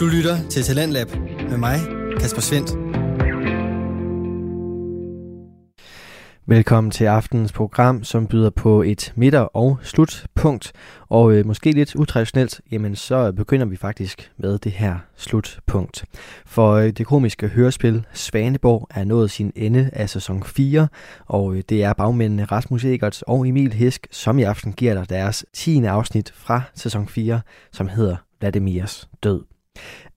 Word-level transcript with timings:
Du 0.00 0.06
lytter 0.06 0.48
til 0.48 0.62
Talentlab 0.62 1.08
med 1.50 1.56
mig, 1.58 1.78
Kasper 2.20 2.40
Svendt. 2.40 2.70
Velkommen 6.46 6.90
til 6.90 7.04
aftenens 7.04 7.52
program, 7.52 8.04
som 8.04 8.26
byder 8.26 8.50
på 8.50 8.82
et 8.82 9.12
midter- 9.16 9.40
og 9.40 9.78
slutpunkt. 9.82 10.72
Og 11.08 11.32
øh, 11.32 11.46
måske 11.46 11.72
lidt 11.72 11.96
utraditionelt, 11.96 12.60
jamen 12.70 12.96
så 12.96 13.32
begynder 13.32 13.66
vi 13.66 13.76
faktisk 13.76 14.32
med 14.36 14.58
det 14.58 14.72
her 14.72 14.98
slutpunkt. 15.16 16.04
For 16.46 16.72
øh, 16.72 16.90
det 16.90 17.06
komiske 17.06 17.48
hørespil 17.48 18.06
Svaneborg 18.12 18.88
er 18.90 19.04
nået 19.04 19.30
sin 19.30 19.52
ende 19.56 19.90
af 19.92 20.10
sæson 20.10 20.42
4, 20.44 20.88
og 21.26 21.54
øh, 21.54 21.62
det 21.68 21.84
er 21.84 21.92
bagmændene 21.92 22.44
Rasmus 22.44 22.84
Egerts 22.84 23.22
og 23.22 23.48
Emil 23.48 23.72
Hisk, 23.72 24.06
som 24.10 24.38
i 24.38 24.42
aften 24.42 24.72
giver 24.72 24.94
dig 24.94 25.08
deres 25.08 25.44
10. 25.52 25.84
afsnit 25.84 26.32
fra 26.36 26.62
sæson 26.74 27.08
4, 27.08 27.40
som 27.72 27.88
hedder 27.88 28.16
Vladimirs 28.40 29.08
død. 29.22 29.59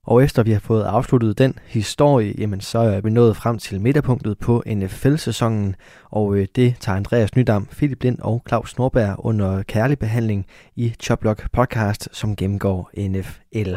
Og 0.08 0.23
efter 0.23 0.44
vi 0.44 0.52
har 0.52 0.59
fået 0.59 0.84
afsluttet 0.84 1.38
den 1.38 1.59
historie, 1.66 2.34
jamen 2.38 2.62
så 2.62 2.80
er 2.80 3.02
vi 3.02 3.09
nået 3.09 3.38
frem 3.38 3.58
til 3.58 3.81
midterpunktet 3.81 4.40
på 4.40 4.63
NFL-sæsonen, 4.67 5.76
og 6.12 6.35
øh, 6.35 6.48
det 6.55 6.76
tager 6.80 6.95
Andreas 6.95 7.35
Nydam, 7.35 7.66
Philip 7.66 8.04
Lind 8.04 8.20
og 8.20 8.44
Claus 8.48 8.77
Norberg 8.77 9.16
under 9.26 9.63
kærlig 9.63 9.99
behandling 9.99 10.45
i 10.76 10.94
Choplock 11.02 11.52
podcast, 11.52 12.09
som 12.12 12.35
gennemgår 12.35 12.91
NFL. 12.98 13.76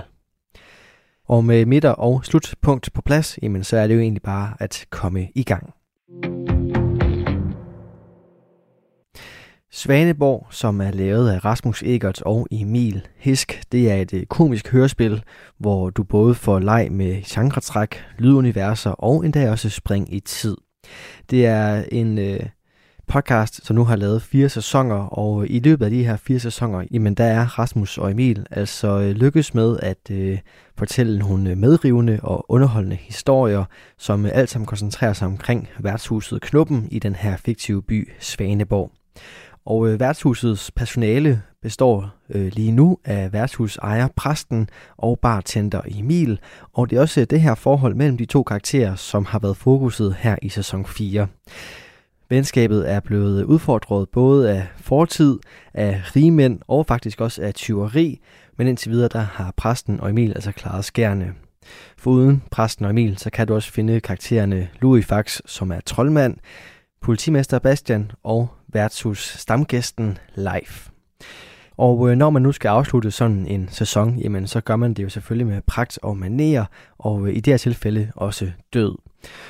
Og 1.28 1.44
med 1.44 1.66
midter- 1.66 1.90
og 1.90 2.24
slutpunkt 2.24 2.92
på 2.92 3.02
plads, 3.02 3.38
jamen 3.42 3.64
så 3.64 3.76
er 3.76 3.86
det 3.86 3.94
jo 3.94 4.00
egentlig 4.00 4.22
bare 4.22 4.54
at 4.60 4.86
komme 4.90 5.28
i 5.34 5.42
gang. 5.42 5.74
Svaneborg, 9.76 10.46
som 10.50 10.80
er 10.80 10.90
lavet 10.90 11.30
af 11.30 11.44
Rasmus 11.44 11.82
Egert 11.82 12.22
og 12.22 12.46
Emil 12.50 13.06
Hisk, 13.16 13.62
det 13.72 13.90
er 13.90 13.96
et 13.96 14.14
øh, 14.14 14.26
komisk 14.26 14.68
hørespil, 14.68 15.22
hvor 15.58 15.90
du 15.90 16.02
både 16.02 16.34
får 16.34 16.58
leg 16.58 16.88
med 16.92 17.22
genretræk, 17.22 18.04
lyduniverser 18.18 18.90
og 18.90 19.24
endda 19.24 19.50
også 19.50 19.70
spring 19.70 20.14
i 20.14 20.20
tid. 20.20 20.56
Det 21.30 21.46
er 21.46 21.84
en 21.92 22.18
øh, 22.18 22.40
podcast, 23.06 23.66
som 23.66 23.76
nu 23.76 23.84
har 23.84 23.96
lavet 23.96 24.22
fire 24.22 24.48
sæsoner, 24.48 24.96
og 24.96 25.42
øh, 25.42 25.50
i 25.50 25.58
løbet 25.58 25.84
af 25.84 25.90
de 25.90 26.04
her 26.04 26.16
fire 26.16 26.38
sæsoner, 26.38 26.86
jamen 26.90 27.14
der 27.14 27.24
er 27.24 27.58
Rasmus 27.58 27.98
og 27.98 28.10
Emil 28.10 28.46
altså 28.50 29.00
øh, 29.00 29.10
lykkes 29.10 29.54
med 29.54 29.78
at 29.82 30.10
øh, 30.10 30.38
fortælle 30.78 31.18
nogle 31.18 31.50
øh, 31.50 31.56
medrivende 31.56 32.18
og 32.22 32.44
underholdende 32.48 32.96
historier, 32.96 33.64
som 33.98 34.26
øh, 34.26 34.32
alt 34.34 34.50
sammen 34.50 34.66
koncentrerer 34.66 35.12
sig 35.12 35.26
omkring 35.26 35.68
værtshuset 35.78 36.40
Knuppen 36.40 36.88
i 36.90 36.98
den 36.98 37.14
her 37.14 37.36
fiktive 37.36 37.82
by 37.82 38.12
Svaneborg. 38.20 38.92
Og 39.66 39.88
øh, 39.88 40.00
værtshusets 40.00 40.70
personale 40.70 41.42
består 41.62 42.14
øh, 42.30 42.52
lige 42.52 42.72
nu 42.72 42.98
af 43.04 43.32
værtshusejer 43.32 44.08
præsten 44.16 44.68
og 44.96 45.18
bartender 45.18 45.80
Emil, 45.86 46.40
og 46.72 46.90
det 46.90 46.96
er 46.96 47.00
også 47.00 47.20
øh, 47.20 47.26
det 47.30 47.40
her 47.40 47.54
forhold 47.54 47.94
mellem 47.94 48.16
de 48.16 48.24
to 48.24 48.42
karakterer, 48.42 48.94
som 48.94 49.24
har 49.24 49.38
været 49.38 49.56
fokuset 49.56 50.16
her 50.18 50.36
i 50.42 50.48
sæson 50.48 50.86
4. 50.86 51.26
Venskabet 52.28 52.90
er 52.90 53.00
blevet 53.00 53.44
udfordret 53.44 54.08
både 54.08 54.50
af 54.50 54.66
fortid, 54.76 55.38
af 55.74 56.16
rigmænd 56.16 56.60
og 56.68 56.86
faktisk 56.86 57.20
også 57.20 57.42
af 57.42 57.54
tyveri, 57.54 58.20
men 58.58 58.66
indtil 58.66 58.90
videre 58.90 59.08
der 59.08 59.18
har 59.32 59.52
præsten 59.56 60.00
og 60.00 60.10
Emil 60.10 60.32
altså 60.32 60.52
klaret 60.52 60.84
skærne. 60.84 61.34
Foruden 61.98 62.42
præsten 62.50 62.84
og 62.84 62.90
Emil, 62.90 63.18
så 63.18 63.30
kan 63.30 63.46
du 63.46 63.54
også 63.54 63.72
finde 63.72 64.00
karaktererne 64.00 64.68
Louis 64.80 65.06
Fax, 65.06 65.40
som 65.46 65.72
er 65.72 65.80
troldmand, 65.86 66.36
politimester 67.06 67.58
Bastian 67.58 68.10
og 68.22 68.48
værtshus 68.68 69.28
stamgæsten 69.28 70.18
Leif. 70.34 70.88
Og 71.76 72.10
øh, 72.10 72.16
når 72.16 72.30
man 72.30 72.42
nu 72.42 72.52
skal 72.52 72.68
afslutte 72.68 73.10
sådan 73.10 73.46
en 73.46 73.68
sæson, 73.70 74.18
jamen 74.18 74.46
så 74.46 74.60
gør 74.60 74.76
man 74.76 74.94
det 74.94 75.02
jo 75.02 75.08
selvfølgelig 75.08 75.46
med 75.46 75.62
pragt 75.66 75.98
og 76.02 76.16
maner, 76.16 76.64
og 76.98 77.28
øh, 77.28 77.36
i 77.36 77.40
det 77.40 77.52
her 77.52 77.58
tilfælde 77.58 78.12
også 78.16 78.50
død. 78.74 78.96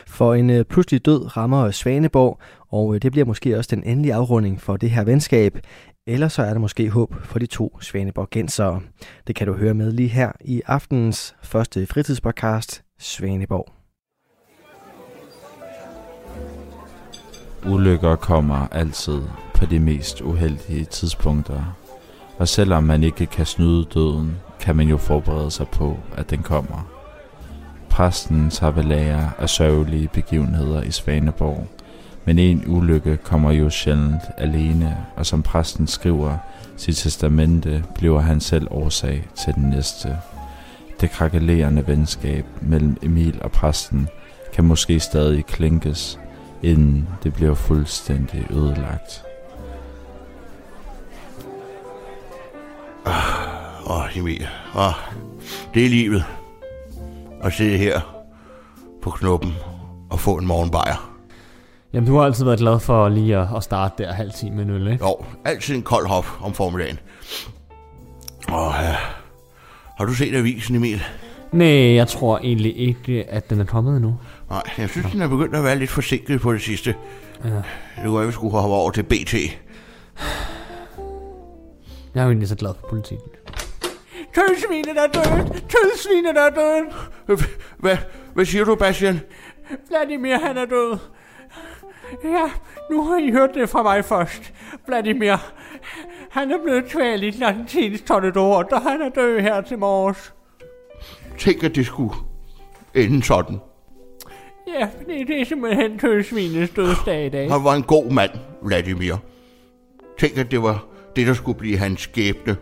For 0.06 0.34
en 0.34 0.50
øh, 0.50 0.64
pludselig 0.64 1.06
død 1.06 1.36
rammer 1.36 1.70
Svaneborg, 1.70 2.40
og 2.68 3.02
det 3.02 3.12
bliver 3.12 3.24
måske 3.24 3.58
også 3.58 3.76
den 3.76 3.84
endelige 3.84 4.14
afrunding 4.14 4.60
for 4.60 4.76
det 4.76 4.90
her 4.90 5.04
venskab, 5.04 5.58
eller 6.06 6.28
så 6.28 6.42
er 6.42 6.52
der 6.52 6.60
måske 6.60 6.90
håb 6.90 7.14
for 7.24 7.38
de 7.38 7.46
to 7.46 7.78
Svaneborgensere. 7.80 8.80
Det 9.26 9.36
kan 9.36 9.46
du 9.46 9.52
høre 9.52 9.74
med 9.74 9.92
lige 9.92 10.08
her 10.08 10.32
i 10.40 10.62
aftenens 10.66 11.36
første 11.42 11.86
fritidspodcast, 11.86 12.82
Svaneborg. 12.98 13.75
Ulykker 17.68 18.16
kommer 18.16 18.66
altid 18.72 19.22
på 19.54 19.66
de 19.66 19.78
mest 19.78 20.20
uheldige 20.20 20.84
tidspunkter. 20.84 21.76
Og 22.38 22.48
selvom 22.48 22.82
man 22.82 23.02
ikke 23.02 23.26
kan 23.26 23.46
snyde 23.46 23.84
døden, 23.94 24.36
kan 24.60 24.76
man 24.76 24.88
jo 24.88 24.96
forberede 24.96 25.50
sig 25.50 25.68
på, 25.68 25.98
at 26.16 26.30
den 26.30 26.42
kommer. 26.42 26.88
Præsten 27.90 28.50
tager 28.50 28.72
ved 28.72 28.82
lære 28.82 29.30
af 29.38 29.48
sørgelige 29.48 30.08
begivenheder 30.08 30.82
i 30.82 30.90
Svaneborg, 30.90 31.66
men 32.24 32.38
en 32.38 32.64
ulykke 32.66 33.16
kommer 33.16 33.52
jo 33.52 33.70
sjældent 33.70 34.22
alene, 34.38 34.96
og 35.16 35.26
som 35.26 35.42
præsten 35.42 35.86
skriver 35.86 36.36
sit 36.76 36.96
testamente, 36.96 37.84
bliver 37.94 38.20
han 38.20 38.40
selv 38.40 38.68
årsag 38.70 39.28
til 39.44 39.54
den 39.54 39.70
næste. 39.70 40.16
Det 41.00 41.10
krakelerende 41.10 41.86
venskab 41.86 42.44
mellem 42.60 42.96
Emil 43.02 43.38
og 43.42 43.52
præsten 43.52 44.08
kan 44.54 44.64
måske 44.64 45.00
stadig 45.00 45.46
klinkes, 45.46 46.18
inden 46.62 47.08
det 47.22 47.34
bliver 47.34 47.54
fuldstændig 47.54 48.46
ødelagt. 48.50 49.22
Åh, 53.06 53.96
oh, 53.96 54.18
Emil. 54.18 54.46
Åh, 54.74 54.86
oh, 54.86 54.92
det 55.74 55.84
er 55.84 55.88
livet. 55.88 56.24
At 57.42 57.52
sidde 57.52 57.76
her 57.76 58.00
på 59.02 59.10
knuppen 59.10 59.52
og 60.10 60.20
få 60.20 60.36
en 60.36 60.46
morgenbajer. 60.46 61.16
Jamen, 61.92 62.08
du 62.08 62.16
har 62.16 62.24
altid 62.24 62.44
været 62.44 62.58
glad 62.58 62.80
for 62.80 63.08
lige 63.08 63.36
at, 63.36 63.48
at 63.56 63.62
starte 63.62 64.02
der 64.02 64.12
halv 64.12 64.32
time 64.32 64.64
med 64.64 64.74
øl, 64.74 64.92
ikke? 64.92 65.04
Jo, 65.04 65.16
altid 65.44 65.74
en 65.74 65.82
kold 65.82 66.06
hop 66.06 66.26
om 66.40 66.54
formiddagen. 66.54 66.98
Åh, 68.52 68.74
ja. 68.82 68.96
Har 69.98 70.04
du 70.04 70.14
set 70.14 70.34
avisen, 70.34 70.76
Emil? 70.76 71.02
Nej, 71.52 71.94
jeg 71.94 72.08
tror 72.08 72.38
egentlig 72.38 72.78
ikke, 72.78 73.24
at 73.30 73.50
den 73.50 73.60
er 73.60 73.64
kommet 73.64 73.96
endnu. 73.96 74.16
Nej, 74.50 74.62
jeg 74.78 74.88
synes, 74.88 75.12
den 75.12 75.22
er 75.22 75.28
begyndt 75.28 75.56
at 75.56 75.64
være 75.64 75.78
lidt 75.78 75.90
forsinket 75.90 76.40
på 76.40 76.52
det 76.52 76.62
sidste. 76.62 76.94
Ja. 77.44 77.50
Det 77.50 77.64
kunne 78.04 78.18
jeg, 78.18 78.28
vi 78.28 78.32
skulle 78.32 78.52
hoppe 78.52 78.74
over 78.74 78.90
til 78.90 79.02
BT. 79.02 79.34
Jeg 82.14 82.20
er 82.20 82.22
jo 82.22 82.28
egentlig 82.28 82.48
så 82.48 82.56
glad 82.56 82.74
for 82.80 82.88
politikken. 82.88 83.28
Tødsvinet 84.34 84.98
er 84.98 85.06
dødt! 85.06 85.52
Tødsvinet 85.52 86.36
er 86.36 86.50
dødt! 86.50 87.48
Hvad, 87.78 87.96
hvad 88.34 88.44
siger 88.44 88.64
du, 88.64 88.74
Bastian? 88.74 89.20
Vladimir, 89.88 90.38
han 90.38 90.56
er 90.56 90.64
død. 90.64 90.98
Ja, 92.24 92.50
nu 92.90 93.04
har 93.04 93.16
I 93.16 93.30
hørt 93.30 93.50
det 93.54 93.68
fra 93.68 93.82
mig 93.82 94.04
først. 94.04 94.52
Vladimir, 94.86 95.36
han 96.30 96.50
er 96.50 96.58
blevet 96.64 96.84
kvalt 96.84 97.22
i 97.24 97.30
den 97.30 97.42
argentinsk 97.42 98.06
tornador, 98.06 98.62
og 98.72 98.82
han 98.82 99.02
er 99.02 99.08
død 99.08 99.40
her 99.40 99.60
til 99.60 99.78
morges. 99.78 100.34
Tænk, 101.38 101.64
at 101.64 101.74
det 101.74 101.86
skulle 101.86 102.14
ende 102.94 103.22
sådan. 103.22 103.60
Ja, 104.66 104.88
det, 105.08 105.28
det 105.28 105.40
er 105.40 105.44
simpelthen 105.44 105.98
tødsvinets 105.98 106.72
dødsdag 106.72 107.26
i 107.26 107.28
dag. 107.28 107.50
Han 107.50 107.64
var 107.64 107.74
en 107.74 107.82
god 107.82 108.10
mand, 108.10 108.30
Vladimir. 108.62 109.14
Tænk, 110.18 110.38
at 110.38 110.50
det 110.50 110.62
var 110.62 110.84
det, 111.16 111.26
der 111.26 111.34
skulle 111.34 111.58
blive 111.58 111.78
hans 111.78 112.00
skæbne. 112.00 112.56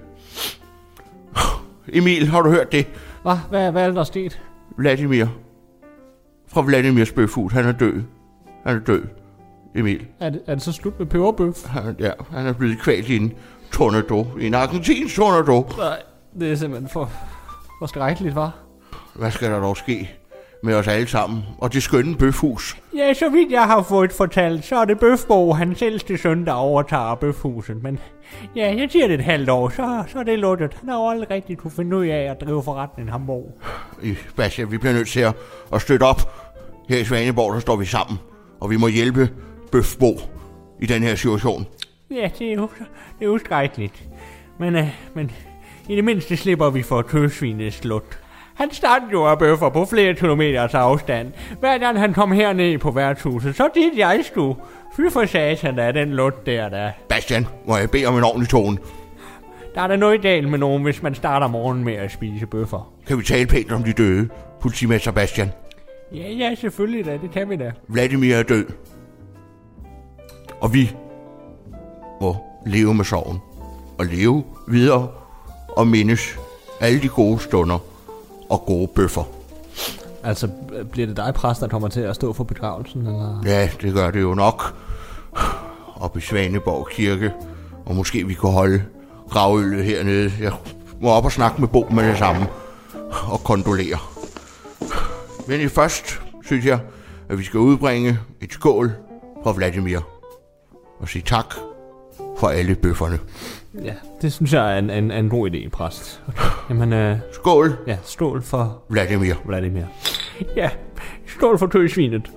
Emil, 1.92 2.28
har 2.28 2.42
du 2.42 2.50
hørt 2.50 2.72
det? 2.72 2.86
Hvad, 3.22 3.36
hvad, 3.50 3.72
hvad 3.72 3.88
er 3.88 3.90
der 3.90 4.04
sket? 4.04 4.40
Vladimir. 4.76 5.26
Fra 6.48 6.62
Vladimirs 6.62 7.12
bøfhus. 7.12 7.52
Han 7.52 7.64
er 7.64 7.72
død. 7.72 8.02
Han 8.66 8.76
er 8.76 8.80
død. 8.80 9.02
Emil. 9.74 10.06
Er 10.20 10.30
det, 10.30 10.42
er 10.46 10.54
det 10.54 10.62
så 10.62 10.72
slut 10.72 10.98
med 10.98 11.06
peberbøf? 11.06 11.66
Han, 11.66 11.96
ja, 11.98 12.10
han 12.30 12.46
er 12.46 12.52
blevet 12.52 12.78
kvalt 12.78 13.08
i 13.08 13.16
en 13.16 13.32
tornado. 13.72 14.26
I 14.40 14.46
en 14.46 14.54
argentinsk 14.54 15.16
tornado. 15.16 15.70
Nej, 15.78 16.02
det 16.40 16.52
er 16.52 16.56
simpelthen 16.56 16.88
for, 16.88 17.10
for 17.78 17.86
skrækkeligt, 17.86 18.34
var. 18.34 18.52
Hvad 19.14 19.30
skal 19.30 19.50
der 19.50 19.60
dog 19.60 19.76
ske 19.76 20.10
med 20.64 20.74
os 20.74 20.88
alle 20.88 21.06
sammen? 21.06 21.42
Og 21.58 21.72
det 21.72 21.82
skønne 21.82 22.16
bøfhus. 22.16 22.76
Ja, 22.96 23.14
så 23.14 23.28
vidt 23.28 23.52
jeg 23.52 23.62
har 23.64 23.82
fået 23.82 24.12
fortalt, 24.12 24.64
så 24.64 24.76
er 24.76 24.84
det 24.84 24.98
Bøfbo, 24.98 25.52
hans 25.52 25.82
ældste 25.82 26.18
søn, 26.18 26.44
der 26.44 26.52
overtager 26.52 27.14
bøfhuset. 27.14 27.82
Men 27.82 27.98
ja, 28.56 28.74
jeg 28.76 28.90
siger 28.90 29.06
det 29.06 29.14
et 29.14 29.24
halvt 29.24 29.50
år, 29.50 29.68
så, 29.68 30.04
så 30.08 30.18
er 30.18 30.22
det 30.22 30.38
lukket. 30.38 30.74
Han 30.74 30.88
har 30.88 30.96
jo 30.96 31.08
aldrig 31.08 31.30
rigtig 31.30 31.58
kunne 31.58 31.70
finde 31.70 31.96
ud 31.96 32.06
af 32.06 32.30
at 32.30 32.40
drive 32.40 32.62
forretningen 32.62 33.12
Hamburg. 33.12 33.60
I 34.02 34.14
Bastian, 34.36 34.70
vi 34.70 34.78
bliver 34.78 34.92
nødt 34.92 35.08
til 35.08 35.20
at, 35.20 35.34
at 35.72 35.82
støtte 35.82 36.04
op. 36.04 36.50
Her 36.88 36.98
i 36.98 37.04
Svaneborg, 37.04 37.54
der 37.54 37.60
står 37.60 37.76
vi 37.76 37.84
sammen. 37.84 38.18
Og 38.60 38.70
vi 38.70 38.76
må 38.76 38.88
hjælpe 38.88 39.30
Bøfbo 39.72 40.20
i 40.80 40.86
den 40.86 41.02
her 41.02 41.14
situation. 41.14 41.66
Ja, 42.10 42.30
det 42.38 42.48
er 42.48 42.54
jo, 42.54 42.68
det 43.18 43.22
er 43.22 43.26
jo 43.26 43.38
skrækkeligt. 43.38 44.04
Men, 44.58 44.76
øh, 44.76 44.88
men 45.14 45.30
i 45.88 45.96
det 45.96 46.04
mindste 46.04 46.36
slipper 46.36 46.70
vi 46.70 46.82
for 46.82 47.02
tøsvinets 47.02 47.76
slut. 47.76 48.23
Han 48.54 48.72
startede 48.72 49.10
jo 49.12 49.24
af 49.24 49.38
bøffer 49.38 49.68
på 49.68 49.84
flere 49.84 50.14
kilometers 50.14 50.74
afstand. 50.74 51.32
Hver 51.60 51.78
gang 51.78 51.98
han 51.98 52.14
kom 52.14 52.32
herned 52.32 52.78
på 52.78 52.90
værtshuset, 52.90 53.56
så 53.56 53.68
dit 53.74 53.98
jeg 53.98 54.20
skulle. 54.22 54.54
Fy 54.96 55.00
for 55.12 55.26
satan, 55.26 55.76
der 55.76 55.82
er 55.82 55.92
den 55.92 56.08
lut 56.12 56.46
der, 56.46 56.68
der. 56.68 56.90
Bastian, 57.08 57.46
må 57.66 57.76
jeg 57.76 57.90
bede 57.90 58.06
om 58.06 58.16
en 58.16 58.24
ordentlig 58.24 58.48
tone? 58.48 58.78
der 59.74 59.80
er 59.80 59.86
der 59.86 59.96
noget 59.96 60.22
galt 60.22 60.48
med 60.48 60.58
nogen, 60.58 60.82
hvis 60.82 61.02
man 61.02 61.14
starter 61.14 61.48
morgenen 61.48 61.84
med 61.84 61.94
at 61.94 62.12
spise 62.12 62.46
bøffer. 62.46 62.92
Kan 63.06 63.18
vi 63.18 63.22
tale 63.22 63.46
pænt 63.46 63.72
om 63.72 63.84
de 63.84 63.92
døde, 63.92 64.28
politimester 64.60 65.10
Sebastian? 65.10 65.52
Ja, 66.12 66.30
ja, 66.30 66.54
selvfølgelig 66.54 67.04
da. 67.04 67.12
Det 67.12 67.30
kan 67.30 67.50
vi 67.50 67.56
da. 67.56 67.72
Vladimir 67.88 68.34
er 68.34 68.42
død. 68.42 68.66
Og 70.60 70.74
vi 70.74 70.90
må 72.20 72.36
leve 72.66 72.94
med 72.94 73.04
sorgen. 73.04 73.38
Og 73.98 74.06
leve 74.06 74.44
videre 74.68 75.08
og 75.68 75.86
mindes 75.86 76.38
alle 76.80 77.02
de 77.02 77.08
gode 77.08 77.38
stunder 77.38 77.78
og 78.54 78.66
gode 78.66 78.86
bøffer. 78.86 79.22
Altså, 80.22 80.48
bliver 80.92 81.06
det 81.06 81.16
dig, 81.16 81.34
præst, 81.34 81.60
der 81.60 81.68
kommer 81.68 81.88
til 81.88 82.00
at 82.00 82.14
stå 82.14 82.32
for 82.32 82.44
begravelsen? 82.44 83.06
Eller? 83.06 83.42
Ja, 83.44 83.68
det 83.80 83.94
gør 83.94 84.10
det 84.10 84.22
jo 84.22 84.34
nok. 84.34 84.76
Op 85.96 86.16
i 86.16 86.20
Svaneborg 86.20 86.88
Kirke. 86.90 87.32
Og 87.86 87.94
måske 87.94 88.26
vi 88.26 88.34
kunne 88.34 88.52
holde 88.52 88.82
gravøllet 89.30 89.84
hernede. 89.84 90.32
Jeg 90.40 90.52
må 91.00 91.10
op 91.10 91.24
og 91.24 91.32
snakke 91.32 91.60
med 91.60 91.68
Bo 91.68 91.86
med 91.90 92.08
det 92.08 92.18
samme. 92.18 92.46
Og 93.26 93.40
kondolere. 93.44 93.98
Men 95.48 95.60
i 95.60 95.68
først 95.68 96.20
synes 96.44 96.64
jeg, 96.64 96.78
at 97.28 97.38
vi 97.38 97.44
skal 97.44 97.60
udbringe 97.60 98.18
et 98.40 98.52
skål 98.52 98.92
for 99.42 99.52
Vladimir. 99.52 99.98
Og 101.00 101.08
sige 101.08 101.22
tak 101.22 101.54
for 102.44 102.48
alle 102.48 102.74
bøfferne. 102.74 103.18
Ja, 103.84 103.94
det 104.22 104.32
synes 104.32 104.52
jeg 104.52 104.74
er 104.74 104.78
en, 104.78 104.90
en, 104.90 105.10
en 105.10 105.28
god 105.28 105.50
idé, 105.50 105.68
præst. 105.68 106.22
Okay. 106.28 106.44
Jamen, 106.70 106.92
øh, 106.92 107.18
Skål, 107.32 107.76
ja, 107.86 107.96
stål 108.02 108.42
for 108.42 108.82
Vladimir. 108.88 109.34
Vladimir. 109.44 109.82
Ja, 110.56 110.70
skål 111.26 111.58
for 111.58 111.66
tøsvinet. 111.66 112.30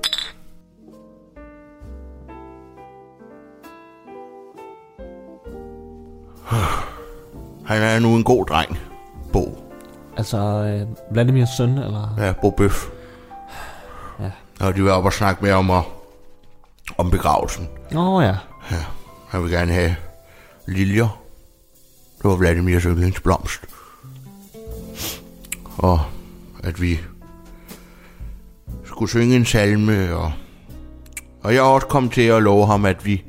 Han 7.65 7.81
er 7.81 8.00
nu 8.00 8.15
en 8.15 8.24
god 8.24 8.45
dreng, 8.45 8.80
Bo. 9.33 9.63
Altså, 10.18 10.38
øh, 10.38 11.13
Vladimirs 11.13 11.50
søn, 11.57 11.69
eller? 11.69 12.15
Ja, 12.18 12.33
Bo 12.42 12.50
Bøf. 12.50 12.86
Ja. 14.19 14.31
Og 14.62 14.75
de 14.75 14.81
vil 14.81 14.92
op 14.92 15.06
og 15.06 15.13
snakke 15.13 15.44
mere 15.44 15.54
om, 15.54 15.69
om 16.98 17.12
begravelsen. 17.12 17.68
Åh 17.95 18.13
oh, 18.13 18.24
ja. 18.24 18.36
Ja, 18.71 18.86
han 19.27 19.44
vil 19.44 19.51
gerne 19.51 19.74
have 19.74 19.95
liljer. 20.68 21.21
Det 22.18 22.24
var 22.29 22.35
Vladimirs 22.35 22.83
yndlingsblomst. 22.83 23.62
Og 25.77 26.00
at 26.63 26.81
vi 26.81 27.00
skulle 28.85 29.09
synge 29.09 29.35
en 29.35 29.45
salme, 29.45 30.15
og, 30.15 30.31
og 31.44 31.53
jeg 31.53 31.59
er 31.59 31.63
også 31.63 31.88
kommet 31.88 32.12
til 32.12 32.21
at 32.21 32.44
love 32.44 32.68
ham, 32.68 32.85
at 32.85 33.06
vi, 33.06 33.24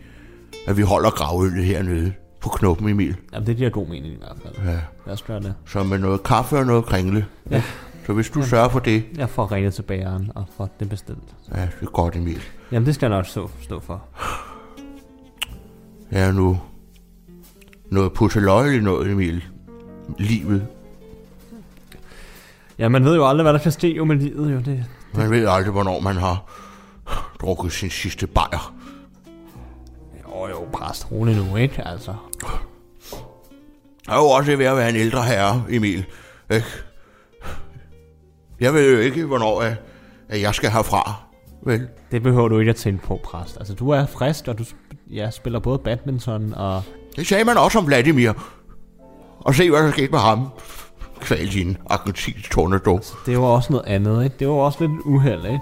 at 0.67 0.77
vi 0.77 0.83
holder 0.83 1.11
gravøllet 1.11 1.65
hernede 1.65 2.13
på 2.41 2.49
knuppen, 2.49 2.89
Emil. 2.89 3.17
Jamen, 3.33 3.47
det 3.47 3.57
giver 3.57 3.71
god 3.71 3.87
mening 3.89 4.15
i 4.15 4.17
hvert 4.19 4.37
fald. 4.43 4.67
Ja, 4.67 4.81
Lad 5.07 5.13
os 5.15 5.23
gøre 5.23 5.41
det. 5.41 5.55
så 5.67 5.83
med 5.83 5.99
noget 5.99 6.23
kaffe 6.23 6.57
og 6.59 6.67
noget 6.67 6.85
kringle. 6.85 7.27
Ja. 7.51 7.63
Så 8.07 8.13
hvis 8.13 8.31
du 8.31 8.43
sørger 8.43 8.69
for 8.69 8.79
det, 8.79 9.05
Jeg 9.17 9.29
får 9.31 9.53
ringet 9.53 9.75
til 9.75 9.83
bageren 9.83 10.33
og 10.35 10.45
får 10.57 10.71
det 10.81 10.89
bestilt. 10.89 11.19
ja, 11.55 11.61
det 11.61 11.73
er 11.83 11.87
godt, 11.87 12.17
Emil. 12.17 12.41
Jamen, 12.73 12.87
det 12.87 12.95
skal 12.95 13.07
jeg 13.11 13.17
nok 13.17 13.27
stå, 13.27 13.51
stå 13.61 13.81
for. 13.81 14.03
Er 16.11 16.33
nu 16.33 16.61
noget 17.91 18.13
pusseløjeligt 18.13 18.85
noget, 18.85 19.11
Emil. 19.11 19.45
Livet. 20.19 20.67
Ja, 22.79 22.89
man 22.89 23.05
ved 23.05 23.15
jo 23.17 23.29
aldrig, 23.29 23.43
hvad 23.43 23.53
der 23.53 23.59
kan 23.59 23.73
ske 23.73 23.95
jo 23.95 24.05
med 24.05 24.17
livet, 24.17 24.53
jo. 24.55 24.59
Det, 24.59 24.85
Man 25.15 25.31
ved 25.31 25.49
aldrig, 25.49 25.73
hvornår 25.73 26.01
man 26.01 26.17
har 26.17 26.45
drukket 27.41 27.73
sin 27.73 27.91
sidste 27.91 28.27
bajer. 28.27 28.75
jo, 30.25 30.49
jo, 30.49 30.69
præst, 30.73 31.13
rolig 31.13 31.37
nu, 31.37 31.57
ikke? 31.57 31.89
Altså. 31.89 32.15
Jeg 34.07 34.15
er 34.15 34.19
jo 34.19 34.25
også 34.29 34.57
ved 34.57 34.67
at 34.67 34.77
være 34.77 34.89
en 34.91 34.97
ældre 34.97 35.23
herre, 35.25 35.65
Emil. 35.71 36.05
Ikke? 36.51 36.67
Jeg 38.61 38.75
ved 38.75 38.93
jo 38.95 38.99
ikke, 38.99 39.25
hvornår 39.25 39.63
at 40.29 40.41
jeg 40.41 40.55
skal 40.55 40.71
herfra. 40.71 41.23
Vel? 41.69 41.89
Det 42.11 42.23
behøver 42.23 42.49
du 42.49 42.59
ikke 42.59 42.71
at 42.71 42.77
tænke 42.77 43.03
på, 43.03 43.21
præst. 43.25 43.57
Altså, 43.59 43.75
du 43.75 43.91
er 43.91 44.07
frisk, 44.07 44.49
og 44.49 44.59
du 44.59 44.65
ja, 45.11 45.31
spiller 45.31 45.59
både 45.59 45.79
badminton 45.79 46.55
og... 46.57 46.83
Det 47.17 47.27
sagde 47.27 47.45
man 47.45 47.57
også 47.57 47.79
om 47.79 47.87
Vladimir. 47.87 48.33
Og 49.41 49.55
se, 49.55 49.71
hvad 49.71 49.83
der 49.83 49.93
skete 49.93 50.11
med 50.11 50.19
ham. 50.19 50.49
Kval 51.21 51.47
din 51.47 51.77
argentinsk 51.91 52.51
tornado. 52.51 53.01
Det 53.27 53.39
var 53.39 53.47
også 53.47 53.73
noget 53.73 53.87
andet, 53.87 54.25
ikke? 54.25 54.37
Det 54.39 54.49
var 54.49 54.55
også 54.55 54.79
lidt 54.81 54.93
uheld, 55.05 55.45
ikke? 55.45 55.61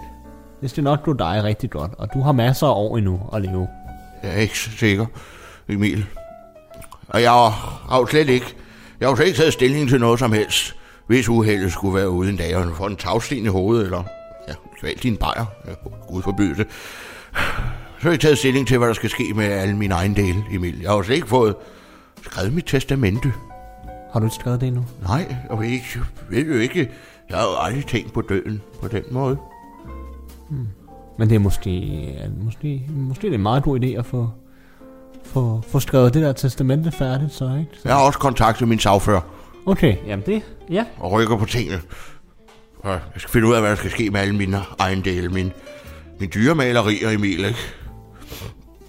Det 0.60 0.70
skal 0.70 0.84
nok 0.84 1.02
gå 1.02 1.12
dig 1.12 1.40
rigtig 1.44 1.70
godt, 1.70 1.92
og 1.98 2.08
du 2.14 2.20
har 2.20 2.32
masser 2.32 2.66
af 2.66 2.74
år 2.74 2.96
endnu 2.96 3.20
at 3.32 3.42
leve. 3.42 3.68
Jeg 4.22 4.30
er 4.30 4.40
ikke 4.40 4.58
så 4.58 4.70
sikker, 4.70 5.06
Emil. 5.68 6.06
Og 7.08 7.22
jeg 7.22 7.30
har 7.88 7.98
jo 7.98 8.06
slet 8.06 8.28
ikke, 8.28 8.54
jeg 9.00 9.06
har 9.06 9.12
jo 9.12 9.16
slet 9.16 9.26
ikke 9.26 9.38
taget 9.38 9.52
stilling 9.52 9.88
til 9.88 10.00
noget 10.00 10.18
som 10.18 10.32
helst. 10.32 10.74
Hvis 11.06 11.28
uheldet 11.28 11.72
skulle 11.72 11.94
være 11.94 12.10
ude 12.10 12.30
en 12.30 12.36
dag, 12.36 12.56
og 12.56 12.76
få 12.76 12.86
en 12.86 12.96
tagsten 12.96 13.44
i 13.44 13.48
hovedet, 13.48 13.84
eller 13.84 14.02
ja, 14.48 14.54
kval 14.80 14.94
din 15.02 15.16
bajer, 15.16 15.44
ja, 15.66 15.72
Gud 16.08 16.22
forbyde 16.22 16.54
det. 16.56 16.66
Så 17.98 18.02
har 18.02 18.10
jeg 18.10 18.20
taget 18.20 18.38
stilling 18.38 18.66
til, 18.68 18.78
hvad 18.78 18.88
der 18.88 18.94
skal 18.94 19.10
ske 19.10 19.32
med 19.34 19.44
alle 19.44 19.76
mine 19.76 19.94
egne 19.94 20.14
dele, 20.16 20.44
Emil. 20.52 20.80
Jeg 20.80 20.90
har 20.90 20.96
jo 20.96 21.02
slet 21.02 21.14
ikke 21.14 21.28
fået 21.28 21.54
skrevet 22.22 22.52
mit 22.52 22.64
testamente. 22.64 23.32
Har 24.12 24.20
du 24.20 24.26
ikke 24.26 24.34
skrevet 24.34 24.60
det 24.60 24.66
endnu? 24.66 24.84
Nej, 25.02 25.36
jeg 25.50 25.58
ved, 25.58 25.66
ikke, 25.66 25.84
jeg 26.32 26.36
ved 26.36 26.54
jo 26.54 26.60
ikke. 26.60 26.90
Jeg 27.30 27.36
har 27.36 27.44
jo 27.44 27.50
aldrig 27.60 27.86
tænkt 27.86 28.12
på 28.12 28.20
døden 28.20 28.62
på 28.82 28.88
den 28.88 29.02
måde. 29.10 29.36
Men 31.18 31.28
det 31.28 31.34
er 31.34 31.38
måske, 31.38 32.30
måske, 32.42 32.86
måske 32.90 33.22
det 33.22 33.30
er 33.30 33.34
en 33.34 33.42
meget 33.42 33.62
god 33.62 33.80
idé 33.80 33.86
at 33.86 34.06
få, 34.06 34.30
få, 35.24 35.62
få 35.68 35.80
skrevet 35.80 36.14
det 36.14 36.22
der 36.22 36.32
testamente 36.32 36.90
færdigt, 36.92 37.32
så 37.32 37.44
ikke? 37.44 37.70
Så, 37.72 37.88
Jeg 37.88 37.96
har 37.96 38.02
også 38.02 38.18
kontaktet 38.18 38.68
min 38.68 38.78
sagfører 38.78 39.20
Okay, 39.66 39.96
jamen 40.06 40.26
det, 40.26 40.42
ja. 40.70 40.84
og 40.98 41.12
rykker 41.12 41.36
på 41.36 41.44
tingene. 41.44 41.80
Og 42.86 42.92
jeg 42.92 43.00
skal 43.16 43.30
finde 43.30 43.48
ud 43.48 43.54
af, 43.54 43.60
hvad 43.60 43.70
der 43.70 43.76
skal 43.76 43.90
ske 43.90 44.10
med 44.10 44.20
alle 44.20 44.36
mine 44.36 44.60
ejendele. 44.80 45.28
Min, 45.28 45.52
min 46.20 46.30
dyre 46.34 46.54
malerier, 46.54 47.10
Emil, 47.10 47.44
ikke? 47.44 47.58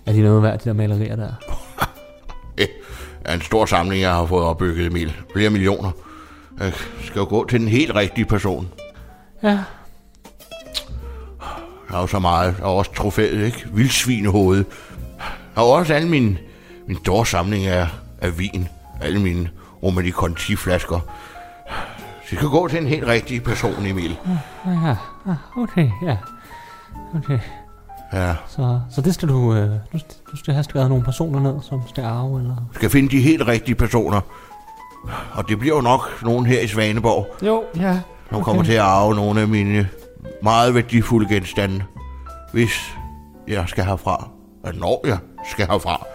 Er 0.05 0.11
de 0.13 0.21
noget 0.21 0.43
værd, 0.43 0.59
de 0.59 0.69
der 0.69 0.73
malerier 0.73 1.15
der? 1.15 1.33
Det 2.57 2.69
er 3.25 3.33
en 3.33 3.41
stor 3.41 3.65
samling, 3.65 4.01
jeg 4.01 4.13
har 4.13 4.25
fået 4.25 4.43
opbygget, 4.43 4.85
Emil. 4.85 5.13
Flere 5.33 5.49
millioner. 5.49 5.91
Jeg 6.59 6.73
skal 7.03 7.19
jo 7.19 7.25
gå 7.25 7.45
til 7.49 7.59
den 7.59 7.67
helt 7.67 7.95
rigtige 7.95 8.25
person. 8.25 8.69
Ja, 9.43 9.49
Jeg 9.49 9.65
har 11.89 12.01
jo 12.01 12.07
så 12.07 12.19
meget. 12.19 12.45
Jeg 12.45 12.55
har 12.65 12.71
også 12.71 12.93
trofæet, 12.93 13.45
ikke? 13.45 13.67
Vildsvinehoved. 13.73 14.57
Jeg 15.17 15.25
har 15.55 15.63
jo 15.63 15.69
også 15.69 15.93
alle 15.93 16.09
min, 16.09 16.37
min 16.87 16.97
store 16.97 17.25
samling 17.25 17.65
af, 17.65 17.87
af 18.21 18.39
vin. 18.39 18.67
Alle 19.01 19.19
mine 19.21 19.49
Romani 19.83 20.11
Conti 20.11 20.55
jeg 22.31 22.37
skal 22.37 22.49
gå 22.49 22.67
til 22.67 22.79
en 22.81 22.87
helt 22.87 23.07
rigtig 23.07 23.43
person, 23.43 23.85
Emil. 23.85 24.17
ja, 24.65 24.95
okay, 25.57 25.89
ja. 26.03 26.17
Okay, 27.15 27.39
Ja. 28.13 28.35
så, 28.47 28.79
så 28.89 29.01
det 29.01 29.13
skal 29.13 29.29
du, 29.29 29.53
øh, 29.53 29.69
du, 29.93 29.99
du 30.31 30.37
skal 30.37 30.53
have 30.53 30.63
skrevet 30.63 30.89
nogle 30.89 31.03
personer 31.03 31.39
ned, 31.39 31.61
som 31.61 31.81
skal 31.89 32.03
arve, 32.03 32.39
eller? 32.39 32.55
skal 32.73 32.89
finde 32.89 33.09
de 33.09 33.21
helt 33.21 33.47
rigtige 33.47 33.75
personer. 33.75 34.21
Og 35.33 35.49
det 35.49 35.59
bliver 35.59 35.75
jo 35.75 35.81
nok 35.81 36.23
nogen 36.23 36.45
her 36.45 36.59
i 36.61 36.67
Svaneborg, 36.67 37.27
Jo, 37.45 37.63
ja. 37.75 37.99
som 38.31 38.43
kommer 38.43 38.63
til 38.63 38.73
at 38.73 38.79
arve 38.79 39.15
nogle 39.15 39.41
af 39.41 39.47
mine 39.47 39.89
meget 40.43 40.73
værdifulde 40.75 41.33
genstande, 41.33 41.83
hvis 42.53 42.93
jeg 43.47 43.63
skal 43.67 43.85
herfra. 43.85 44.27
Når 44.73 45.07
jeg 45.07 45.17
skal 45.51 45.67
herfra. 45.67 46.05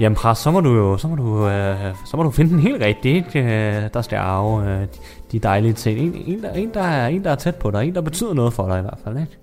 Jamen 0.00 0.16
præst, 0.16 0.42
så 0.42 0.50
må 0.50 0.60
du 0.60 0.74
jo, 0.76 0.96
så 0.98 1.08
må 1.08 1.14
du, 1.14 1.48
øh, 1.48 1.94
så 2.06 2.16
må 2.16 2.22
du 2.22 2.30
finde 2.30 2.50
den 2.50 2.60
helt 2.60 2.82
rigtige, 2.82 3.14
ikke? 3.14 3.40
Øh, 3.40 3.88
der 3.94 4.02
skal 4.02 4.16
arve 4.16 4.64
øh, 4.70 4.80
de- 4.80 4.88
de 5.32 5.38
dejlige 5.38 5.72
ting. 5.72 5.98
En, 5.98 6.14
en, 6.26 6.42
der, 6.42 6.52
en, 6.52 6.74
der 6.74 6.82
er, 6.82 7.08
en, 7.08 7.24
der 7.24 7.30
er 7.30 7.34
tæt 7.34 7.54
på 7.54 7.70
dig, 7.70 7.84
en, 7.88 7.94
der 7.94 8.00
betyder 8.00 8.34
noget 8.34 8.52
for 8.52 8.68
dig 8.68 8.78
i 8.78 8.82
hvert 8.82 8.98
fald, 9.04 9.16
ikke? 9.18 9.38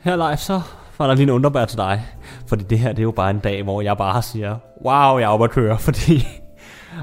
Her 0.00 0.16
live, 0.16 0.36
så 0.36 0.60
var 0.98 1.06
der 1.06 1.14
lige 1.14 1.22
en 1.24 1.30
underbær 1.30 1.64
til 1.64 1.78
dig. 1.78 2.02
Fordi 2.46 2.64
det 2.64 2.78
her, 2.78 2.88
det 2.88 2.98
er 2.98 3.02
jo 3.02 3.10
bare 3.10 3.30
en 3.30 3.38
dag, 3.38 3.62
hvor 3.62 3.80
jeg 3.82 3.96
bare 3.96 4.22
siger, 4.22 4.56
wow, 4.84 5.18
jeg 5.18 5.24
er 5.24 5.28
oppe 5.28 5.44
at 5.44 5.50
køre, 5.50 5.78
fordi... 5.88 6.26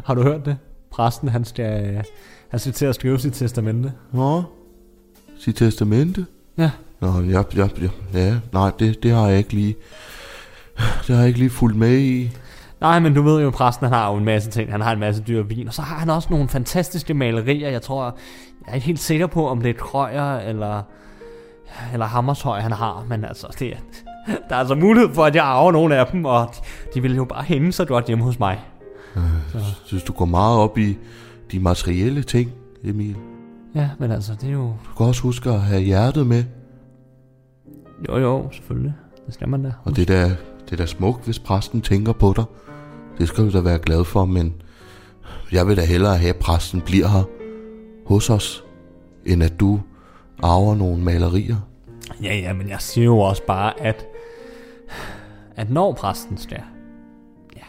har 0.06 0.14
du 0.16 0.22
hørt 0.24 0.46
det? 0.46 0.58
Præsten, 0.92 1.30
han 1.30 1.46
skal, 1.46 2.04
han 2.50 2.60
skal 2.60 2.74
til 2.74 2.86
at 2.86 2.96
skrive 2.96 3.20
sit 3.20 3.34
testamente. 3.34 3.94
Nå, 4.14 4.44
sit 5.40 5.56
testamente? 5.56 6.26
Ja. 6.58 6.72
Nå, 7.02 7.08
ja, 7.22 7.44
ja, 7.56 7.68
ja, 7.78 7.90
ja 8.14 8.36
nej, 8.54 8.72
det, 8.80 9.04
det 9.04 9.12
har 9.12 9.28
jeg 9.28 9.38
ikke 9.38 9.54
lige... 9.54 9.76
Det 11.08 11.16
har 11.16 11.16
jeg 11.16 11.28
ikke 11.28 11.40
lige 11.40 11.50
fulgt 11.50 11.78
med 11.78 11.98
i. 11.98 12.32
Nej, 12.82 13.00
men 13.00 13.14
du 13.14 13.22
ved 13.22 13.42
jo, 13.42 13.50
præsten 13.50 13.86
han 13.88 13.94
har 13.94 14.12
jo 14.12 14.18
en 14.18 14.26
masse 14.26 14.50
ting. 14.50 14.72
Han 14.72 14.82
har 14.82 14.92
en 14.92 15.00
masse 15.00 15.24
dyr 15.28 15.44
vin, 15.44 15.68
og 15.68 15.74
så 15.74 15.82
har 15.82 15.96
han 15.96 16.10
også 16.10 16.28
nogle 16.32 16.50
fantastiske 16.50 17.14
malerier. 17.14 17.70
Jeg 17.70 17.82
tror, 17.82 18.04
jeg 18.66 18.72
er 18.72 18.76
ikke 18.76 18.88
helt 18.88 19.00
sikker 19.00 19.28
på, 19.28 19.48
om 19.48 19.62
det 19.62 19.70
er 19.70 19.74
Krøyer 19.74 20.38
eller, 20.38 20.82
eller 21.94 22.06
Hammershøj, 22.06 22.60
han 22.60 22.72
har. 22.72 23.06
Men 23.10 23.26
altså, 23.26 23.56
det 23.60 23.68
er, 23.68 23.78
der 24.50 24.56
er 24.56 24.60
altså 24.60 24.76
mulighed 24.76 25.14
for, 25.14 25.26
at 25.26 25.36
jeg 25.36 25.46
arver 25.46 25.72
nogle 25.72 25.96
af 25.96 26.08
dem, 26.08 26.26
og 26.26 26.48
de, 26.54 26.60
de 26.94 27.02
vil 27.02 27.16
jo 27.16 27.26
bare 27.26 27.44
hænge 27.44 27.72
så 27.72 27.86
godt 27.86 28.06
hjemme 28.06 28.24
hos 28.24 28.40
mig. 28.40 28.60
Synes 29.86 30.04
du 30.04 30.14
går 30.14 30.26
meget 30.26 30.58
op 30.58 30.78
i 30.78 30.98
de 31.52 31.60
materielle 31.60 32.24
ting, 32.24 32.52
Emil? 32.84 33.16
Ja, 33.76 33.90
men 34.00 34.12
altså, 34.12 34.34
det 34.42 34.50
er 34.50 34.54
jo... 34.54 34.64
Du 34.64 34.96
kan 34.98 35.06
også 35.06 35.22
huske 35.22 35.50
at 35.50 35.62
have 35.62 35.82
hjertet 35.82 36.28
med. 36.28 36.44
Jo, 38.10 38.18
jo, 38.18 38.50
selvfølgelig. 38.52 38.94
Det 39.26 39.34
skal 39.34 39.50
man 39.50 39.64
da. 39.64 39.72
Og 39.84 39.96
det 39.96 40.08
der, 40.08 40.30
det 40.70 40.72
er 40.72 40.78
da 40.78 40.86
smukt, 40.86 41.26
hvis 41.26 41.40
præsten 41.40 41.82
tænker 41.82 42.14
på 42.14 42.34
dig. 42.36 42.44
Det 43.18 43.28
skal 43.28 43.44
du 43.44 43.58
da 43.58 43.60
være 43.60 43.80
glad 43.80 44.06
for, 44.06 44.26
men 44.26 44.62
jeg 45.52 45.68
vil 45.68 45.78
da 45.78 45.86
hellere 45.86 46.18
have, 46.18 46.30
at 46.30 46.40
præsten 46.40 46.82
bliver 46.82 47.08
her 47.08 47.24
hos 48.06 48.30
os, 48.30 48.64
end 49.26 49.44
at 49.44 49.60
du 49.60 49.80
arver 50.44 50.76
nogle 50.76 51.04
malerier. 51.04 51.56
Ja, 52.24 52.36
ja, 52.36 52.54
men 52.54 52.70
jeg 52.70 52.82
siger 52.82 53.06
jo 53.06 53.20
også 53.20 53.44
bare, 53.48 53.80
at, 53.80 54.06
at 55.56 55.70
når 55.70 55.94
præsten 55.94 56.38
skal, 56.38 56.62
ja, 57.56 57.64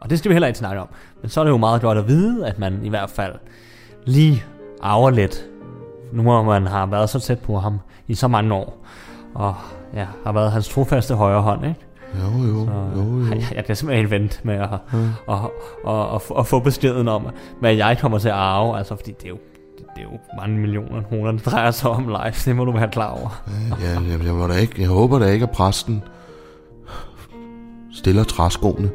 og 0.00 0.10
det 0.10 0.18
skal 0.18 0.28
vi 0.28 0.34
heller 0.34 0.46
ikke 0.46 0.58
snakke 0.58 0.80
om, 0.80 0.88
men 1.22 1.30
så 1.30 1.40
er 1.40 1.44
det 1.44 1.50
jo 1.50 1.56
meget 1.56 1.82
godt 1.82 1.98
at 1.98 2.08
vide, 2.08 2.46
at 2.46 2.58
man 2.58 2.84
i 2.84 2.88
hvert 2.88 3.10
fald 3.10 3.34
lige 4.04 4.44
arver 4.82 5.10
lidt, 5.10 5.46
nu 6.12 6.22
hvor 6.22 6.42
man 6.42 6.66
har 6.66 6.86
været 6.86 7.10
så 7.10 7.20
tæt 7.20 7.38
på 7.38 7.58
ham 7.58 7.78
i 8.08 8.14
så 8.14 8.28
mange 8.28 8.54
år, 8.54 8.86
og 9.34 9.54
ja, 9.94 10.06
har 10.24 10.32
været 10.32 10.52
hans 10.52 10.68
trofaste 10.68 11.14
højre 11.14 11.42
hånd, 11.42 11.66
ikke? 11.66 11.85
Jo, 12.14 12.46
jo, 12.48 12.64
Så, 12.64 12.72
jo, 12.96 13.18
jo. 13.20 13.26
Jeg, 13.34 13.52
jeg 13.54 13.64
kan 13.64 13.76
simpelthen 13.76 14.10
vente 14.10 14.40
med 14.42 14.54
at, 14.54 14.68
mm. 14.92 14.98
at, 15.28 15.38
at, 15.88 15.94
at, 16.14 16.22
at, 16.38 16.46
få 16.46 16.60
beskeden 16.60 17.08
om, 17.08 17.26
hvad 17.60 17.74
jeg 17.74 17.98
kommer 18.00 18.18
til 18.18 18.28
at 18.28 18.34
arve, 18.34 18.78
altså 18.78 18.96
fordi 18.96 19.12
det 19.12 19.24
er 19.24 19.28
jo, 19.28 19.38
det 19.78 19.84
er 19.96 20.02
jo 20.02 20.18
mange 20.40 20.58
millioner 20.58 21.02
kroner, 21.02 21.32
det 21.32 21.44
drejer 21.46 21.70
sig 21.70 21.90
om 21.90 22.08
live, 22.08 22.32
det 22.44 22.56
må 22.56 22.64
du 22.64 22.72
være 22.72 22.88
klar 22.88 23.10
over. 23.10 23.42
Ja, 23.80 23.86
jeg, 24.10 24.24
jeg, 24.26 24.34
må 24.34 24.46
da 24.46 24.54
ikke, 24.54 24.74
jeg 24.80 24.88
håber 24.88 25.18
da 25.18 25.26
ikke, 25.26 25.42
at 25.42 25.50
præsten 25.50 26.02
stiller 27.92 28.24
træskoene. 28.24 28.90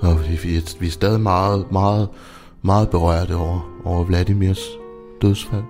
Og 0.00 0.20
vi, 0.28 0.36
vi, 0.42 0.60
vi 0.80 0.86
er 0.86 0.90
stadig 0.90 1.20
meget, 1.20 1.72
meget, 1.72 2.08
meget 2.62 2.90
berørte 2.90 3.36
over, 3.36 3.70
over 3.84 4.04
Vladimirs 4.04 4.60
dødsfald. 5.22 5.62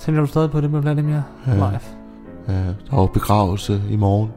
Tænker 0.00 0.20
du 0.20 0.26
stadig 0.26 0.50
på 0.50 0.60
det 0.60 0.70
med 0.70 0.80
Vladimir 0.80 1.20
Ja. 1.46 1.54
live? 1.54 1.80
Ja, 2.48 2.52
der 2.52 2.92
er 2.92 2.96
jo 3.00 3.06
begravelse 3.06 3.82
i 3.90 3.96
morgen. 3.96 4.30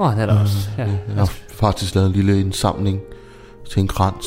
Nå, 0.00 0.10
det 0.10 0.18
er 0.18 0.26
der 0.26 0.40
også. 0.40 0.70
Ja. 0.78 0.82
Jeg 0.82 1.14
har 1.16 1.32
faktisk 1.48 1.94
lavet 1.94 2.06
en 2.06 2.12
lille 2.12 2.40
indsamling 2.40 3.00
til 3.70 3.80
en 3.80 3.88
krans 3.88 4.26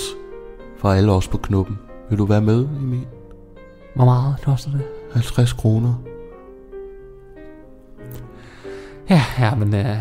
for 0.77 0.89
alle 0.89 1.11
os 1.11 1.27
på 1.27 1.37
knuppen. 1.37 1.79
Vil 2.09 2.17
du 2.17 2.25
være 2.25 2.41
med, 2.41 2.59
Emil? 2.59 3.05
Hvor 3.95 4.05
meget 4.05 4.35
koster 4.43 4.71
det? 4.71 4.81
50 5.13 5.53
kroner. 5.53 5.93
Ja, 9.09 9.23
ja, 9.39 9.55
men 9.55 9.75
øh, 9.75 9.97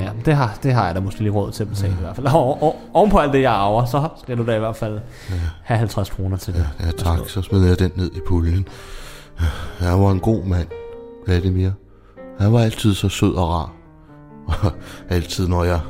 ja, 0.00 0.10
det, 0.24 0.34
har, 0.36 0.58
det 0.62 0.72
har 0.72 0.86
jeg 0.86 0.94
da 0.94 1.00
måske 1.00 1.20
lige 1.20 1.32
råd 1.32 1.52
til 1.52 1.62
at 1.62 1.68
betale 1.68 1.92
i 1.92 2.00
hvert 2.00 2.16
fald. 2.16 2.26
Og, 2.26 2.62
og, 2.62 2.76
oven 2.94 3.10
på 3.10 3.18
alt 3.18 3.32
det, 3.32 3.42
jeg 3.42 3.52
arver, 3.52 3.84
så 3.84 4.08
skal 4.22 4.38
du 4.38 4.46
da 4.46 4.56
i 4.56 4.58
hvert 4.58 4.76
fald 4.76 5.00
have 5.62 5.78
50 5.78 6.10
kroner 6.10 6.36
til 6.36 6.54
det. 6.54 6.68
Ja, 6.80 6.90
tak. 6.90 7.18
Så 7.28 7.42
smider 7.42 7.68
jeg 7.68 7.78
den 7.78 7.92
ned 7.96 8.10
i 8.12 8.20
puljen. 8.28 8.68
Han 9.78 10.02
var 10.02 10.10
en 10.10 10.20
god 10.20 10.44
mand, 10.44 10.68
Vladimir. 11.26 11.70
Han 12.38 12.52
var 12.52 12.60
altid 12.60 12.94
så 12.94 13.08
sød 13.08 13.34
og 13.34 13.48
rar. 13.48 13.81
Og 14.46 14.72
altid, 15.10 15.48
når 15.48 15.64
jeg 15.64 15.80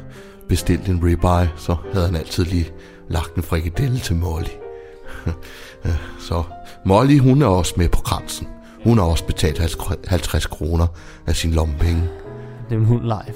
bestilte 0.48 0.90
en 0.90 1.04
ribeye, 1.04 1.50
så 1.56 1.76
havde 1.92 2.06
han 2.06 2.16
altid 2.16 2.44
lige 2.44 2.72
lagt 3.08 3.34
en 3.34 3.42
frikadelle 3.42 3.98
til 3.98 4.16
Molly. 4.16 4.48
Så 6.28 6.42
Molly, 6.84 7.18
hun 7.18 7.42
er 7.42 7.46
også 7.46 7.74
med 7.76 7.88
på 7.88 8.00
kransen. 8.00 8.48
Hun 8.84 8.98
har 8.98 9.04
også 9.04 9.24
betalt 9.24 9.58
50 10.08 10.46
kroner 10.46 10.86
af 11.26 11.36
sin 11.36 11.50
lommepenge. 11.50 12.02
Det 12.68 12.74
er 12.74 12.80
en 12.80 12.84
hund 12.84 13.02
live. 13.02 13.34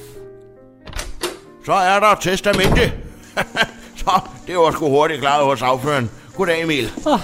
Så 1.65 1.73
er 1.73 2.01
der 2.01 2.15
testamente. 2.21 2.93
så, 4.01 4.21
det 4.47 4.57
var 4.57 4.71
sgu 4.71 4.89
hurtigt 4.89 5.21
klaret 5.21 5.45
hos 5.45 5.63
afføren. 5.63 6.11
Goddag, 6.37 6.63
Emil. 6.63 6.91
Ah, 7.07 7.21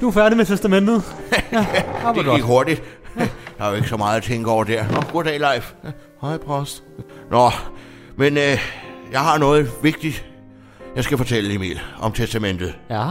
du 0.00 0.08
er 0.08 0.12
færdig 0.12 0.36
med 0.36 0.46
testamentet. 0.46 1.02
Ja, 1.52 1.66
ja 2.04 2.12
Det 2.12 2.34
gik 2.34 2.42
hurtigt. 2.42 2.82
Der 3.58 3.64
er 3.64 3.68
jo 3.68 3.74
ikke 3.74 3.88
så 3.88 3.96
meget 3.96 4.16
at 4.16 4.22
tænke 4.22 4.50
over 4.50 4.64
der. 4.64 4.84
Nå, 4.90 5.02
goddag, 5.12 5.40
Leif. 5.40 5.72
Hej, 6.20 6.36
præst. 6.36 6.82
Nå, 7.30 7.50
men 8.16 8.36
øh, 8.36 8.58
jeg 9.12 9.20
har 9.20 9.38
noget 9.38 9.70
vigtigt, 9.82 10.26
jeg 10.96 11.04
skal 11.04 11.18
fortælle 11.18 11.54
Emil 11.54 11.80
om 12.00 12.12
testamentet. 12.12 12.74
Ja, 12.90 13.04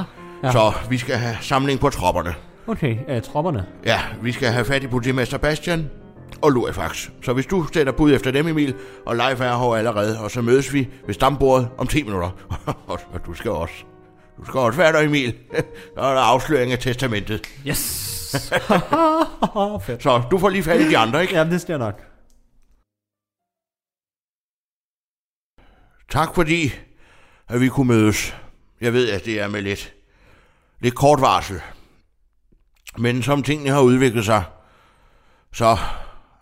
Ja. 0.44 0.52
Så 0.52 0.74
vi 0.90 0.98
skal 0.98 1.16
have 1.16 1.38
samling 1.42 1.80
på 1.80 1.90
tropperne. 1.90 2.34
Okay, 2.68 2.98
øh, 3.10 3.22
tropperne. 3.22 3.66
Ja, 3.86 4.00
vi 4.22 4.32
skal 4.32 4.50
have 4.50 4.66
fat 4.66 4.84
i 4.84 4.88
politimester 4.88 5.38
Bastian 5.38 5.90
og 6.42 6.52
Lurifax. 6.52 7.10
Så 7.24 7.34
hvis 7.34 7.46
du 7.46 7.66
sætter 7.74 7.94
bud 7.94 8.14
efter 8.14 8.32
dem, 8.32 8.48
Emil, 8.48 8.74
og 9.06 9.16
Leif 9.16 9.42
er 9.42 9.58
her 9.58 9.76
allerede, 9.76 10.20
og 10.20 10.32
så 10.32 10.42
mødes 10.42 10.74
vi 10.74 10.88
ved 11.06 11.14
stambordet 11.14 11.68
om 11.78 11.88
10 11.88 12.04
minutter. 12.04 12.30
og 12.88 13.00
du 13.26 13.34
skal 13.34 13.52
også. 13.52 13.74
Du 14.40 14.46
skal 14.46 14.60
også 14.60 14.78
være 14.78 14.94
der, 14.94 15.02
Emil. 15.02 15.34
Så 15.96 16.02
er 16.02 16.14
der 16.14 16.22
afsløring 16.22 16.72
af 16.72 16.80
testamentet. 16.80 17.42
Yes! 17.68 17.80
Så 20.00 20.22
du 20.32 20.38
får 20.38 20.50
lige 20.50 20.64
fat 20.64 20.82
i 20.82 20.90
de 20.90 20.98
andre, 20.98 21.22
ikke? 21.22 21.36
Jamen, 21.36 21.54
det 21.54 21.62
sker 21.62 21.78
nok. 21.78 22.02
Tak 26.10 26.36
fordi, 26.36 26.74
at 27.48 27.62
vi 27.62 27.68
kunne 27.68 27.88
mødes. 27.88 28.36
Jeg 28.82 28.94
ved, 28.94 29.10
at 29.10 29.26
det 29.26 29.40
er 29.40 29.48
med 29.48 29.62
lidt, 29.62 29.94
lidt 30.80 30.96
kort 30.96 31.22
varsel. 31.22 31.62
Men 32.98 33.24
som 33.24 33.44
tingene 33.44 33.70
har 33.70 33.82
udviklet 33.82 34.26
sig, 34.26 34.44
så 35.54 35.78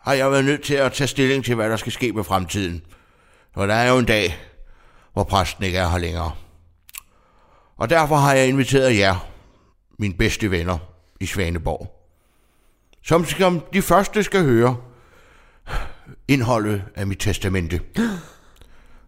har 0.01 0.13
jeg 0.13 0.31
været 0.31 0.45
nødt 0.45 0.63
til 0.63 0.73
at 0.73 0.93
tage 0.93 1.07
stilling 1.07 1.45
til, 1.45 1.55
hvad 1.55 1.69
der 1.69 1.77
skal 1.77 1.91
ske 1.91 2.11
med 2.11 2.23
fremtiden. 2.23 2.81
Og 3.55 3.67
der 3.67 3.73
er 3.73 3.91
jo 3.91 3.97
en 3.97 4.05
dag, 4.05 4.37
hvor 5.13 5.23
præsten 5.23 5.63
ikke 5.63 5.77
er 5.77 5.89
her 5.89 5.97
længere. 5.97 6.31
Og 7.77 7.89
derfor 7.89 8.15
har 8.15 8.33
jeg 8.33 8.47
inviteret 8.47 8.97
jer, 8.97 9.29
mine 9.99 10.13
bedste 10.13 10.51
venner 10.51 10.77
i 11.19 11.25
Svaneborg, 11.25 12.09
som, 13.03 13.25
som 13.25 13.63
de 13.73 13.81
første 13.81 14.23
skal 14.23 14.43
høre 14.43 14.77
indholdet 16.27 16.83
af 16.95 17.07
mit 17.07 17.19
testamente. 17.19 17.81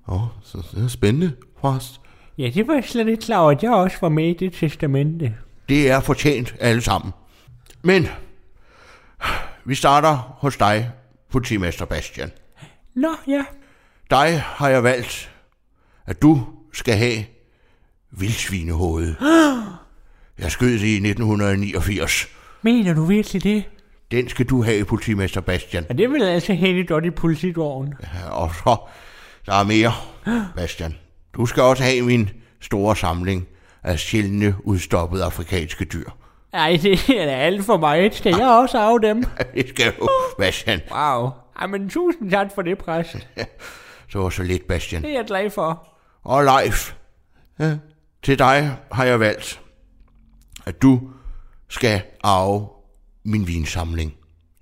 Åh, 0.08 0.24
oh, 0.24 0.28
så 0.44 0.58
det 0.76 0.84
er 0.84 0.88
spændende, 0.88 1.36
præst. 1.62 2.02
Ja, 2.38 2.50
det 2.54 2.68
var 2.68 2.74
jeg 2.74 2.84
slet 2.84 3.08
ikke 3.08 3.22
klar 3.22 3.40
over, 3.40 3.52
at 3.52 3.64
jeg 3.64 3.72
også 3.72 3.98
var 4.02 4.10
med 4.10 4.28
i 4.30 4.34
det 4.34 4.54
testamente. 4.54 5.36
Det 5.70 5.90
er 5.90 6.00
fortjent 6.00 6.56
alle 6.60 6.82
sammen. 6.82 7.14
Men 7.82 8.08
vi 9.66 9.76
starter 9.76 10.16
hos 10.38 10.58
dig, 10.58 10.92
politimester 11.32 11.86
Bastian. 11.86 12.32
Nå, 12.96 13.10
ja. 13.28 13.46
Dig 14.10 14.42
har 14.42 14.70
jeg 14.70 14.84
valgt, 14.84 15.32
at 16.06 16.22
du 16.22 16.48
skal 16.74 16.96
have 16.96 17.26
vildsvinehovedet. 18.12 19.16
Jeg 20.40 20.52
skød 20.52 20.72
det 20.74 20.82
i 20.82 20.96
1989. 20.96 22.28
Mener 22.62 22.94
du 22.94 23.06
virkelig 23.06 23.44
det? 23.44 23.64
Den 24.12 24.30
skal 24.30 24.46
du 24.46 24.64
have, 24.64 24.86
politimester 24.86 25.42
Bastian. 25.42 25.86
Ja, 25.90 25.94
det 25.94 26.10
vil 26.12 26.24
altså 26.24 26.54
hænge 26.54 26.86
godt 26.86 27.06
i 27.06 27.10
politigården. 27.10 27.94
Ja, 28.04 28.30
Og 28.30 28.52
så, 28.56 28.78
der 29.46 29.54
er 29.54 29.64
mere, 29.64 29.94
Bastian. 30.56 30.96
Du 31.34 31.46
skal 31.46 31.64
også 31.64 31.84
have 31.84 32.02
min 32.02 32.30
store 32.62 32.96
samling 32.96 33.48
af 33.84 34.00
sjældne, 34.00 34.56
udstoppede 34.64 35.24
afrikanske 35.24 35.86
dyr. 35.86 36.10
Ej, 36.54 36.80
det 36.82 37.10
er 37.10 37.26
da 37.26 37.32
alt 37.32 37.66
for 37.66 37.78
mig. 37.78 38.14
Skal 38.14 38.36
jeg 38.38 38.48
også 38.48 38.78
af 38.78 39.02
dem? 39.02 39.24
Det 39.56 39.70
skal 39.70 39.94
du, 40.00 40.10
Bastian. 40.38 40.82
Wow. 40.92 41.30
Ej, 41.60 41.68
men 41.68 41.90
tusind 41.90 42.32
tak 42.32 42.48
for 42.56 42.62
det, 42.62 42.78
præst. 42.78 43.28
Så 44.12 44.20
var 44.20 44.30
så 44.30 44.44
lidt, 44.44 44.68
Bastian. 44.68 45.02
Det 45.02 45.10
er 45.10 45.16
jeg 45.16 45.26
glad 45.28 45.50
for. 45.50 45.88
Og 46.24 46.44
Leif, 46.44 46.94
ja, 47.60 47.78
til 48.24 48.40
dig 48.40 48.78
har 48.92 49.06
jeg 49.06 49.20
valgt, 49.20 49.62
at 50.66 50.82
du 50.82 51.02
skal 51.70 52.02
arve 52.24 52.68
min 53.26 53.48
vinsamling. 53.48 54.14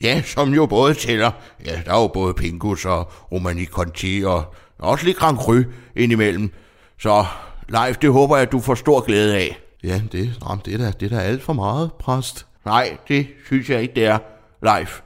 Ja, 0.02 0.22
som 0.22 0.54
jo 0.54 0.66
både 0.66 0.94
tæller, 0.94 1.32
ja, 1.66 1.82
der 1.86 1.94
er 1.94 2.02
jo 2.02 2.08
både 2.08 2.34
Pingus 2.34 2.86
og 2.86 3.12
Romani 3.32 3.66
Conti 3.66 4.24
og 4.26 4.56
også 4.80 5.06
lidt 5.06 5.18
Grand 5.18 5.38
Cru 5.38 5.64
indimellem. 5.96 6.54
Så 7.00 7.26
Leif, 7.70 7.98
det 7.98 8.12
håber 8.12 8.36
jeg, 8.36 8.46
at 8.46 8.52
du 8.52 8.60
får 8.60 8.76
stor 8.76 9.02
glæde 9.02 9.36
af. 9.36 9.60
Ja, 9.84 10.02
det, 10.12 10.40
jamen, 10.50 10.62
det, 10.66 10.74
er, 10.74 10.78
da, 10.78 10.92
det 10.92 11.12
er 11.12 11.18
da 11.18 11.22
alt 11.22 11.44
for 11.44 11.54
meget, 11.54 11.94
præst. 11.94 12.48
Nej, 12.66 12.98
det 13.08 13.28
synes 13.46 13.70
jeg 13.70 13.82
ikke, 13.82 13.96
det 13.96 14.06
er, 14.06 14.18
Leif. 14.62 15.02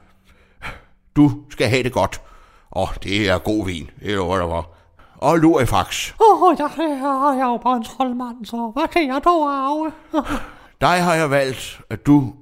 Du 1.16 1.42
skal 1.50 1.68
have 1.68 1.82
det 1.82 1.92
godt. 1.92 2.20
Og 2.70 2.88
det 3.02 3.28
er 3.28 3.38
god 3.38 3.66
vin, 3.66 3.90
det 4.00 4.14
lover 4.14 4.36
jeg 4.36 4.48
for. 4.48 4.74
Og 5.16 5.38
Lurifax. 5.38 6.12
Åh, 6.20 6.42
oh, 6.42 6.56
jeg, 6.58 6.70
jeg, 6.76 6.84
jeg 7.36 7.46
er 7.46 7.50
jo 7.50 7.56
bare 7.56 7.76
en 7.76 7.84
troldmand, 7.84 8.44
så 8.44 8.70
hvad 8.76 8.88
kan 8.88 9.06
jeg 9.08 9.20
dog 9.24 9.50
arve? 9.50 9.92
Dig 10.80 11.02
har 11.02 11.14
jeg 11.14 11.30
valgt, 11.30 11.80
at 11.90 12.06
du 12.06 12.34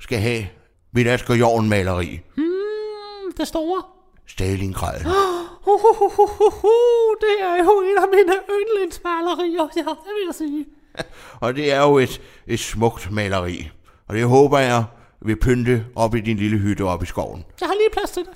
skal 0.00 0.18
have 0.18 0.44
mit 0.92 1.06
Asger 1.06 1.34
Jorn 1.34 1.68
maleri. 1.68 2.20
Hmm, 2.34 3.32
det 3.36 3.48
store. 3.48 3.82
Stalingrad. 4.30 5.00
Uh, 5.06 5.72
uh, 5.72 6.02
uh, 6.02 6.18
uh, 6.18 6.64
uh, 6.64 7.16
det 7.20 7.34
er 7.40 7.56
jo 7.64 7.80
en 7.80 7.98
af 7.98 8.08
mine 8.10 8.34
yndlingsmalerier, 8.50 9.68
ja, 9.76 9.80
det 9.80 10.12
vil 10.16 10.26
jeg 10.26 10.34
sige. 10.34 10.66
Og 11.44 11.54
det 11.56 11.72
er 11.72 11.80
jo 11.82 11.98
et, 11.98 12.20
et 12.46 12.60
smukt 12.60 13.10
maleri. 13.10 13.70
Og 14.08 14.14
det 14.16 14.24
håber 14.24 14.58
jeg 14.58 14.84
vil 15.22 15.36
pynte 15.36 15.86
op 15.96 16.14
i 16.14 16.20
din 16.20 16.36
lille 16.36 16.58
hytte 16.58 16.82
op 16.84 17.02
i 17.02 17.06
skoven. 17.06 17.44
Jeg 17.60 17.68
har 17.68 17.74
lige 17.74 17.90
plads 17.92 18.10
til 18.10 18.22
det. 18.22 18.32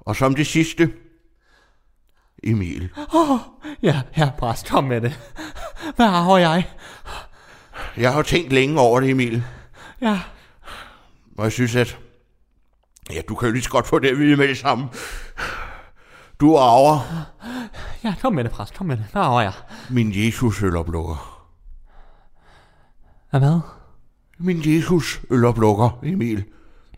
Og 0.00 0.16
som 0.16 0.34
det 0.34 0.46
sidste, 0.46 0.92
Emil. 2.44 2.88
Oh, 3.14 3.38
ja, 3.82 4.00
her 4.12 4.30
præst, 4.38 4.68
kom 4.68 4.84
med 4.84 5.00
det. 5.00 5.20
Hvad 5.96 6.06
arver 6.06 6.38
jeg? 6.38 6.70
Jeg 7.96 8.12
har 8.12 8.22
tænkt 8.22 8.52
længe 8.52 8.80
over 8.80 9.00
det, 9.00 9.10
Emil. 9.10 9.44
Ja, 10.00 10.20
Og 11.38 11.44
jeg 11.44 11.52
synes, 11.52 11.76
at... 11.76 11.98
Ja, 13.12 13.20
du 13.28 13.34
kan 13.34 13.48
jo 13.48 13.52
lige 13.52 13.62
så 13.62 13.70
godt 13.70 13.86
få 13.86 13.98
det 13.98 14.08
at 14.08 14.18
vide 14.18 14.36
med 14.36 14.48
det 14.48 14.58
samme. 14.58 14.88
Du 16.40 16.56
arver 16.56 17.00
Ja, 18.04 18.14
kom 18.22 18.32
med 18.32 18.44
det, 18.44 18.52
præst. 18.52 18.74
Kom 18.74 18.86
med 18.86 18.96
det. 18.96 19.04
Bare 19.12 19.28
over 19.30 19.40
jer. 19.40 19.52
Min 19.90 20.12
Jesus 20.14 20.62
øloplukker. 20.62 21.44
Ja, 23.32 23.38
hvad? 23.38 23.60
Min 24.38 24.60
Jesus 24.64 25.20
øloplukker, 25.30 25.98
Emil. 26.02 26.44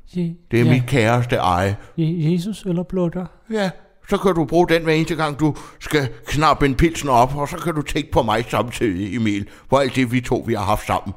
Je- 0.07 0.47
Det 0.51 0.61
er 0.61 0.65
ja. 0.65 0.71
mit 0.73 0.87
kæreste 0.87 1.37
eje. 1.37 1.77
Je- 1.99 2.33
Jesus 2.33 2.67
blutter? 2.89 3.27
Ja, 3.51 3.71
så 4.09 4.17
kan 4.19 4.35
du 4.35 4.45
bruge 4.45 4.69
den 4.69 4.83
hver 4.83 4.93
eneste 4.93 5.15
gang, 5.15 5.41
du 5.41 5.57
skal 5.81 6.09
knappe 6.27 6.67
en 6.67 6.75
pilsen 6.75 7.09
op, 7.09 7.37
og 7.37 7.49
så 7.49 7.57
kan 7.57 7.75
du 7.75 7.83
tænke 7.83 8.11
på 8.13 8.23
mig 8.23 8.45
samtidig, 8.49 9.17
Emil, 9.17 9.49
på 9.71 9.77
alt 9.77 9.95
det, 9.97 10.13
vi 10.13 10.21
to 10.21 10.45
vi 10.47 10.55
har 10.55 10.65
haft 10.65 10.87
sammen. 10.87 11.15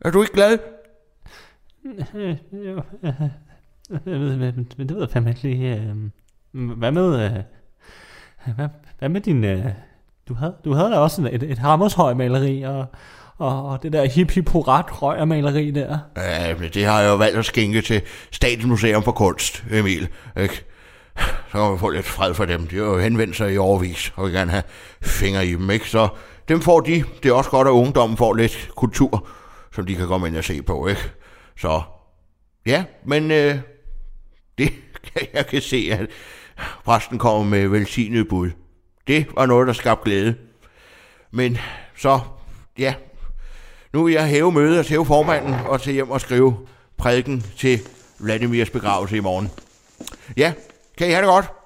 Er 0.00 0.10
du 0.10 0.22
ikke 0.22 0.34
glad? 0.34 0.58
Jo, 2.52 2.82
jeg 4.06 4.20
ved, 4.20 4.36
men, 4.36 4.72
men 4.76 4.88
det 4.88 4.96
ved 4.96 5.02
jeg 5.02 5.10
fandme 5.10 5.30
ikke 5.30 5.42
lige. 5.42 5.76
Øhm. 5.76 6.12
Hvad 6.52 6.92
med... 6.92 7.24
Øh, 7.24 7.32
hvad, 8.56 8.68
hvad 8.98 9.08
med 9.08 9.20
din... 9.20 9.44
Øh, 9.44 9.64
du, 10.28 10.34
havde, 10.34 10.54
du 10.64 10.72
havde 10.72 10.90
da 10.90 10.96
også 10.96 11.28
et, 11.32 11.42
et 11.42 11.58
hammershøj 11.58 12.14
maleri, 12.14 12.62
og, 12.62 12.86
og, 13.38 13.66
og 13.66 13.82
det 13.82 13.92
der 13.92 14.04
hip 14.04 14.30
hip 14.30 14.48
hurrat 14.48 15.02
røger 15.02 15.24
maleri 15.24 15.70
der. 15.70 15.98
Ja, 16.16 16.54
men 16.54 16.70
det 16.74 16.84
har 16.84 17.00
jeg 17.00 17.08
jo 17.08 17.16
valgt 17.16 17.38
at 17.38 17.44
skænke 17.44 17.80
til 17.80 18.02
Statens 18.30 18.66
Museum 18.66 19.02
for 19.02 19.12
Kunst, 19.12 19.64
Emil. 19.70 20.08
Ikke? 20.36 20.64
Så 21.18 21.52
kan 21.52 21.60
man 21.60 21.78
få 21.78 21.88
lidt 21.88 22.06
fred 22.06 22.34
for 22.34 22.44
dem. 22.44 22.66
De 22.66 22.76
har 22.76 22.84
jo 22.84 22.98
henvendt 22.98 23.36
sig 23.36 23.54
i 23.54 23.58
overvis, 23.58 24.12
og 24.16 24.24
vil 24.24 24.32
gerne 24.32 24.50
have 24.50 24.62
fingre 25.02 25.46
i 25.46 25.54
dem, 25.54 25.70
ikke? 25.70 25.90
Så 25.90 26.08
dem 26.48 26.60
får 26.60 26.80
de. 26.80 27.04
Det 27.22 27.28
er 27.28 27.32
også 27.34 27.50
godt, 27.50 27.68
at 27.68 27.72
ungdommen 27.72 28.16
får 28.16 28.34
lidt 28.34 28.70
kultur, 28.76 29.28
som 29.74 29.86
de 29.86 29.94
kan 29.94 30.06
komme 30.06 30.28
ind 30.28 30.36
og 30.36 30.44
se 30.44 30.62
på, 30.62 30.86
ikke? 30.86 31.10
Så 31.58 31.82
ja, 32.66 32.84
men 33.04 33.30
øh, 33.30 33.58
det 34.58 34.72
jeg 35.34 35.46
kan 35.46 35.62
se, 35.62 35.88
at 35.92 36.06
præsten 36.84 37.18
kommer 37.18 37.44
med 37.44 37.68
velsignet 37.68 38.28
bud. 38.28 38.50
Det 39.06 39.26
var 39.34 39.46
noget, 39.46 39.66
der 39.66 39.72
skabte 39.72 40.04
glæde. 40.04 40.34
Men 41.30 41.58
så, 41.96 42.20
ja, 42.78 42.94
nu 43.92 44.04
vil 44.04 44.14
jeg 44.14 44.26
hæve 44.26 44.52
mødet 44.52 44.78
og 44.78 44.84
hæve 44.84 45.06
formanden 45.06 45.54
og 45.54 45.80
til 45.82 45.92
hjem 45.92 46.10
og 46.10 46.20
skrive 46.20 46.66
prædiken 46.96 47.44
til 47.56 47.80
Vladimirs 48.18 48.70
begravelse 48.70 49.16
i 49.16 49.20
morgen. 49.20 49.50
Ja, 50.36 50.52
kan 50.98 51.08
I 51.08 51.10
have 51.10 51.22
det 51.22 51.28
godt? 51.28 51.57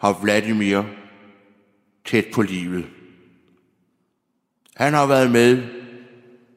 Har 0.00 0.20
Vladimir 0.22 0.82
tæt 2.04 2.24
på 2.34 2.42
livet. 2.42 2.90
Han 4.76 4.94
har 4.94 5.06
været 5.06 5.30
med 5.30 5.68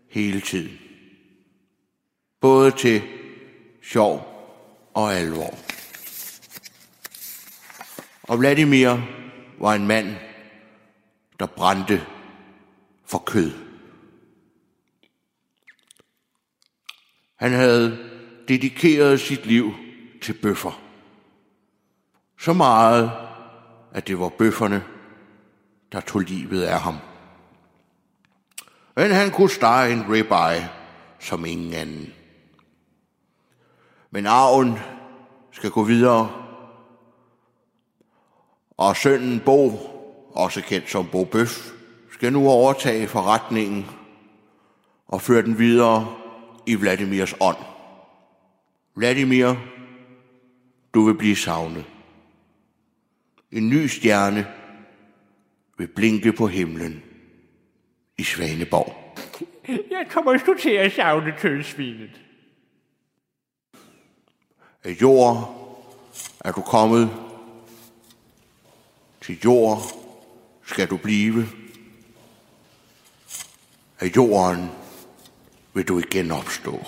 hele 0.10 0.42
tiden. 0.42 0.78
Både 2.42 2.72
til 2.72 3.02
sjov 3.82 4.28
og 4.94 5.14
alvor. 5.14 5.58
Og 8.24 8.40
Vladimir 8.40 8.98
var 9.60 9.74
en 9.74 9.88
mand, 9.88 10.16
der 11.40 11.46
brændte 11.46 12.06
for 13.06 13.24
kød. 13.26 13.52
Han 17.36 17.52
havde 17.52 18.10
dedikeret 18.48 19.20
sit 19.20 19.46
liv 19.46 19.74
til 20.22 20.34
bøffer. 20.34 20.82
Så 22.40 22.54
meget, 22.54 23.12
at 23.94 24.08
det 24.08 24.20
var 24.20 24.30
bøfferne, 24.30 24.84
der 25.92 26.00
tog 26.00 26.22
livet 26.22 26.64
af 26.64 26.80
ham. 26.80 26.98
Men 28.96 29.12
han 29.12 29.32
kunne 29.32 29.50
stege 29.50 29.94
en 29.94 30.12
ribeye 30.12 30.70
som 31.20 31.46
ingen 31.46 31.74
anden. 31.74 32.14
Men 34.12 34.26
arven 34.26 34.80
skal 35.52 35.70
gå 35.70 35.84
videre, 35.84 36.32
og 38.78 38.96
sønnen 38.96 39.40
Bo, 39.46 39.70
også 40.32 40.62
kendt 40.62 40.90
som 40.90 41.08
Bo 41.12 41.24
Bøf, 41.24 41.72
skal 42.12 42.34
nu 42.34 42.48
overtage 42.48 43.08
forretningen 43.08 43.86
og 45.08 45.22
føre 45.22 45.42
den 45.42 45.58
videre 45.58 46.16
i 46.66 46.76
Vladimirs 46.76 47.36
ånd. 47.40 47.58
Vladimir, 48.96 49.56
du 50.94 51.06
vil 51.06 51.18
blive 51.18 51.36
savnet. 51.36 51.86
En 53.54 53.70
ny 53.70 53.88
stjerne 53.88 54.48
vil 55.78 55.88
blinke 55.88 56.34
på 56.34 56.48
himlen 56.48 57.04
i 58.18 58.24
Svaneborg. 58.24 59.20
Jeg 59.68 60.08
kommer 60.10 60.38
sgu 60.38 60.54
til 60.54 60.70
at 60.70 60.92
savne 60.92 61.34
tødsvinet. 61.40 62.22
Af 64.84 64.92
jord 65.02 65.60
er 66.46 66.52
du 66.52 66.62
kommet. 66.62 67.10
Til 69.22 69.40
jord 69.46 69.82
skal 70.66 70.88
du 70.88 70.98
blive. 70.98 71.46
Af 74.00 74.08
jorden 74.16 74.70
vil 75.74 75.88
du 75.88 76.00
igen 76.00 76.32
opstå. 76.32 76.86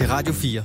Til 0.00 0.08
Radio 0.08 0.32
4. 0.32 0.62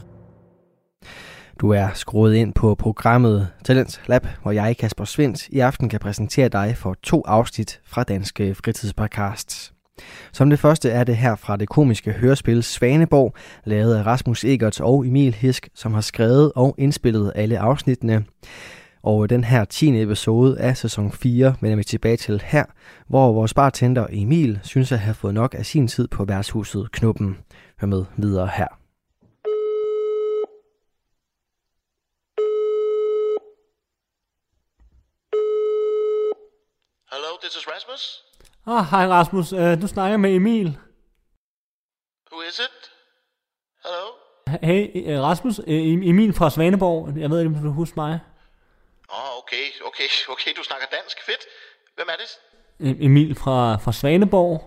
Du 1.61 1.69
er 1.69 1.87
skruet 1.93 2.35
ind 2.35 2.53
på 2.53 2.75
programmet 2.75 3.47
Talents 3.63 4.01
Lab, 4.07 4.27
hvor 4.41 4.51
jeg, 4.51 4.77
Kasper 4.77 5.05
Svendt, 5.05 5.49
i 5.49 5.59
aften 5.59 5.89
kan 5.89 5.99
præsentere 5.99 6.49
dig 6.49 6.77
for 6.77 6.95
to 7.03 7.23
afsnit 7.25 7.81
fra 7.85 8.03
Danske 8.03 8.55
Fritidspodcasts. 8.55 9.73
Som 10.33 10.49
det 10.49 10.59
første 10.59 10.89
er 10.89 11.03
det 11.03 11.17
her 11.17 11.35
fra 11.35 11.57
det 11.57 11.69
komiske 11.69 12.11
hørespil 12.11 12.63
Svaneborg, 12.63 13.35
lavet 13.63 13.95
af 13.95 14.05
Rasmus 14.05 14.43
Egerts 14.43 14.79
og 14.79 15.07
Emil 15.07 15.33
Hisk, 15.33 15.69
som 15.73 15.93
har 15.93 16.01
skrevet 16.01 16.51
og 16.55 16.75
indspillet 16.77 17.31
alle 17.35 17.59
afsnittene. 17.59 18.25
Og 19.03 19.29
den 19.29 19.43
her 19.43 19.65
10. 19.65 20.01
episode 20.01 20.59
af 20.59 20.77
sæson 20.77 21.11
4 21.11 21.55
vender 21.61 21.77
vi 21.77 21.83
tilbage 21.83 22.17
til 22.17 22.43
her, 22.45 22.65
hvor 23.07 23.33
vores 23.33 23.53
bartender 23.53 24.07
Emil 24.09 24.59
synes 24.63 24.91
at 24.91 24.99
have 24.99 25.13
fået 25.13 25.33
nok 25.33 25.55
af 25.57 25.65
sin 25.65 25.87
tid 25.87 26.07
på 26.07 26.25
værtshuset 26.25 26.91
Knuppen. 26.91 27.37
Hør 27.81 27.87
med 27.87 28.05
videre 28.17 28.49
her. 28.57 28.84
Hello, 37.35 37.47
this 37.47 37.55
is 37.55 37.67
Rasmus. 37.67 38.23
Åh, 38.67 38.73
oh, 38.73 38.85
hej 38.91 39.07
Rasmus. 39.07 39.53
Uh, 39.53 39.81
du 39.81 39.87
snakker 39.87 40.17
med 40.17 40.35
Emil. 40.35 40.77
Who 42.31 42.41
is 42.41 42.59
it? 42.59 42.91
Hello? 43.85 44.03
Hey, 44.67 44.83
uh, 45.11 45.23
Rasmus. 45.23 45.59
Uh, 45.59 46.09
Emil 46.09 46.33
fra 46.33 46.49
Svaneborg. 46.49 47.17
Jeg 47.17 47.29
ved 47.29 47.39
ikke, 47.39 47.57
om 47.57 47.63
du 47.63 47.71
husker 47.71 47.95
mig. 47.95 48.19
Åh, 49.09 49.17
oh, 49.17 49.37
okay, 49.37 49.65
okay, 49.85 50.09
okay, 50.33 50.51
du 50.57 50.63
snakker 50.63 50.87
dansk. 50.97 51.17
Fedt. 51.25 51.43
Hvem 51.95 52.07
er 52.13 52.17
det? 52.21 52.29
Uh, 52.79 53.05
Emil 53.05 53.35
fra, 53.35 53.77
fra 53.83 53.93
Svaneborg. 53.93 54.57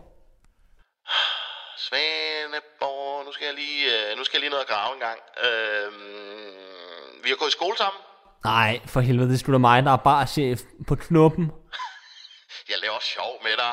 Svaneborg, 1.86 3.24
nu 3.26 3.32
skal 3.32 3.44
jeg 3.44 3.54
lige, 3.54 3.80
øh, 3.94 4.18
nu 4.18 4.24
skal 4.24 4.36
jeg 4.36 4.40
lige 4.40 4.50
ned 4.50 4.58
og 4.58 4.68
grave 4.72 4.94
en 4.94 5.00
gang. 5.00 5.18
Øh, 5.46 5.92
vi 7.24 7.28
har 7.28 7.36
gået 7.36 7.48
i 7.48 7.58
skole 7.60 7.76
sammen. 7.76 8.00
Nej, 8.44 8.80
for 8.86 9.00
helvede, 9.00 9.32
det 9.32 9.48
er 9.48 9.52
da 9.52 9.58
mig, 9.58 9.84
der 9.84 9.92
er 9.92 9.96
bare 9.96 10.26
chef 10.26 10.60
på 10.88 10.94
knuppen. 10.94 11.52
Jeg 12.70 12.78
laver 12.84 13.00
sjov 13.14 13.32
med 13.46 13.54
dig. 13.62 13.72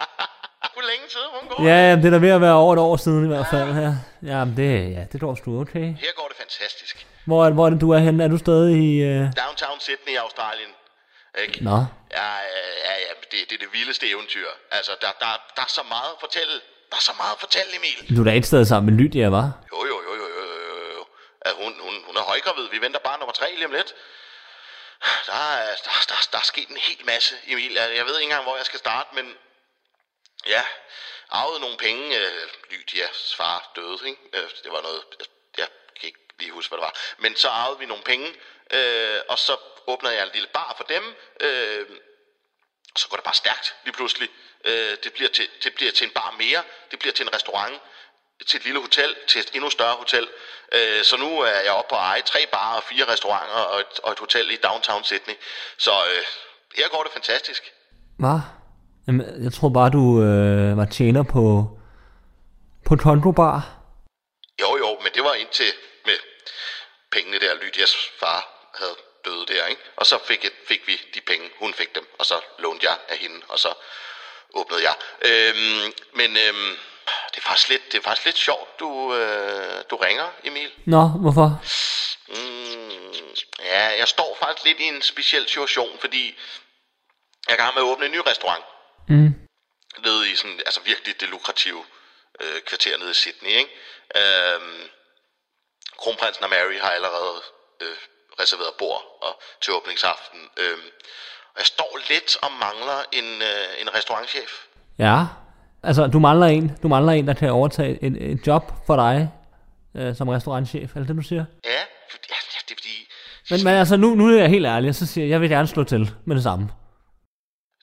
Hvor 0.74 0.84
længe 0.90 1.06
siden, 1.14 1.30
hun 1.38 1.44
går? 1.48 1.56
Ja, 1.68 1.76
jamen, 1.88 2.00
det 2.02 2.08
er 2.10 2.14
da 2.18 2.20
ved 2.26 2.34
at 2.38 2.40
være 2.40 2.54
over 2.64 2.72
et 2.76 2.78
år 2.88 2.96
siden 3.04 3.24
i 3.24 3.28
hvert 3.34 3.46
fald 3.54 3.68
her. 3.80 3.92
Jamen, 4.30 4.56
det, 4.60 4.70
ja, 4.96 5.02
det 5.12 5.18
går 5.20 5.34
sgu 5.34 5.60
okay. 5.60 5.86
Her 6.04 6.12
går 6.20 6.26
det 6.32 6.36
fantastisk. 6.44 7.06
Hvor, 7.28 7.40
er- 7.46 7.50
hvor 7.56 7.66
er 7.66 7.70
det, 7.70 7.80
du 7.80 7.90
er 7.90 7.98
henne? 8.06 8.24
Er 8.24 8.28
du 8.34 8.38
stadig 8.46 8.74
i... 8.88 8.90
Uh... 9.10 9.20
Downtown 9.42 9.78
Sydney 9.86 10.12
i 10.16 10.20
Australien. 10.26 10.72
Ikke? 11.44 11.64
Nå, 11.68 11.76
Ja, 12.18 12.30
øh, 12.56 12.74
ja, 12.88 12.94
ja, 13.06 13.12
det, 13.30 13.38
det 13.48 13.54
er 13.58 13.62
det 13.64 13.70
vildeste 13.78 14.04
eventyr. 14.14 14.48
Altså, 14.76 14.92
der, 15.04 15.10
der, 15.22 15.30
der 15.56 15.62
er 15.68 15.72
så 15.78 15.82
meget 15.94 16.10
at 16.14 16.20
fortælle. 16.26 16.54
Der 16.90 16.96
er 17.00 17.04
så 17.10 17.14
meget 17.22 17.34
at 17.36 17.40
fortælle, 17.46 17.70
Emil. 17.78 17.98
du 18.16 18.20
er 18.22 18.26
da 18.30 18.32
et 18.40 18.46
sted 18.50 18.62
sammen 18.72 18.86
med 18.88 18.94
Lydia, 19.02 19.26
var? 19.38 19.46
Jo, 19.72 19.78
jo, 19.90 19.96
jo, 20.08 20.12
jo, 20.22 20.26
jo, 20.38 20.44
jo. 20.98 21.02
At 21.48 21.52
hun, 21.60 21.72
hun, 21.86 21.94
hun 22.08 22.14
er 22.20 22.24
højgravid. 22.30 22.66
Vi 22.74 22.78
venter 22.86 23.00
bare 23.08 23.18
nummer 23.20 23.34
tre 23.40 23.46
lige 23.58 23.66
om 23.70 23.74
lidt. 23.78 23.90
Der 25.26 25.32
er, 25.32 25.76
der, 25.76 25.90
der, 26.08 26.28
der 26.32 26.38
er 26.38 26.42
sket 26.42 26.68
en 26.68 26.76
hel 26.76 27.04
masse, 27.04 27.38
Emil. 27.46 27.72
Jeg, 27.72 28.06
ved 28.06 28.18
ikke 28.18 28.22
engang, 28.22 28.42
hvor 28.42 28.56
jeg 28.56 28.66
skal 28.66 28.78
starte, 28.78 29.14
men... 29.14 29.38
Ja, 30.46 30.64
arvede 31.30 31.60
nogle 31.60 31.76
penge. 31.76 32.18
Øh, 32.18 32.48
Lydias 32.70 33.34
far 33.34 33.72
døde, 33.76 34.08
ikke? 34.08 34.20
Øh, 34.32 34.50
det 34.64 34.72
var 34.72 34.82
noget... 34.82 35.04
Jeg, 35.18 35.26
jeg 35.58 35.68
kan 36.00 36.06
ikke 36.06 36.18
lige 36.38 36.52
huske, 36.52 36.70
hvad 36.70 36.78
det 36.78 36.84
var. 36.84 36.96
Men 37.18 37.36
så 37.36 37.48
arvede 37.48 37.78
vi 37.78 37.86
nogle 37.86 38.02
penge, 38.02 38.34
øh, 38.70 39.20
og 39.28 39.38
så 39.38 39.56
åbnede 39.86 40.14
jeg 40.14 40.22
en 40.22 40.32
lille 40.32 40.48
bar 40.48 40.74
for 40.76 40.84
dem. 40.84 41.16
Øh, 41.40 41.86
og 42.94 43.00
så 43.00 43.08
går 43.08 43.16
det 43.16 43.24
bare 43.24 43.34
stærkt 43.34 43.74
lige 43.84 43.94
pludselig. 43.94 44.28
Øh, 44.64 44.96
det, 45.04 45.12
bliver 45.12 45.28
til, 45.28 45.48
det 45.64 45.74
bliver 45.74 45.92
til 45.92 46.04
en 46.06 46.12
bar 46.12 46.30
mere, 46.30 46.62
det 46.90 46.98
bliver 46.98 47.12
til 47.12 47.26
en 47.26 47.34
restaurant, 47.34 47.80
til 48.46 48.58
et 48.58 48.64
lille 48.64 48.80
hotel, 48.80 49.14
til 49.28 49.40
et 49.40 49.50
endnu 49.54 49.70
større 49.70 49.94
hotel. 49.94 50.28
Øh, 50.72 51.04
så 51.04 51.16
nu 51.16 51.40
er 51.40 51.60
jeg 51.66 51.72
oppe 51.72 51.88
på 51.88 51.94
at 51.94 52.00
eje 52.02 52.22
tre 52.22 52.46
barer, 52.52 52.76
og 52.76 52.82
fire 52.82 53.04
restauranter 53.12 53.54
og 53.54 53.80
et, 53.80 54.00
og 54.02 54.12
et 54.12 54.18
hotel 54.18 54.50
i 54.50 54.56
downtown 54.56 55.04
Sydney. 55.04 55.34
Så 55.78 55.90
øh, 55.90 56.22
her 56.76 56.88
går 56.88 57.02
det 57.02 57.12
fantastisk. 57.12 57.62
Hvad? 58.18 58.40
Jamen, 59.06 59.44
jeg 59.44 59.52
tror 59.52 59.68
bare, 59.68 59.90
du 59.90 60.22
øh, 60.22 60.76
var 60.76 60.84
tjener 60.84 61.22
på... 61.22 61.68
På 62.86 62.96
Tondo 62.96 63.30
Bar. 63.32 63.60
Jo, 64.60 64.76
jo, 64.82 64.98
men 65.02 65.12
det 65.14 65.24
var 65.24 65.34
indtil 65.34 65.72
med 66.06 66.18
pengene 67.12 67.38
der, 67.40 67.54
Lydias 67.54 67.94
far 68.20 68.40
havde 68.74 68.96
døde 69.24 69.46
der, 69.52 69.66
ikke? 69.66 69.82
Og 69.96 70.06
så 70.06 70.18
fik, 70.24 70.44
jeg, 70.44 70.50
fik 70.68 70.82
vi 70.86 71.00
de 71.14 71.20
penge, 71.20 71.46
hun 71.60 71.74
fik 71.74 71.94
dem, 71.94 72.06
og 72.18 72.26
så 72.26 72.34
lånte 72.58 72.86
jeg 72.86 72.96
af 73.08 73.16
hende, 73.16 73.40
og 73.48 73.58
så 73.58 73.68
åbnede 74.54 74.82
jeg. 74.88 74.94
Øhm, 75.28 75.92
men 76.18 76.30
øhm, 76.36 76.72
det, 77.30 77.36
er 77.36 77.40
faktisk 77.40 77.68
lidt, 77.68 77.92
det 77.92 77.98
er 77.98 78.02
faktisk 78.02 78.24
lidt 78.24 78.38
sjovt, 78.38 78.80
du, 78.80 79.14
øh, 79.14 79.84
du 79.90 79.96
ringer, 79.96 80.28
Emil. 80.44 80.70
Nå, 80.84 81.08
hvorfor? 81.08 81.62
Mm, 82.28 83.34
ja, 83.58 83.98
jeg 83.98 84.08
står 84.08 84.36
faktisk 84.40 84.64
lidt 84.64 84.80
i 84.80 84.88
en 84.88 85.02
speciel 85.02 85.46
situation, 85.46 85.98
fordi 86.00 86.38
jeg 87.48 87.54
i 87.54 87.62
gang 87.62 87.74
med 87.74 87.82
at 87.82 87.86
åbne 87.86 88.06
en 88.06 88.12
ny 88.12 88.20
restaurant. 88.26 88.64
Mm. 89.08 89.34
Nede 90.04 90.30
i 90.30 90.36
sådan, 90.36 90.60
altså 90.66 90.80
virkelig 90.80 91.20
det 91.20 91.28
lukrative 91.28 91.84
øh, 92.40 92.60
kvarter 92.60 92.98
nede 92.98 93.10
i 93.10 93.14
Sydney, 93.14 93.50
ikke? 93.50 93.70
Øhm, 94.16 94.88
Kronprinsen 95.98 96.44
og 96.44 96.50
Mary 96.50 96.78
har 96.80 96.90
allerede 96.90 97.42
øh, 97.80 97.96
reserveret 98.40 98.74
bord 98.78 99.18
og, 99.22 99.42
til 99.60 99.72
åbningsaften. 99.72 100.40
Øhm, 100.56 100.90
og 101.54 101.58
jeg 101.58 101.66
står 101.66 101.98
lidt 102.08 102.36
og 102.36 102.52
mangler 102.52 103.04
en, 103.12 103.42
øh, 103.42 103.80
en 103.80 103.94
restaurantchef. 103.94 104.64
Ja. 104.98 105.18
Altså, 105.82 106.06
du 106.06 106.18
mangler 106.18 106.46
en, 106.46 106.72
du 106.82 106.88
mangler 106.88 107.12
en, 107.12 107.26
der 107.26 107.34
kan 107.34 107.52
overtage 107.52 108.04
et, 108.04 108.30
et 108.30 108.46
job 108.46 108.72
for 108.86 108.96
dig 108.96 109.30
øh, 109.94 110.14
som 110.14 110.28
restaurantchef. 110.28 110.96
Er 110.96 111.00
det 111.00 111.08
det, 111.08 111.16
du 111.16 111.22
siger? 111.22 111.44
Ja, 111.64 111.70
ja, 111.70 112.36
det 112.66 112.70
er 112.70 112.74
fordi... 112.78 112.88
Men, 113.50 113.64
men 113.64 113.78
altså, 113.78 113.96
nu, 113.96 114.14
nu 114.14 114.28
er 114.28 114.40
jeg 114.40 114.48
helt 114.48 114.66
ærlig, 114.66 114.94
så 114.94 115.06
siger 115.06 115.24
jeg, 115.24 115.30
jeg 115.30 115.40
vil 115.40 115.48
gerne 115.50 115.66
slå 115.66 115.84
til 115.84 116.10
med 116.24 116.36
det 116.36 116.42
samme. 116.42 116.68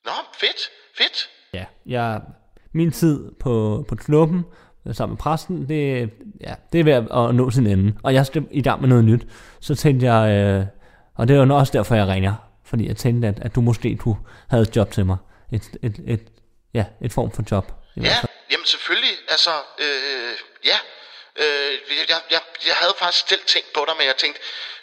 Nå, 0.06 0.12
fedt, 0.40 0.70
fedt. 0.98 1.30
Ja, 1.54 1.66
jeg, 1.86 2.22
min 2.74 2.92
tid 2.92 3.32
på, 3.40 3.86
på 3.88 3.96
knuppen 3.96 4.46
øh, 4.86 4.96
sammen 4.96 5.14
med 5.14 5.18
præsten, 5.18 5.70
det, 5.70 6.10
ja, 6.42 6.54
det 6.74 6.80
er 6.80 6.84
ved 6.84 6.94
at 6.94 7.36
nå 7.36 7.50
sin 7.50 7.68
ende. 7.68 7.94
Og 8.04 8.14
jeg 8.14 8.26
skal 8.26 8.48
i 8.52 8.62
gang 8.62 8.82
med 8.82 8.90
noget 8.90 9.06
nyt. 9.06 9.28
Så 9.60 9.76
tænkte 9.76 10.14
jeg, 10.14 10.32
øh, 10.32 10.66
og 11.16 11.28
det 11.28 11.38
er 11.38 11.46
jo 11.46 11.56
også 11.56 11.74
derfor, 11.78 11.96
jeg 11.96 12.08
ringer. 12.08 12.34
Fordi 12.64 12.88
jeg 12.88 12.98
tænkte, 12.98 13.28
at, 13.28 13.40
at 13.40 13.56
du 13.56 13.62
måske 13.62 13.96
kunne 13.96 14.18
have 14.50 14.62
et 14.62 14.76
job 14.76 14.92
til 14.92 15.06
mig. 15.06 15.18
Et, 15.52 15.78
et, 15.82 16.00
et, 16.06 16.32
ja, 16.74 16.86
et 17.02 17.14
form 17.14 17.32
for 17.32 17.44
job. 17.52 17.72
Ja, 18.04 18.18
jamen 18.52 18.66
selvfølgelig. 18.66 19.16
Altså, 19.28 19.52
øh, 19.78 20.34
ja. 20.66 20.78
Øh, 21.36 21.72
jeg, 22.10 22.20
jeg, 22.32 22.42
jeg 22.68 22.76
havde 22.76 22.94
faktisk 23.00 23.28
selv 23.30 23.42
tænkt 23.48 23.74
på 23.74 23.82
dig, 23.88 23.96
men 23.98 24.06
jeg 24.08 24.16
tænkte, 24.16 24.42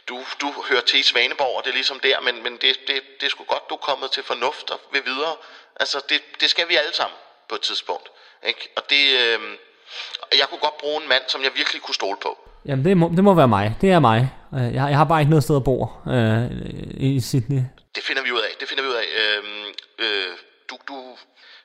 du, 0.08 0.24
du 0.40 0.48
hører 0.68 0.80
til 0.80 1.00
i 1.00 1.02
Svaneborg, 1.02 1.56
og 1.56 1.64
det 1.64 1.70
er 1.70 1.74
ligesom 1.74 2.00
der, 2.00 2.20
men, 2.20 2.42
men 2.42 2.52
det, 2.52 2.76
det, 2.86 2.96
det 3.20 3.26
er 3.26 3.30
sgu 3.30 3.44
godt, 3.44 3.62
du 3.70 3.74
er 3.74 3.78
kommet 3.78 4.10
til 4.10 4.22
fornuft 4.22 4.70
og 4.70 4.80
vil 4.92 5.02
videre. 5.04 5.34
Altså, 5.80 5.98
det, 6.08 6.20
det 6.40 6.50
skal 6.50 6.68
vi 6.68 6.76
alle 6.76 6.94
sammen 6.94 7.16
på 7.48 7.54
et 7.54 7.60
tidspunkt. 7.60 8.08
Ikke? 8.46 8.68
Og 8.76 8.82
det, 8.90 9.02
øh, 9.22 9.38
jeg 10.38 10.46
kunne 10.48 10.60
godt 10.60 10.78
bruge 10.78 11.02
en 11.02 11.08
mand, 11.08 11.22
som 11.28 11.42
jeg 11.42 11.50
virkelig 11.54 11.82
kunne 11.82 11.94
stole 11.94 12.16
på. 12.22 12.38
Jamen, 12.66 12.84
det 12.84 12.96
må, 12.96 13.08
det 13.16 13.24
må 13.24 13.34
være 13.34 13.48
mig. 13.48 13.76
Det 13.80 13.90
er 13.90 13.98
mig. 13.98 14.30
Øh, 14.54 14.74
Jeg, 14.74 14.86
jeg 14.90 14.96
har 14.96 15.04
bare 15.04 15.20
ikke 15.20 15.30
noget 15.30 15.44
sted 15.44 15.56
at 15.56 15.64
bo 15.64 15.76
øh, 16.08 16.44
i 17.08 17.20
Sydney. 17.20 17.62
Det 17.94 18.02
finder 18.04 18.22
vi 18.22 18.32
ud 18.32 18.40
af. 18.40 18.50
Det 18.60 18.68
finder 18.68 18.82
vi 18.82 18.88
ud 18.88 18.94
af. 18.94 19.06
Øhm, 19.22 19.64
øh, 19.98 20.32
du, 20.70 20.78
du, 20.88 21.16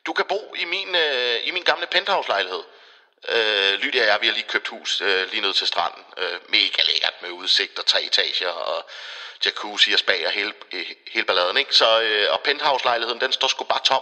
du 0.05 0.13
kan 0.13 0.25
bo 0.29 0.53
i 0.57 0.65
min, 0.65 0.95
øh, 0.95 1.35
i 1.43 1.51
min 1.51 1.63
gamle 1.63 1.85
penthouse-lejlighed. 1.91 2.63
Øh, 3.29 3.73
Lydia 3.79 4.01
og 4.01 4.07
jeg, 4.07 4.17
vi 4.21 4.27
har 4.27 4.33
lige 4.33 4.47
købt 4.47 4.67
hus 4.67 5.01
øh, 5.01 5.31
lige 5.31 5.41
ned 5.41 5.53
til 5.53 5.67
stranden. 5.67 6.03
Øh, 6.17 6.39
mega 6.49 6.81
lækkert 6.89 7.13
med 7.21 7.29
udsigt 7.29 7.79
og 7.79 7.85
tre 7.85 8.03
etager 8.03 8.49
og 8.49 8.85
jacuzzi 9.45 9.93
og 9.93 9.99
spa 9.99 10.13
og 10.25 10.31
hele, 10.31 10.53
øh, 10.73 10.85
hele 11.11 11.25
balladen. 11.25 11.57
Ikke? 11.57 11.75
Så, 11.75 12.01
øh, 12.01 12.27
og 12.33 12.39
penthouse-lejligheden, 12.45 13.21
den 13.21 13.31
står 13.31 13.47
sgu 13.47 13.63
bare 13.63 13.79
tom. 13.83 14.01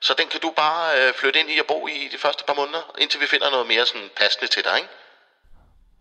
Så 0.00 0.14
den 0.18 0.28
kan 0.28 0.40
du 0.40 0.50
bare 0.56 1.00
øh, 1.08 1.14
flytte 1.14 1.40
ind 1.40 1.50
i 1.50 1.58
og 1.58 1.66
bo 1.66 1.86
i 1.86 2.08
de 2.12 2.18
første 2.18 2.44
par 2.44 2.54
måneder, 2.54 2.94
indtil 2.98 3.20
vi 3.20 3.26
finder 3.26 3.50
noget 3.50 3.66
mere 3.66 3.86
sådan 3.86 4.10
passende 4.16 4.46
til 4.46 4.64
dig, 4.64 4.76
ikke? 4.76 4.88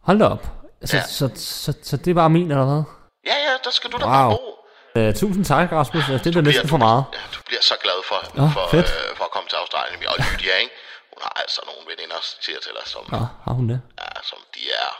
Hold 0.03 0.19
da 0.19 0.25
op. 0.25 0.43
Så, 0.85 0.97
Ja. 0.97 1.03
så, 1.03 1.29
så, 1.35 1.73
så, 1.83 1.97
det 1.97 2.11
er 2.11 2.15
bare 2.15 2.29
min, 2.29 2.51
eller 2.51 2.65
hvad? 2.65 2.83
Ja, 3.25 3.35
ja, 3.51 3.57
der 3.63 3.69
skal 3.71 3.91
du 3.91 3.97
da 3.97 4.03
Wow. 4.05 4.13
bare 4.13 4.29
bo. 4.37 4.64
Uh, 4.99 5.11
tusind 5.21 5.45
tak, 5.53 5.67
Rasmus. 5.79 6.03
Altså, 6.09 6.23
det 6.23 6.29
er 6.35 6.41
da 6.41 6.45
næsten 6.49 6.69
for 6.75 6.81
meget. 6.87 7.03
Ja, 7.17 7.21
du 7.35 7.39
bliver 7.49 7.63
så 7.71 7.75
glad 7.85 7.99
for, 8.09 8.19
Nå, 8.39 8.45
for, 8.55 8.63
fedt. 8.75 8.89
øh, 8.97 9.17
for 9.19 9.23
at 9.29 9.31
komme 9.35 9.47
til 9.51 9.57
Australien. 9.63 9.99
Og 10.11 10.15
Lydia, 10.25 10.55
ikke? 10.63 10.73
Hun 11.13 11.19
har 11.25 11.33
altså 11.43 11.59
nogle 11.69 11.83
veninder, 11.91 12.19
siger 12.45 12.59
til 12.65 12.71
dig, 12.77 12.85
som, 12.93 13.01
Nå, 13.15 13.21
har 13.45 13.53
hun 13.59 13.65
det? 13.71 13.79
ja, 14.01 14.09
som 14.31 14.39
de 14.55 14.61
er... 14.83 14.91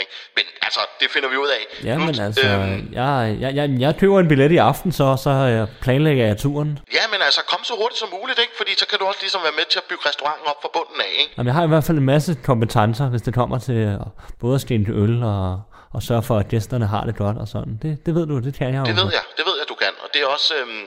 Ikke? 0.00 0.10
Men 0.36 0.44
altså, 0.66 0.80
det 1.00 1.08
finder 1.14 1.28
vi 1.28 1.36
ud 1.36 1.48
af. 1.58 1.62
Ja, 1.88 1.94
Nu, 1.96 2.04
men 2.08 2.20
altså, 2.20 2.46
øhm, 2.48 2.88
jeg, 2.92 3.36
jeg, 3.40 3.50
jeg, 3.58 3.66
jeg 3.84 3.92
køber 4.00 4.20
en 4.20 4.28
billet 4.28 4.52
i 4.52 4.56
aften, 4.56 4.92
så, 4.92 5.06
så 5.24 5.30
øh, 5.30 5.68
planlægger 5.84 6.24
jeg 6.26 6.36
turen. 6.38 6.78
ja, 6.98 7.04
men 7.12 7.20
altså, 7.22 7.40
kom 7.52 7.64
så 7.64 7.74
hurtigt 7.80 7.98
som 7.98 8.08
muligt, 8.20 8.38
ikke? 8.38 8.52
Fordi 8.56 8.70
så 8.78 8.86
kan 8.90 8.98
du 8.98 9.04
også 9.04 9.20
ligesom 9.20 9.40
være 9.42 9.56
med 9.56 9.64
til 9.72 9.78
at 9.78 9.86
bygge 9.90 10.02
restauranten 10.08 10.46
op 10.52 10.58
fra 10.62 10.68
bunden 10.76 10.98
af, 11.06 11.12
ikke? 11.22 11.32
Jamen, 11.36 11.46
jeg 11.46 11.54
har 11.54 11.64
i 11.64 11.68
hvert 11.68 11.84
fald 11.84 11.98
en 11.98 12.04
masse 12.14 12.32
kompetencer, 12.50 13.06
hvis 13.12 13.22
det 13.22 13.34
kommer 13.34 13.58
til 13.58 13.98
både 14.40 14.54
at 14.54 14.60
skænke 14.60 14.92
øl 14.92 15.22
og, 15.22 15.62
og 15.92 16.02
sørge 16.02 16.22
for, 16.22 16.38
at 16.38 16.48
gæsterne 16.48 16.86
har 16.86 17.04
det 17.04 17.16
godt 17.16 17.36
og 17.38 17.48
sådan. 17.48 17.78
Det, 17.82 18.06
det 18.06 18.14
ved 18.14 18.26
du, 18.26 18.38
det 18.40 18.54
kan 18.54 18.74
jeg 18.74 18.82
Det 18.86 18.90
jo. 18.90 19.02
ved 19.04 19.12
jeg, 19.12 19.22
det 19.36 19.44
ved 19.46 19.54
jeg, 19.60 19.66
du 19.68 19.74
kan. 19.74 19.92
Og 20.04 20.08
det 20.14 20.22
er 20.22 20.26
også... 20.26 20.54
Øhm, 20.60 20.86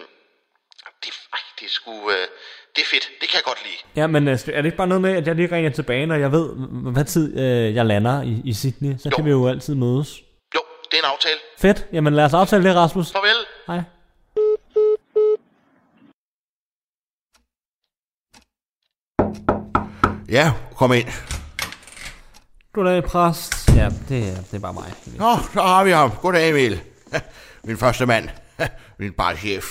det, 1.04 1.12
ej, 1.34 1.40
det 1.60 1.66
er 1.66 1.70
sgu... 1.70 1.92
Øh, 2.10 2.28
det 2.76 2.82
er 2.82 2.86
fedt, 2.92 3.04
det 3.22 3.30
kan 3.30 3.36
jeg 3.40 3.44
godt 3.46 3.64
lide. 3.64 4.02
Ja, 4.02 4.08
men 4.08 4.28
øh, 4.28 4.34
er 4.34 4.62
det 4.62 4.66
ikke 4.66 4.78
bare 4.78 4.88
noget 4.88 5.02
med, 5.02 5.16
at 5.18 5.28
jeg 5.28 5.36
lige 5.36 5.52
ringer 5.56 5.72
tilbage, 5.72 6.06
når 6.06 6.16
jeg 6.16 6.32
ved, 6.32 6.50
hvad 6.92 7.06
tid 7.06 7.40
øh, 7.40 7.76
jeg 7.76 7.86
lander 7.86 8.22
i, 8.22 8.42
i 8.46 8.54
Sydney? 8.54 8.98
Så 8.98 9.10
Jo. 9.10 9.16
kan 9.16 9.26
vi 9.26 9.30
jo 9.30 9.48
altid 9.48 9.76
mødes. 9.76 10.22
Jo, 10.56 10.62
det 10.92 10.98
er 11.00 11.04
en 11.04 11.10
aftale. 11.14 11.36
Fedt. 11.60 11.88
Jamen, 11.94 12.14
lad 12.14 12.26
os 12.26 12.34
aftale 12.34 12.64
det, 12.64 12.76
Rasmus. 12.76 13.12
Farvel. 13.12 13.46
Hej. 13.68 13.82
Ja, 20.30 20.52
kom 20.78 20.94
ind. 20.94 21.08
Goddag, 22.74 23.04
præst. 23.04 23.65
Ja, 23.76 23.90
det, 24.10 24.30
er- 24.30 24.42
det 24.42 24.54
er 24.54 24.60
bare 24.60 24.74
mig. 24.74 24.94
Nå, 25.18 25.36
så 25.54 25.62
har 25.62 25.84
vi 25.84 25.92
ham. 25.92 26.12
Goddag, 26.22 26.50
Emil. 26.50 26.82
Min 27.64 27.78
første 27.78 28.06
mand. 28.06 28.30
Min 29.00 29.14
barchef. 29.14 29.66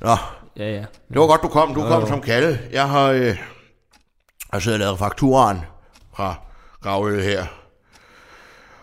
Nå, 0.00 0.16
Ja, 0.56 0.70
ja. 0.72 0.84
det 1.08 1.20
var 1.20 1.26
godt, 1.26 1.42
du 1.42 1.48
kom. 1.48 1.74
Du 1.74 1.80
kom 1.80 2.06
som 2.06 2.20
kalde. 2.20 2.58
Jeg 2.72 2.88
har, 2.88 3.04
øh, 3.10 3.36
har 4.52 4.58
siddet 4.58 4.76
og 4.80 4.84
lavet 4.84 4.98
fakturaen 4.98 5.58
fra 6.16 6.34
Gravøl 6.82 7.22
her. 7.22 7.46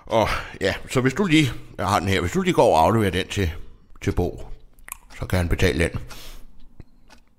Og 0.05 0.27
ja, 0.61 0.73
så 0.89 1.01
hvis 1.01 1.13
du 1.13 1.25
lige, 1.25 1.51
jeg 1.77 1.87
har 1.87 1.99
den 1.99 2.07
her, 2.09 2.21
hvis 2.21 2.31
du 2.31 2.41
lige 2.41 2.53
går 2.53 2.77
og 2.77 2.83
afleverer 2.83 3.11
den 3.11 3.27
til, 3.27 3.51
til 4.01 4.11
Bo, 4.11 4.47
så 5.19 5.25
kan 5.25 5.37
han 5.37 5.49
betale 5.49 5.83
den. 5.89 5.99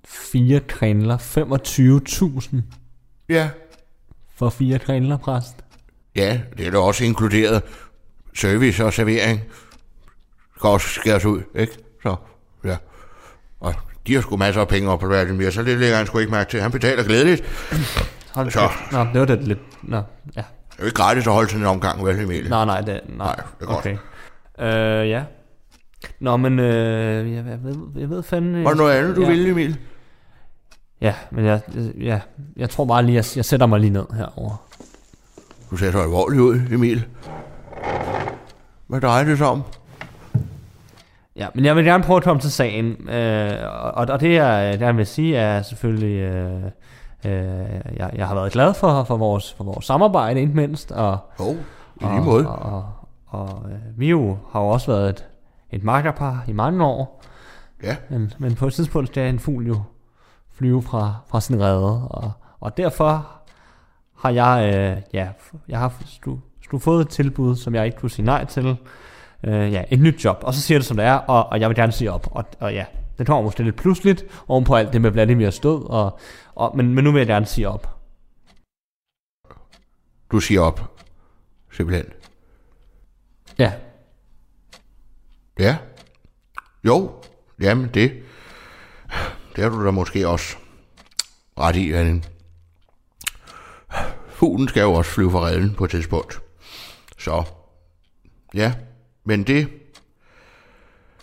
Fire 0.05 0.61
krinler. 0.61 1.19
25.000 1.19 2.57
Ja. 3.29 3.51
for 4.35 4.51
fire 4.51 4.79
krinler, 4.79 5.17
præst. 5.17 5.55
Ja, 6.17 6.41
det 6.59 6.67
er 6.67 6.71
da 6.71 6.79
også 6.79 7.05
inkluderet 7.05 7.63
service 8.35 8.85
og 8.85 8.93
servering. 8.93 9.41
Skal 10.57 10.69
også 10.69 10.89
skæres 10.89 11.25
ud, 11.25 11.43
ikke? 11.55 11.73
Så, 12.03 12.17
ja. 12.65 12.77
Og 13.61 13.75
De 14.07 14.15
har 14.15 14.21
sgu 14.21 14.37
masser 14.37 14.61
af 14.61 14.69
penge 14.69 14.91
op 14.91 15.01
på 15.01 15.07
Vladimir, 15.07 15.51
så 15.51 15.63
det 15.63 15.79
lægger 15.79 15.97
han 15.97 16.07
sgu 16.07 16.19
ikke 16.19 16.33
mærke 16.33 16.51
til. 16.51 16.61
Han 16.61 16.71
betaler 16.71 17.03
glædeligt. 17.03 17.45
Hold 18.35 18.51
Så. 18.51 18.69
Nå, 18.93 18.99
det 19.13 19.21
var 19.21 19.27
det 19.27 19.45
lidt... 19.45 19.59
Nå, 19.83 19.97
ja. 19.97 20.03
Det 20.71 20.79
er 20.79 20.83
jo 20.83 20.85
ikke 20.85 20.97
gratis 20.97 21.27
at 21.27 21.33
holde 21.33 21.49
sådan 21.49 21.61
en 21.61 21.67
omgang, 21.67 22.05
vel, 22.05 22.21
Emil? 22.21 22.49
Nej, 22.49 22.65
nej, 22.65 22.81
det, 22.81 23.01
nej. 23.09 23.27
Nej, 23.27 23.35
det 23.37 23.45
er 23.61 23.67
godt. 23.67 23.79
Okay. 23.79 23.97
Øh, 24.59 25.09
ja. 25.09 25.23
Nå, 26.21 26.37
men 26.37 26.59
øh, 26.59 27.33
jeg, 27.33 27.45
jeg, 27.47 27.65
ved, 27.65 27.77
jeg 27.97 28.11
ved 28.11 28.23
fandme... 28.23 28.65
Var 28.65 28.71
der 28.71 28.77
noget 28.77 28.93
andet, 28.93 29.17
du 29.17 29.23
ja. 29.23 29.29
ville, 29.29 29.51
Emil? 29.51 29.79
Ja, 31.01 31.15
men 31.31 31.45
jeg, 31.45 31.61
ja, 32.01 32.21
jeg 32.57 32.71
tror 32.71 32.85
bare 32.85 33.03
lige, 33.03 33.17
jeg, 33.17 33.25
jeg 33.37 33.45
sætter 33.45 33.67
mig 33.67 33.81
lige 33.81 33.91
ned 33.91 34.07
herover. 34.17 34.67
Du 35.73 35.77
ser 35.77 35.93
så 35.93 36.03
alvorlig 36.03 36.41
ud, 36.41 36.61
Emil. 36.71 37.05
Hvad 38.87 39.01
drejer 39.01 39.25
det 39.25 39.39
sig 39.39 39.47
om? 39.47 39.63
Ja, 41.37 41.47
men 41.55 41.65
jeg 41.65 41.77
vil 41.77 41.85
gerne 41.85 42.05
prøve 42.05 42.17
at 42.17 42.23
komme 42.23 42.41
til 42.41 42.53
sagen. 42.53 43.09
Øh, 43.09 43.59
og, 43.63 44.09
og 44.09 44.21
det, 44.21 44.35
jeg 44.35 44.79
gerne 44.79 44.97
vil 44.97 45.07
sige, 45.07 45.37
er 45.37 45.63
selvfølgelig... 45.63 46.17
Øh, 46.17 46.63
øh, 47.25 47.81
jeg, 47.97 48.11
jeg 48.15 48.29
har 48.29 48.35
været 48.35 48.53
glad 48.53 48.75
for, 48.75 49.05
for, 49.05 49.17
vores, 49.17 49.53
for 49.53 49.65
vores 49.65 49.87
samarbejde, 49.87 50.41
ikke 50.41 50.57
mindst. 50.57 50.93
Og, 50.93 51.19
oh, 51.39 51.57
i 52.01 52.05
og, 52.05 52.13
lige 52.13 52.25
måde. 52.25 52.49
Og, 52.49 52.73
og, 52.73 52.85
og 53.27 53.71
øh, 53.71 54.01
vi 54.01 54.11
jo 54.11 54.39
har 54.53 54.61
jo 54.61 54.69
også 54.69 54.93
været 54.93 55.09
et, 55.11 55.27
et 55.71 55.85
makkerpar 55.85 56.45
i 56.49 56.53
mange 56.53 56.85
år. 56.85 57.23
Ja, 57.83 57.97
Men, 58.11 58.33
men 58.39 58.55
på 58.55 58.67
et 58.67 58.73
tidspunkt 58.73 59.09
skal 59.09 59.29
en 59.29 59.39
fugl 59.39 59.67
jo 59.67 59.77
flyve 60.55 60.83
fra, 60.83 61.15
fra 61.29 61.41
sin 61.41 61.61
rede, 61.61 62.09
og, 62.09 62.33
og 62.61 62.77
derfor 62.77 63.42
har 64.23 64.31
jeg, 64.31 64.75
øh, 64.75 65.03
ja, 65.13 65.29
jeg 65.69 65.79
har 65.79 66.03
du, 66.25 66.41
du 66.71 66.79
fået 66.79 67.01
et 67.01 67.09
tilbud, 67.09 67.57
som 67.57 67.75
jeg 67.75 67.87
ikke 67.87 67.99
kunne 67.99 68.11
sige 68.11 68.25
nej 68.25 68.45
til. 68.45 68.77
Øh, 69.45 69.73
ja, 69.73 69.85
et 69.91 70.01
nyt 70.01 70.25
job, 70.25 70.39
og 70.43 70.55
så 70.55 70.61
siger 70.61 70.79
det 70.79 70.87
som 70.87 70.97
det 70.97 71.07
er, 71.07 71.15
og, 71.15 71.47
og 71.47 71.61
jeg 71.61 71.69
vil 71.69 71.77
gerne 71.77 71.93
sige 71.93 72.13
op. 72.13 72.29
Og, 72.31 72.45
og 72.61 72.75
ja, 72.75 72.85
det 73.19 73.27
kommer 73.27 73.43
måske 73.43 73.63
lidt 73.63 73.77
pludseligt 73.77 74.25
oven 74.49 74.65
på 74.65 74.75
alt 74.75 74.93
det 74.93 75.01
med 75.01 75.11
Vladimir 75.11 75.51
stød, 75.51 75.91
og, 75.91 76.19
og, 76.55 76.77
men, 76.77 76.95
men 76.95 77.05
nu 77.05 77.13
vil 77.13 77.21
jeg 77.21 77.27
gerne 77.27 77.47
sige 77.47 77.69
op. 77.69 77.89
du 80.33 80.41
siger 80.41 80.61
op. 80.61 80.81
Simpelthen. 81.73 82.07
Ja, 83.59 83.73
Ja. 85.59 85.77
Jo, 86.85 87.11
jamen 87.61 87.91
det. 87.95 88.23
Det 89.57 89.65
har 89.65 89.71
du 89.71 89.85
da 89.85 89.91
måske 89.91 90.29
også 90.29 90.57
ret 91.59 91.77
i, 91.77 91.93
Anne. 91.93 92.23
Fuglen 94.43 94.69
skal 94.69 94.81
jo 94.81 94.93
også 94.93 95.11
flyve 95.11 95.31
fra 95.31 95.39
redden 95.39 95.75
på 95.75 95.85
et 95.85 95.91
tidspunkt. 95.91 96.41
Så, 97.19 97.45
ja, 98.55 98.73
men 99.25 99.43
det... 99.43 99.69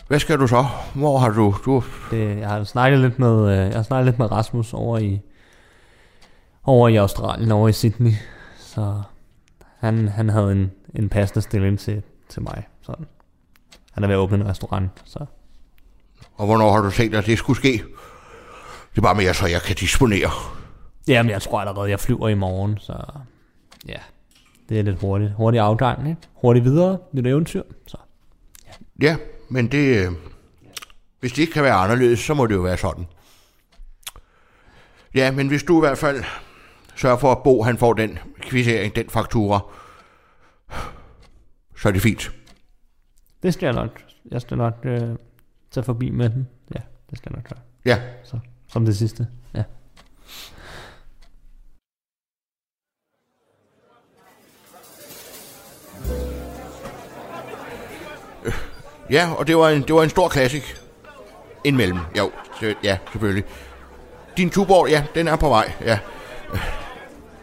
Hvad 0.08 0.20
skal 0.20 0.40
du 0.40 0.48
så? 0.48 0.66
Hvor 0.96 1.18
har 1.18 1.30
du... 1.30 1.56
du 1.66 1.84
det, 2.12 2.38
jeg 2.38 2.50
har 2.50 2.64
snakket 2.64 3.00
lidt 3.00 3.20
med, 3.20 3.52
øh, 3.52 3.58
jeg 3.58 3.76
har 3.76 3.84
snakket 3.84 4.06
lidt 4.06 4.20
med 4.20 4.32
Rasmus 4.32 4.74
over 4.74 4.98
i, 4.98 5.20
over 6.64 6.88
i 6.88 6.96
Australien, 6.96 7.52
over 7.52 7.70
i 7.70 7.74
Sydney. 7.74 8.14
Så 8.60 9.02
han, 9.80 10.08
han 10.08 10.30
havde 10.30 10.52
en, 10.52 10.72
en 10.96 11.10
passende 11.10 11.42
stilling 11.42 11.80
til, 11.80 12.04
til 12.30 12.42
mig. 12.42 12.68
Sådan. 12.82 13.06
Han 13.92 14.04
er 14.04 14.08
ved 14.08 14.16
at 14.16 14.20
åbne 14.20 14.38
en 14.38 14.48
restaurant, 14.48 14.92
så 15.06 15.26
og 16.36 16.46
hvornår 16.46 16.72
har 16.72 16.82
du 16.82 16.92
tænkt, 16.92 17.16
at 17.16 17.26
det 17.26 17.38
skulle 17.38 17.58
ske? 17.58 17.72
Det 18.92 18.98
er 18.98 19.02
bare 19.02 19.16
mere, 19.16 19.34
så 19.34 19.48
jeg 19.48 19.62
kan 19.62 19.76
disponere. 19.76 20.59
Jamen, 21.10 21.30
jeg 21.30 21.42
tror 21.42 21.60
allerede, 21.60 21.90
jeg 21.90 22.00
flyver 22.00 22.28
i 22.30 22.34
morgen, 22.36 22.78
så 22.78 22.94
ja, 23.88 23.98
det 24.70 24.80
er 24.80 24.84
lidt 24.84 25.00
hurtigt. 25.00 25.32
Hurtig 25.32 25.60
afgang, 25.60 26.10
ikke? 26.10 26.22
Hurtigt 26.34 26.66
videre, 26.66 26.98
lidt 27.12 27.28
eventyr, 27.28 27.64
så 27.88 27.98
Ja, 29.02 29.18
men 29.50 29.68
det... 29.72 30.06
øh, 30.08 30.12
Hvis 31.20 31.32
det 31.32 31.42
ikke 31.42 31.54
kan 31.54 31.64
være 31.64 31.74
anderledes, 31.74 32.20
så 32.20 32.34
må 32.34 32.46
det 32.46 32.56
jo 32.56 32.62
være 32.62 32.78
sådan. 32.78 33.06
Ja, 35.16 35.32
men 35.32 35.48
hvis 35.48 35.64
du 35.64 35.78
i 35.78 35.88
hvert 35.88 35.98
fald 35.98 36.24
sørger 36.96 37.18
for, 37.18 37.32
at 37.32 37.44
Bo 37.44 37.64
han 37.64 37.78
får 37.78 37.94
den 37.94 38.20
kvittering, 38.42 38.96
den 38.96 39.10
faktura, 39.10 39.60
så 41.78 41.88
er 41.88 41.92
det 41.92 42.02
fint. 42.02 42.32
det 43.44 43.54
skal 43.54 43.66
jeg 43.68 43.76
nok, 43.76 44.02
jeg 44.32 44.42
skal 44.42 44.58
nok 44.58 44.74
øh, 44.84 45.02
tage 45.72 45.84
forbi 45.84 46.10
med 46.10 46.30
den. 46.30 46.48
Ja, 46.76 46.80
det 47.10 47.18
skal 47.18 47.32
jeg 47.32 47.38
nok 47.38 47.50
gøre. 47.50 47.60
Ja, 47.86 48.02
Så, 48.24 48.40
som 48.68 48.86
det 48.86 48.98
sidste, 48.98 49.28
ja. 49.56 49.64
Ja 59.12 59.30
og 59.38 59.48
det 59.48 59.58
var 59.58 59.70
en, 59.70 59.82
det 59.82 59.96
var 59.96 60.04
en 60.04 60.10
stor 60.10 60.28
klassik. 60.28 60.76
Indmellem, 61.64 62.00
jo, 62.18 62.32
det, 62.62 62.78
ja, 62.84 62.98
selvfølgelig. 63.12 63.44
Din 64.38 64.50
Tuborg, 64.50 64.90
ja, 64.90 65.04
den 65.16 65.28
er 65.28 65.36
på 65.36 65.50
vej, 65.50 65.72
ja. 65.86 66.00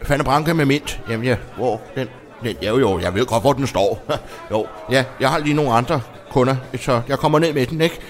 Fanny 0.02 0.24
Branca 0.24 0.52
med 0.52 0.64
mint, 0.64 1.00
jamen 1.11 1.26
ja, 1.26 1.37
hvor 1.57 1.81
den, 1.94 2.09
den, 2.42 2.57
ja, 2.62 2.68
jo, 2.68 2.98
jeg 2.98 3.14
ved 3.14 3.26
godt, 3.26 3.42
hvor 3.42 3.52
den 3.52 3.66
står. 3.66 4.05
jo, 4.50 4.66
ja, 4.90 5.05
jeg 5.20 5.31
har 5.31 5.38
lige 5.38 5.55
nogle 5.55 5.72
andre 5.72 6.00
kunder, 6.31 6.57
så 6.81 7.02
jeg 7.09 7.18
kommer 7.18 7.38
ned 7.38 7.52
med 7.52 7.66
den, 7.66 7.81
ikke? 7.81 8.00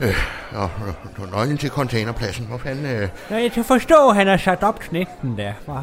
Øh, 0.00 0.14
og, 0.52 0.70
og, 1.18 1.28
nøglen 1.32 1.58
til 1.58 1.70
containerpladsen, 1.70 2.46
hvor 2.46 2.58
fanden... 2.58 2.86
Øh, 2.86 3.08
Ja, 3.30 3.36
jeg 3.36 3.52
kan 3.52 3.64
forstå, 3.64 4.08
at 4.08 4.16
han 4.16 4.26
har 4.26 4.36
sat 4.36 4.62
op 4.62 4.78
knægten 4.78 5.38
der, 5.38 5.52
hva'? 5.68 5.80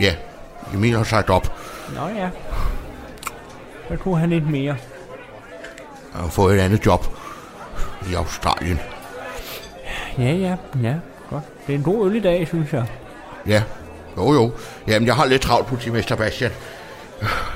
ja, 0.00 0.14
Emil 0.74 0.96
har 0.96 1.04
sagt 1.04 1.30
op. 1.30 1.52
Nå 1.94 2.08
ja. 2.08 2.30
Så 3.88 3.96
kunne 3.96 4.18
han 4.18 4.30
lidt 4.30 4.50
mere. 4.50 4.76
Jeg 6.16 6.22
har 6.24 6.30
fået 6.30 6.56
et 6.56 6.60
andet 6.60 6.86
job 6.86 7.06
i 8.10 8.14
Australien. 8.14 8.80
Ja, 10.18 10.32
ja, 10.32 10.56
ja. 10.82 10.94
Godt. 11.30 11.44
Det 11.66 11.74
er 11.74 11.78
en 11.78 11.84
god 11.84 12.10
øl 12.10 12.16
i 12.16 12.20
dag, 12.20 12.48
synes 12.48 12.72
jeg. 12.72 12.86
Ja, 13.46 13.62
jo 14.16 14.32
jo. 14.32 14.52
Jamen, 14.86 15.06
jeg 15.06 15.14
har 15.14 15.24
lidt 15.26 15.42
travlt, 15.42 15.66
politimester 15.66 16.16
Bastian. 16.16 16.50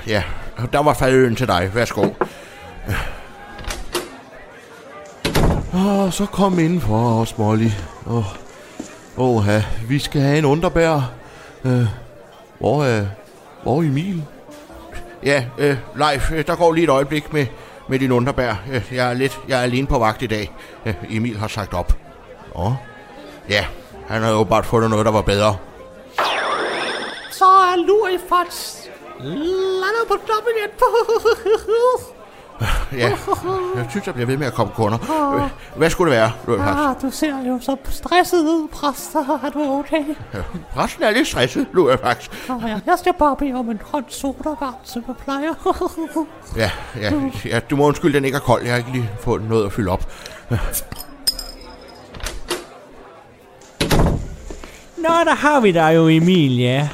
Ja, 0.07 0.23
der 0.73 0.83
var 0.83 0.95
fadøen 0.95 1.37
til 1.37 1.47
dig. 1.49 1.71
Værsgo. 1.75 2.09
Åh, 5.75 6.13
så 6.13 6.27
kom 6.33 6.59
indenfor 6.59 7.21
os, 7.21 7.39
Molly. 7.39 7.71
Åh, 8.07 8.25
oh, 9.17 9.47
ja, 9.47 9.65
vi 9.89 9.99
skal 9.99 10.21
have 10.21 10.39
en 10.39 10.45
underbær. 10.45 11.13
Øh, 11.65 11.87
hvor 12.59 12.85
er, 12.85 13.07
hvor 13.63 13.77
er 13.79 13.83
Emil? 13.83 14.25
Ja, 15.23 15.45
øh, 15.59 15.77
Leif, 15.97 16.33
øh, 16.33 16.47
der 16.47 16.57
går 16.57 16.73
lige 16.73 16.85
et 16.85 16.91
øjeblik 16.91 17.33
med, 17.33 17.47
med 17.91 17.99
din 17.99 18.13
underbær. 18.13 18.55
Øh, 18.73 18.93
jeg 18.93 19.11
er 19.11 19.15
lidt, 19.15 19.41
jeg 19.49 19.59
er 19.59 19.63
alene 19.63 19.87
på 19.87 19.99
vagt 19.99 20.23
i 20.23 20.27
dag. 20.27 20.53
Øh, 20.87 20.95
Emil 21.11 21.39
har 21.39 21.49
sagt 21.49 21.75
op. 21.75 21.93
Åh, 22.55 22.73
Ja, 23.49 23.67
han 24.09 24.23
har 24.23 24.31
jo 24.31 24.45
bare 24.45 24.63
fundet 24.65 24.91
noget, 24.91 25.07
der 25.07 25.13
var 25.13 25.23
bedre. 25.23 25.57
Så 27.31 27.45
er 27.45 27.77
Lurifat's 27.77 28.89
landet 29.83 30.05
på 30.09 30.15
toppen 30.15 30.53
igen. 30.57 30.71
Ja, 32.93 33.11
jeg 33.77 33.87
synes, 33.91 34.07
jeg 34.07 34.15
bliver 34.15 34.27
ved 34.27 34.37
med 34.37 34.47
at 34.47 34.53
komme 34.55 34.73
kunder. 34.77 34.99
Hvad 35.77 35.91
skulle 35.91 36.13
det 36.13 36.21
være, 36.21 36.59
Pax? 36.59 36.77
ah, 36.77 36.95
du 37.03 37.11
ser 37.11 37.47
jo 37.49 37.59
så 37.61 37.77
stresset 37.85 38.41
ud, 38.41 38.69
præster. 38.69 39.41
Er 39.45 39.51
du 39.51 39.79
okay? 39.79 40.05
Resten 40.77 41.03
er 41.05 41.11
lidt 41.11 41.29
stresset, 41.29 41.67
Pax. 42.03 42.29
Oh, 42.51 42.63
ja. 42.67 42.81
Jeg 42.87 42.95
skal 42.99 43.13
bare 43.19 43.37
bede 43.37 43.55
om 43.55 43.71
en 43.71 43.81
hånd 43.93 44.05
sodavand, 44.09 44.75
som 44.85 45.05
jeg 45.09 45.17
plejer. 45.25 45.55
Ja, 46.57 46.71
ja, 46.97 47.13
ja, 47.45 47.61
du 47.71 47.77
må 47.77 47.87
undskylde, 47.87 48.15
den 48.15 48.25
ikke 48.25 48.37
er 48.37 48.41
kold. 48.41 48.63
Jeg 48.63 48.73
har 48.73 48.79
ikke 48.79 48.93
lige 48.93 49.11
fået 49.21 49.49
noget 49.49 49.67
at 49.67 49.73
fylde 49.73 49.91
op. 49.91 50.13
Nå, 54.97 55.15
der 55.25 55.35
har 55.35 55.61
vi 55.61 55.73
dig 55.73 55.97
jo, 55.97 56.09
Emil, 56.09 56.59
ja. 56.59 56.89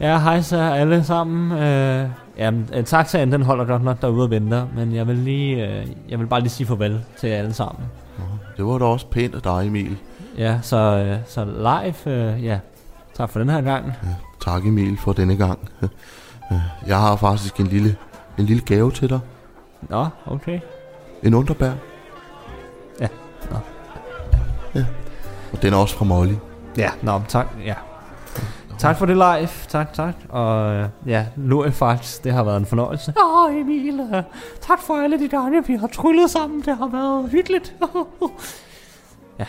Ja, 0.00 0.18
hej 0.18 0.42
så 0.42 0.56
alle 0.56 1.04
sammen. 1.04 1.58
Øh, 1.58 2.08
jamen, 2.38 2.68
øh, 2.74 2.84
taxaen, 2.84 3.32
den 3.32 3.42
holder 3.42 3.64
godt 3.64 3.84
nok 3.84 4.02
derude 4.02 4.24
og 4.24 4.30
venter, 4.30 4.66
men 4.76 4.94
jeg 4.94 5.06
vil 5.06 5.16
lige, 5.16 5.68
øh, 5.68 5.86
jeg 6.08 6.18
vil 6.18 6.26
bare 6.26 6.40
lige 6.40 6.50
sige 6.50 6.66
farvel 6.66 7.00
til 7.18 7.28
jer 7.30 7.36
alle 7.36 7.54
sammen. 7.54 7.84
det 8.56 8.64
var 8.64 8.78
da 8.78 8.84
også 8.84 9.06
pænt 9.06 9.34
af 9.34 9.42
dig, 9.42 9.66
Emil. 9.66 9.96
Ja, 10.38 10.58
så, 10.62 10.76
øh, 10.76 11.18
så 11.26 11.44
live, 11.44 12.14
øh, 12.14 12.44
ja, 12.44 12.58
tak 13.14 13.30
for 13.30 13.38
den 13.38 13.48
her 13.48 13.60
gang. 13.60 13.92
Tak, 14.40 14.66
Emil, 14.66 14.98
for 14.98 15.12
denne 15.12 15.36
gang. 15.36 15.58
Jeg 16.86 17.00
har 17.00 17.16
faktisk 17.16 17.60
en 17.60 17.66
lille, 17.66 17.96
en 18.38 18.44
lille 18.44 18.62
gave 18.66 18.90
til 18.90 19.10
dig. 19.10 19.20
Nå, 19.82 20.06
okay. 20.26 20.60
En 21.22 21.34
underbær. 21.34 21.72
Ja, 23.00 23.08
nå. 23.50 23.56
Og 25.52 25.62
den 25.62 25.72
er 25.72 25.76
også 25.76 25.96
fra 25.96 26.04
Molly. 26.04 26.34
Ja, 26.76 26.90
nå, 27.02 27.20
tak, 27.28 27.46
ja. 27.64 27.74
Tak 28.78 28.98
for 28.98 29.06
det 29.06 29.16
live, 29.16 29.48
tak, 29.68 29.92
tak. 29.92 30.14
Og 30.28 30.74
øh, 30.74 30.88
ja, 31.06 31.26
nu 31.36 31.60
er 31.60 31.70
faktisk, 31.70 32.24
det 32.24 32.32
har 32.32 32.44
været 32.44 32.56
en 32.56 32.66
fornøjelse. 32.66 33.14
Åh, 33.24 33.56
Emil, 33.60 34.00
øh, 34.00 34.22
tak 34.60 34.82
for 34.82 34.94
alle 34.94 35.18
de 35.18 35.28
gange, 35.28 35.66
vi 35.66 35.76
har 35.76 35.86
tryllet 35.86 36.30
sammen. 36.30 36.62
Det 36.62 36.76
har 36.76 36.86
været 36.88 37.30
hyggeligt. 37.30 37.74
ja, 39.38 39.46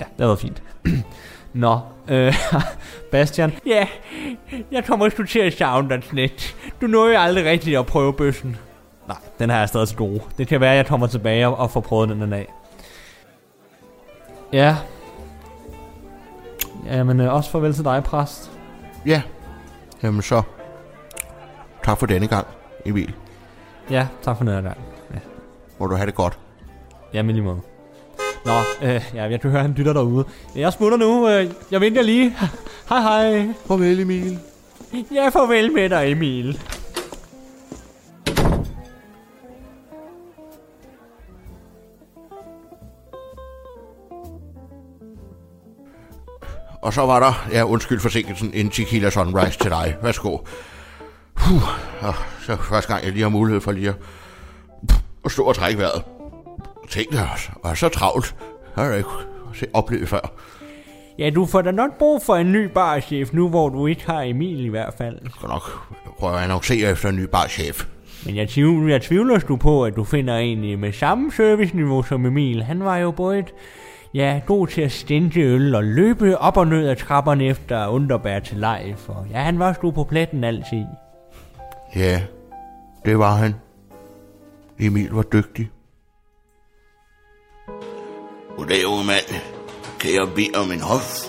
ja, 0.00 0.04
det 0.04 0.20
har 0.20 0.26
været 0.26 0.38
fint. 0.38 0.62
Nå, 1.52 1.78
øh, 2.08 2.34
Bastian. 3.12 3.52
Ja, 3.66 3.86
jeg 4.72 4.84
kommer 4.84 5.08
sgu 5.08 5.22
til 5.22 5.38
at 5.38 5.58
savne 5.58 5.88
dig 5.88 6.02
lidt. 6.12 6.56
Du 6.80 6.86
nåede 6.86 7.14
jo 7.14 7.20
aldrig 7.20 7.44
rigtigt 7.44 7.78
at 7.78 7.86
prøve 7.86 8.12
bøssen. 8.12 8.56
Nej, 9.08 9.16
den 9.38 9.50
har 9.50 9.58
jeg 9.58 9.68
stadig 9.68 9.88
til 9.88 9.96
gode. 9.96 10.20
Det 10.38 10.48
kan 10.48 10.60
være, 10.60 10.70
at 10.70 10.76
jeg 10.76 10.86
kommer 10.86 11.06
tilbage 11.06 11.46
og, 11.46 11.56
og 11.56 11.70
får 11.70 11.80
prøvet 11.80 12.08
den 12.08 12.22
en 12.22 12.30
dag. 12.30 12.52
Ja. 14.52 14.76
Jamen, 16.86 17.20
øh, 17.20 17.34
også 17.34 17.50
farvel 17.50 17.74
til 17.74 17.84
dig, 17.84 18.04
præst. 18.04 18.55
Ja. 19.06 19.22
Jamen 20.02 20.22
så. 20.22 20.42
Tak 21.84 21.98
for 21.98 22.06
denne 22.06 22.26
gang, 22.26 22.46
Emil. 22.84 23.14
Ja, 23.90 24.06
tak 24.22 24.36
for 24.36 24.44
noget 24.44 24.64
gang. 24.64 24.78
Må 25.78 25.86
du 25.86 25.94
have 25.94 26.06
det 26.06 26.14
godt. 26.14 26.38
Jamen, 27.12 27.34
lige 27.34 27.44
måde. 27.44 27.60
Nå, 28.44 28.52
øh, 28.82 29.02
ja, 29.14 29.24
jeg 29.24 29.40
kan 29.40 29.50
høre, 29.50 29.62
han 29.62 29.74
dytter 29.76 29.92
derude. 29.92 30.24
Jeg 30.56 30.72
smutter 30.72 30.98
nu. 30.98 31.28
Øh, 31.28 31.50
jeg 31.70 31.80
venter 31.80 32.02
lige. 32.02 32.30
hej, 32.88 33.00
hej. 33.00 33.48
Farvel, 33.66 34.00
Emil. 34.00 34.38
Ja, 35.14 35.28
farvel 35.28 35.72
med 35.72 35.90
dig, 35.90 36.10
Emil. 36.12 36.60
Og 46.86 46.92
så 46.92 47.06
var 47.06 47.20
der, 47.20 47.48
ja, 47.52 47.62
undskyld 47.62 48.00
forsinkelsen, 48.00 48.50
en 48.54 48.70
tequila 48.70 49.10
sunrise 49.10 49.58
til 49.58 49.70
dig. 49.70 49.96
Værsgo. 50.02 50.38
Puh, 51.34 51.62
og 52.00 52.14
så 52.42 52.56
første 52.56 52.92
gang, 52.92 53.04
jeg 53.04 53.12
lige 53.12 53.22
har 53.22 53.28
mulighed 53.30 53.60
for 53.60 53.72
lige 53.72 53.88
at, 53.88 53.94
at 55.24 55.32
stå 55.32 55.42
og 55.42 55.54
trække 55.54 55.78
vejret. 55.78 56.02
Tænk 56.88 57.12
dig 57.12 57.28
også, 57.32 57.48
og 57.62 57.76
så 57.76 57.88
travlt. 57.88 58.34
Har 58.74 58.84
jeg 58.84 58.96
ikke 58.96 59.08
set- 59.54 59.68
oplevet 59.72 60.08
før. 60.08 60.32
Ja, 61.18 61.30
du 61.30 61.46
får 61.46 61.62
da 61.62 61.70
nok 61.70 61.98
brug 61.98 62.22
for 62.26 62.36
en 62.36 62.52
ny 62.52 62.64
barchef 62.64 63.32
nu, 63.32 63.48
hvor 63.48 63.68
du 63.68 63.86
ikke 63.86 64.06
har 64.06 64.22
Emil 64.22 64.64
i 64.64 64.68
hvert 64.68 64.94
fald. 64.98 65.18
Jeg 65.22 65.30
skal 65.36 65.48
nok 65.48 65.62
prøve 66.18 66.36
at 66.36 66.42
annoncere 66.44 66.90
efter 66.90 67.08
en 67.08 67.16
ny 67.16 67.24
barchef. 67.32 67.86
Men 68.26 68.36
jeg 68.36 68.48
tvivler, 68.48 68.94
jeg 68.94 69.02
tvivler 69.02 69.38
du 69.38 69.56
på, 69.56 69.84
at 69.84 69.96
du 69.96 70.04
finder 70.04 70.36
en 70.36 70.80
med 70.80 70.92
samme 70.92 71.32
serviceniveau 71.32 72.02
som 72.02 72.26
Emil. 72.26 72.62
Han 72.62 72.84
var 72.84 72.96
jo 72.96 73.10
både 73.10 73.38
et, 73.38 73.54
ja, 74.16 74.40
god 74.46 74.66
til 74.66 74.82
at 74.82 74.92
stænde 74.92 75.40
øl 75.40 75.74
og 75.74 75.84
løbe 75.84 76.38
op 76.38 76.56
og 76.56 76.66
ned 76.66 76.88
ad 76.88 76.96
trapperne 76.96 77.44
efter 77.44 77.86
underbær 77.86 78.38
til 78.38 78.56
live. 78.56 78.96
Og 79.08 79.26
ja, 79.30 79.38
han 79.38 79.58
var 79.58 79.72
sgu 79.72 79.90
på 79.90 80.04
pletten 80.04 80.44
altid. 80.44 80.84
Ja, 81.96 82.22
det 83.04 83.18
var 83.18 83.34
han. 83.34 83.54
Emil 84.80 85.10
var 85.10 85.22
dygtig. 85.22 85.70
Goddag, 88.56 88.86
unge 88.86 89.04
mand. 89.06 89.40
Kan 90.00 90.10
jeg 90.14 90.28
bede 90.34 90.50
om 90.64 90.72
en 90.72 90.80
hof? 90.80 91.24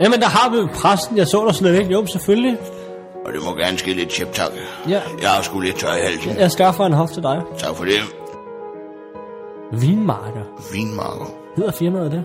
Jamen, 0.00 0.20
der 0.20 0.26
har 0.28 0.50
vi 0.50 0.68
præsten. 0.74 1.16
Jeg 1.16 1.26
så 1.26 1.46
dig 1.46 1.54
slet 1.54 1.78
ikke. 1.78 1.92
Jo, 1.92 2.06
selvfølgelig. 2.06 2.56
Og 3.26 3.32
det 3.32 3.40
må 3.44 3.54
gerne 3.56 3.78
ske 3.78 3.92
lidt 3.94 4.12
chip 4.12 4.32
tak. 4.32 4.50
Ja, 4.88 5.00
Jeg 5.22 5.30
har 5.30 5.42
sgu 5.42 5.60
lidt 5.60 5.76
tør 5.76 5.94
i 5.96 6.00
halsen. 6.00 6.36
jeg 6.38 6.50
skaffer 6.50 6.84
en 6.86 6.92
hof 6.92 7.08
til 7.10 7.22
dig. 7.22 7.42
Tak 7.58 7.76
for 7.76 7.84
det. 7.84 8.00
Vinmarker. 9.72 10.44
Vinmarker. 10.72 11.41
Hedder 11.56 11.72
firmaet 11.72 12.12
det? 12.12 12.24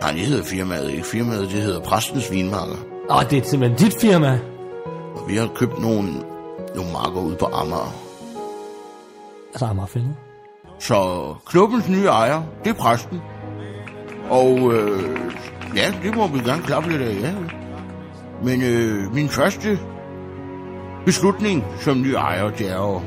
Nej, 0.00 0.12
det 0.12 0.20
hedder 0.20 0.44
firmaet 0.44 0.90
ikke. 0.90 1.04
Firmaet, 1.04 1.40
det 1.40 1.62
hedder 1.62 1.80
Præstens 1.80 2.32
Vinmarker. 2.32 2.76
Åh, 3.10 3.30
det 3.30 3.38
er 3.38 3.42
simpelthen 3.42 3.90
dit 3.90 4.00
firma. 4.00 4.40
Og 5.14 5.28
vi 5.28 5.36
har 5.36 5.48
købt 5.54 5.80
nogle, 5.80 6.08
nogle 6.74 6.92
marker 6.92 7.20
ude 7.20 7.36
på 7.36 7.46
Amager. 7.46 7.94
Altså, 9.52 9.66
Amagerfældet. 9.66 10.14
Så 10.78 11.34
klubbens 11.46 11.88
nye 11.88 12.06
ejer, 12.06 12.42
det 12.64 12.70
er 12.70 12.74
præsten. 12.74 13.20
Og 14.30 14.74
øh, 14.74 15.20
ja, 15.76 15.92
det 16.02 16.16
må 16.16 16.26
vi 16.26 16.38
gerne 16.38 16.62
klappe 16.62 16.90
lidt 16.90 17.02
af, 17.02 17.14
ja. 17.20 17.34
Men 18.44 18.62
øh, 18.62 19.14
min 19.14 19.28
første 19.28 19.78
beslutning 21.04 21.64
som 21.80 22.02
ny 22.02 22.14
ejer, 22.14 22.50
det 22.50 22.70
er 22.70 22.96
at 22.96 23.02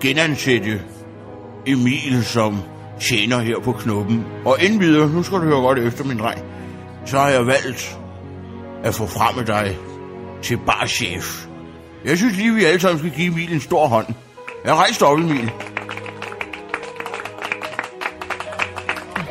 genansætte 0.00 0.82
Emil 1.66 2.24
som 2.24 2.62
tjener 3.00 3.38
her 3.38 3.60
på 3.64 3.72
knuppen. 3.72 4.26
Og 4.44 4.56
inden 4.60 4.80
videre, 4.80 5.08
nu 5.08 5.22
skal 5.22 5.38
du 5.38 5.42
høre 5.42 5.60
godt 5.60 5.78
efter, 5.78 6.04
min 6.04 6.18
dreng, 6.18 6.40
så 7.04 7.18
har 7.18 7.28
jeg 7.28 7.46
valgt 7.46 7.98
at 8.84 8.94
få 8.94 9.06
fremme 9.06 9.46
dig 9.46 9.76
til 10.42 10.58
barchef. 10.66 11.46
Jeg 12.04 12.18
synes 12.18 12.36
lige, 12.36 12.54
vi 12.54 12.64
alle 12.64 12.80
sammen 12.80 12.98
skal 12.98 13.10
give 13.10 13.32
Emil 13.32 13.52
en 13.52 13.60
stor 13.60 13.86
hånd. 13.86 14.06
Jeg 14.64 14.74
rejser 14.74 15.06
op, 15.06 15.18
Emil. 15.18 15.50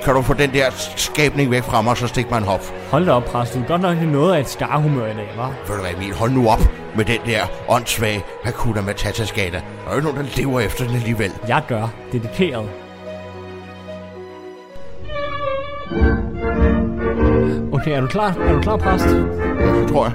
Kan 0.04 0.14
du 0.16 0.22
få 0.22 0.34
den 0.34 0.54
der 0.54 0.72
skabning 0.96 1.52
væk 1.52 1.64
fra 1.64 1.82
mig, 1.82 1.98
så 1.98 2.08
stik 2.08 2.30
mig 2.30 2.38
en 2.38 2.44
hop. 2.44 2.62
Hold 2.92 3.06
da 3.06 3.12
op, 3.12 3.26
præst. 3.26 3.54
Du 3.54 3.60
er 3.60 3.68
godt 3.68 3.82
nok 3.82 3.98
noget 4.02 4.36
af 4.36 4.40
et 4.40 4.50
skarhumør 4.50 5.06
i 5.06 5.14
dag, 5.14 5.30
hva'? 5.38 5.70
Ved 5.72 5.76
du 5.76 5.82
hvad, 5.82 5.94
Emil, 5.94 6.14
hold 6.14 6.32
nu 6.32 6.50
op 6.50 6.60
med 6.96 7.06
den 7.06 7.20
der 7.26 7.46
åndssvage 7.68 8.24
Hakuna 8.44 8.82
Matata-skala. 8.82 9.62
Der 9.86 9.92
er 9.92 9.96
jo 9.96 10.02
nogen, 10.02 10.18
der 10.18 10.24
lever 10.38 10.60
efter 10.60 10.86
den 10.88 10.96
alligevel. 10.96 11.32
Jeg 11.48 11.64
gør. 11.68 11.88
Dedikeret. 12.12 12.87
Okay, 17.74 17.92
er 17.92 18.02
du 18.02 18.08
klar? 18.08 18.30
Er 18.48 18.54
du 18.54 18.62
klar, 18.62 18.78
præst? 18.78 19.06
Det 19.08 19.88
tror 19.90 20.06
jeg. 20.06 20.14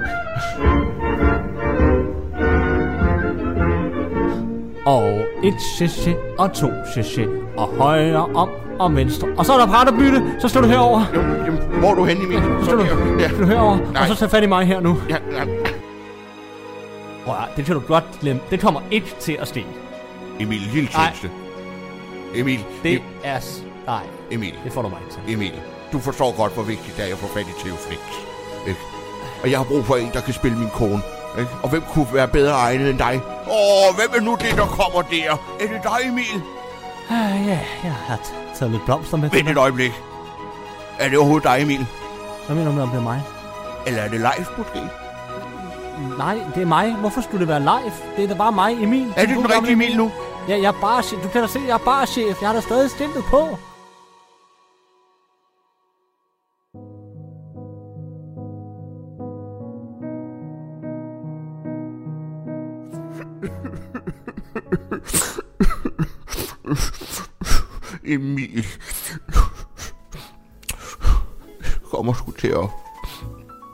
Og 4.85 5.21
et 5.43 5.53
cc 5.77 6.15
og 6.37 6.53
to 6.53 6.67
cc 6.95 7.27
og 7.57 7.67
højre 7.67 8.25
om 8.35 8.49
og 8.79 8.95
venstre. 8.95 9.27
Og 9.37 9.45
så 9.45 9.53
er 9.53 9.57
der 9.57 9.67
brætterbytte, 9.67 10.23
så 10.39 10.47
står 10.47 10.61
du 10.61 10.67
herover. 10.67 11.01
Jo, 11.15 11.19
jamen, 11.21 11.59
hvor 11.79 11.89
er 11.91 11.95
du 11.95 12.03
henne, 12.05 12.23
Emil? 12.23 12.37
Så 12.59 12.65
Så 12.65 12.71
du, 12.71 12.77
der. 12.81 13.19
Ja. 13.19 13.27
du 13.39 13.45
herover, 13.45 13.77
Nej. 13.93 14.01
og 14.01 14.07
så 14.07 14.15
tager 14.15 14.29
fat 14.29 14.43
i 14.43 14.47
mig 14.47 14.65
her 14.65 14.79
nu. 14.79 14.97
Ja, 15.09 15.17
ja. 15.31 15.43
Prøv 17.25 17.35
at, 17.35 17.57
det 17.57 17.65
kan 17.65 17.75
du 17.75 17.81
godt 17.87 18.03
glemme. 18.21 18.41
Det 18.51 18.59
kommer 18.59 18.79
ikke 18.91 19.15
til 19.19 19.37
at 19.41 19.47
ske. 19.47 19.65
Emil, 20.39 20.59
lille 20.73 20.89
tjeneste. 20.89 21.29
Emil, 22.35 22.59
Det 22.83 23.01
er... 23.23 23.39
Nej, 23.87 23.99
Emil, 24.33 24.55
det 24.63 24.73
får 24.73 24.81
du 24.81 24.89
mig 24.89 24.99
til. 25.11 25.33
Emil. 25.33 25.53
Du 25.91 25.99
forstår 25.99 26.37
godt, 26.37 26.53
hvor 26.53 26.63
vigtigt 26.63 26.95
det 26.95 26.99
er, 26.99 27.03
at 27.03 27.09
jeg 27.09 27.17
får 27.17 27.27
fat 27.27 27.47
i 27.47 27.53
Theo 27.59 27.75
Flix. 27.75 27.99
Ikke? 28.67 28.79
Og 29.43 29.51
jeg 29.51 29.59
har 29.59 29.65
brug 29.65 29.85
for 29.85 29.95
en, 29.95 30.09
der 30.13 30.21
kan 30.21 30.33
spille 30.33 30.57
min 30.57 30.69
kone. 30.69 31.01
Ikke? 31.39 31.51
Og 31.63 31.69
hvem 31.69 31.83
kunne 31.93 32.07
være 32.13 32.27
bedre 32.27 32.53
egnet 32.53 32.89
end 32.89 32.97
dig? 32.99 33.21
Åh, 33.47 33.95
hvem 33.95 34.09
er 34.15 34.21
nu 34.21 34.37
det, 34.41 34.57
der 34.57 34.65
kommer 34.65 35.01
der? 35.01 35.31
Er 35.59 35.67
det 35.67 35.83
dig, 35.83 36.09
Emil? 36.09 36.41
Ah, 37.09 37.47
ja, 37.47 37.59
jeg 37.83 37.95
har 38.07 38.19
taget 38.55 38.71
lidt 38.71 38.85
blomster 38.85 39.17
med 39.17 39.29
Vent 39.29 39.49
et 39.49 39.57
øjeblik. 39.57 39.91
Er 40.99 41.09
det 41.09 41.17
overhovedet 41.17 41.43
dig, 41.43 41.61
Emil? 41.61 41.87
Hvad 42.45 42.55
mener 42.55 42.69
du 42.69 42.75
med, 42.75 42.83
om 42.83 42.89
det 42.89 42.97
er 42.97 43.01
mig? 43.03 43.21
Eller 43.87 44.01
er 44.01 44.09
det 44.09 44.19
live, 44.19 44.45
måske? 44.57 44.79
Nej, 46.17 46.37
det 46.55 46.61
er 46.61 46.65
mig. 46.65 46.95
Hvorfor 46.95 47.21
skulle 47.21 47.39
det 47.39 47.47
være 47.47 47.59
live? 47.59 47.93
Det 48.15 48.23
er 48.23 48.27
da 48.27 48.33
bare 48.33 48.51
mig, 48.51 48.83
Emil. 48.83 49.13
Er 49.15 49.25
det 49.25 49.37
den 49.37 49.51
rigtige 49.51 49.71
Emil 49.73 49.97
nu? 49.97 50.11
Ja, 50.47 50.55
jeg 50.57 50.65
er 50.65 50.81
bare 50.81 51.03
chef. 51.03 51.23
Du 51.23 51.27
kan 51.27 51.41
da 51.41 51.47
se, 51.47 51.59
jeg 51.67 51.73
er 51.73 51.77
bare 51.77 52.05
chef. 52.05 52.41
Jeg 52.41 52.49
har 52.49 52.53
da 52.53 52.61
stadig 52.61 52.89
stillet 52.89 53.23
på. 53.23 53.57
Emil. 68.05 68.65
Kommer 71.83 72.13
sgu 72.13 72.31
til 72.31 72.47
at 72.47 72.69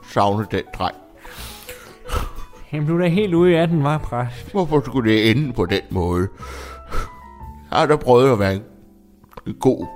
savne 0.10 0.48
den 0.52 0.64
dreng. 0.74 0.96
Du 2.88 2.96
er 2.96 3.02
da 3.02 3.08
helt 3.08 3.34
ude 3.34 3.58
af 3.58 3.68
den, 3.68 3.84
var 3.84 3.98
præst. 3.98 4.52
Hvorfor 4.52 4.82
skulle 4.86 5.12
det 5.12 5.32
ende 5.32 5.54
på 5.54 5.66
den 5.66 5.82
måde? 5.90 6.28
Jeg 7.72 7.80
har 7.80 7.86
da 7.86 7.96
prøvet 7.96 8.32
at 8.32 8.40
være 8.40 8.56
en, 8.56 8.64
en 9.48 9.54
god 9.54 9.88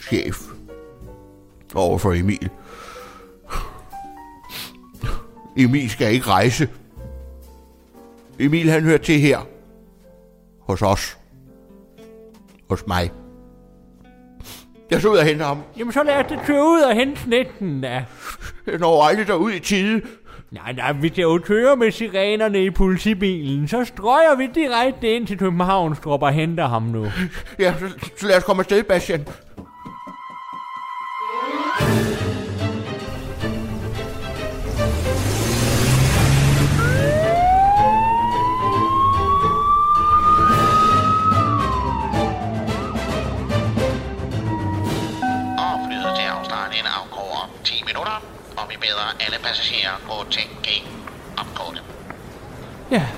chef 0.00 0.42
over 1.74 1.98
for 1.98 2.12
Emil. 2.12 2.50
Emil 5.56 5.90
skal 5.90 6.12
ikke 6.12 6.26
rejse. 6.26 6.68
Emil 8.38 8.70
han 8.70 8.82
hører 8.82 8.98
til 8.98 9.20
her. 9.20 9.38
Hos 10.60 10.82
os. 10.82 11.18
Hos 12.68 12.86
mig. 12.86 13.10
Jeg 14.90 14.98
skal 14.98 15.10
ud 15.10 15.16
og 15.16 15.24
hente 15.24 15.44
ham. 15.44 15.58
Jamen, 15.78 15.92
så 15.92 16.02
lad 16.02 16.14
os 16.14 16.26
da 16.28 16.38
køre 16.46 16.64
ud 16.64 16.80
og 16.80 16.94
hente 16.94 17.20
snetten, 17.20 17.80
da. 17.80 18.04
Jeg 18.66 18.78
når 18.78 19.04
aldrig 19.04 19.26
derud 19.26 19.52
i 19.52 19.58
tide. 19.58 20.02
Nej, 20.50 20.72
nej, 20.72 20.92
vi 20.92 21.08
kan 21.08 21.22
jo 21.22 21.40
køre 21.44 21.76
med 21.76 21.90
sirenerne 21.90 22.64
i 22.64 22.70
politibilen. 22.70 23.68
Så 23.68 23.84
strøger 23.84 24.36
vi 24.36 24.48
direkte 24.54 25.14
ind 25.14 25.26
til 25.26 25.38
Københavnstrup 25.38 26.22
og 26.22 26.32
henter 26.32 26.66
ham 26.68 26.82
nu. 26.82 27.06
Ja, 27.58 27.74
så, 27.80 27.86
så 28.16 28.26
lad 28.26 28.36
os 28.36 28.44
komme 28.44 28.60
afsted, 28.60 28.82
Bastian. 28.82 29.26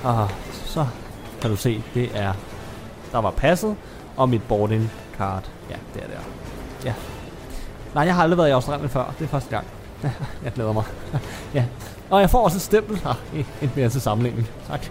Og 0.03 0.27
så 0.65 0.85
kan 1.41 1.49
du 1.49 1.55
se, 1.55 1.83
det 1.93 2.09
er... 2.13 2.33
Der 3.11 3.21
var 3.21 3.31
passet 3.31 3.75
og 4.17 4.29
mit 4.29 4.43
boarding 4.43 4.91
card. 5.17 5.43
Ja, 5.69 5.75
det 5.93 6.03
er 6.03 6.07
der. 6.07 6.21
Ja. 6.85 6.93
Nej, 7.93 8.03
jeg 8.03 8.15
har 8.15 8.23
aldrig 8.23 8.37
været 8.37 8.49
i 8.49 8.51
Australien 8.51 8.89
før. 8.89 9.13
Det 9.19 9.25
er 9.25 9.29
første 9.29 9.49
gang. 9.49 9.65
jeg 10.45 10.51
glæder 10.53 10.73
mig. 10.73 10.83
ja. 11.57 11.63
Og 12.09 12.21
jeg 12.21 12.29
får 12.29 12.43
også 12.43 12.57
et 12.57 12.61
stempel. 12.61 13.01
Ah, 13.05 13.15
et 13.61 13.75
mere 13.75 13.89
til 13.89 14.01
samlingen. 14.01 14.47
Tak. 14.69 14.81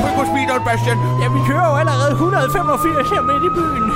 Tryk 0.00 0.14
på 0.18 0.24
speederen, 0.30 0.62
Bastian. 0.68 0.98
Ja, 1.22 1.28
vi 1.36 1.40
kører 1.50 1.66
jo 1.70 1.76
allerede 1.82 2.10
185 2.10 3.10
her 3.10 3.22
midt 3.30 3.42
i 3.48 3.50
byen. 3.58 3.86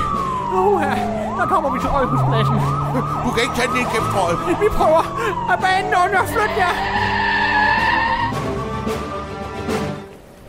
Uha, 0.63 0.93
der 1.39 1.45
kommer 1.53 1.69
vi 1.73 1.79
til 1.83 1.89
Rådhuspladsen. 1.89 2.57
Du 3.25 3.29
kan 3.33 3.41
ikke 3.45 3.55
tage 3.59 3.69
den 3.71 3.77
ind 3.81 3.89
gennem. 3.93 4.09
Vi 4.63 4.67
prøver 4.79 5.03
at 5.53 5.57
banen 5.65 5.93
under. 6.03 6.21
Flyt 6.33 6.53
jer. 6.61 6.73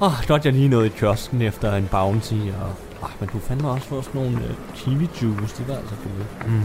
Åh, 0.01 0.09
oh, 0.09 0.27
godt 0.29 0.45
jeg 0.45 0.53
lige 0.53 0.69
nåede 0.69 0.87
i 0.87 0.89
kiosken 0.89 1.43
efter 1.43 1.75
en 1.75 1.89
bounty, 1.91 2.35
og... 2.35 2.71
Oh, 3.03 3.11
men 3.21 3.29
du 3.33 3.39
fandme 3.39 3.71
også 3.71 3.87
få 3.87 4.03
sådan 4.03 4.21
nogle 4.21 4.37
uh, 4.37 4.75
kiwi 4.75 5.09
juice, 5.23 5.57
det 5.59 5.69
var 5.69 5.77
altså 5.77 5.95
gode. 6.05 6.27
Mm. 6.47 6.63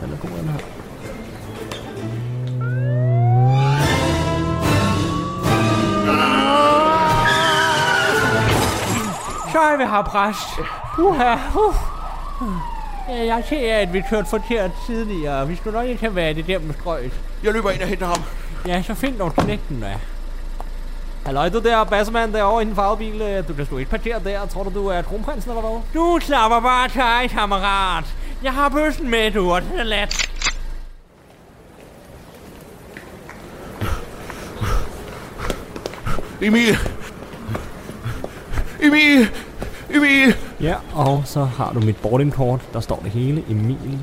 Den 0.00 0.12
er 0.12 0.16
god, 0.16 0.30
den 0.30 0.48
her. 0.48 0.58
Så 9.52 9.58
er 9.58 9.76
vi 9.76 9.84
her, 9.84 10.02
præst. 10.02 10.68
Uha, 10.98 11.34
uh. 11.34 11.74
Ja, 13.08 13.34
jeg 13.34 13.44
ser, 13.48 13.76
at 13.76 13.92
vi 13.92 14.02
kørte 14.10 14.28
forkert 14.28 14.70
tidligere. 14.86 15.48
Vi 15.48 15.56
skulle 15.56 15.78
nok 15.78 15.86
ikke 15.86 16.00
have 16.00 16.16
været 16.16 16.36
det 16.36 16.46
der 16.46 16.58
med 16.58 16.74
strøget. 16.74 17.20
Jeg 17.44 17.52
løber 17.52 17.70
ind 17.70 17.82
og 17.82 17.88
henter 17.88 18.06
ham. 18.06 18.22
Ja, 18.66 18.82
så 18.82 18.94
find 18.94 19.16
nogle 19.16 19.32
knægten, 19.32 19.80
da. 19.80 19.98
Halløj, 21.26 21.48
du 21.48 21.58
der 21.58 21.84
bassemand 21.84 22.32
derovre 22.32 22.62
i 22.62 22.64
den 22.64 22.74
farvede 22.74 22.98
bil. 22.98 23.22
Øh, 23.22 23.48
Du 23.48 23.54
kan 23.54 23.66
sgu 23.66 23.76
ikke 23.78 23.90
parkere 23.90 24.20
der. 24.24 24.46
Tror 24.46 24.62
du, 24.62 24.70
du 24.74 24.86
er 24.86 25.02
kronprinsen 25.02 25.50
eller 25.50 25.62
hvad? 25.62 25.80
Du 25.94 26.18
slapper 26.22 26.60
bare 26.60 26.88
til, 26.88 27.30
kammerat. 27.30 28.04
Jeg 28.42 28.52
har 28.52 28.68
bøssen 28.68 29.10
med, 29.10 29.30
du, 29.30 29.52
og 29.52 29.62
det 29.62 29.70
er 29.80 29.84
let. 29.84 30.28
Emil! 36.40 36.76
Emil! 38.80 39.28
Emil! 39.90 40.34
Ja, 40.60 40.74
og 40.94 41.22
så 41.26 41.44
har 41.44 41.72
du 41.74 41.80
mit 41.80 41.96
boardingkort. 41.96 42.60
Der 42.72 42.80
står 42.80 43.00
det 43.04 43.10
hele. 43.10 43.44
Emil. 43.50 43.98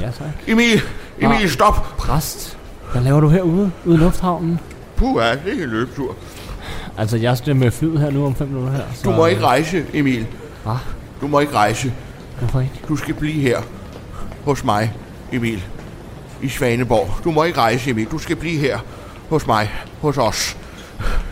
Ja, 0.00 0.06
tak. 0.10 0.28
Emil! 0.46 0.80
Emil, 1.18 1.50
stop! 1.50 1.74
Præst. 1.98 2.58
Hvad 2.92 3.02
laver 3.02 3.20
du 3.20 3.28
herude? 3.28 3.70
Ude 3.84 3.94
i 3.94 3.98
lufthavnen? 3.98 4.60
Puh, 4.96 5.22
ja, 5.22 5.30
det 5.32 5.58
er 5.60 5.64
en 5.64 5.70
løbetur. 5.70 6.14
Altså, 6.98 7.16
jeg 7.16 7.38
skal 7.38 7.56
med 7.56 7.70
flyet 7.70 8.00
her 8.00 8.10
nu 8.10 8.26
om 8.26 8.34
5 8.34 8.48
minutter 8.48 8.72
her. 8.72 8.82
Så, 8.94 9.02
Du 9.04 9.16
må 9.16 9.26
ikke 9.26 9.42
rejse, 9.42 9.84
Emil. 9.92 10.26
Hvad? 10.64 10.74
Du 11.20 11.26
må 11.26 11.40
ikke 11.40 11.52
rejse. 11.52 11.92
Hvorfor 12.38 12.60
ikke? 12.60 12.80
Du 12.88 12.96
skal 12.96 13.14
blive 13.14 13.40
her 13.42 13.60
hos 14.44 14.64
mig, 14.64 14.92
Emil. 15.32 15.64
I 16.42 16.48
Svaneborg. 16.48 17.24
Du 17.24 17.30
må 17.30 17.44
ikke 17.44 17.58
rejse, 17.58 17.90
Emil. 17.90 18.06
Du 18.06 18.18
skal 18.18 18.36
blive 18.36 18.58
her 18.58 18.78
hos 19.28 19.46
mig. 19.46 19.70
Hos 20.00 20.18
os. 20.18 20.56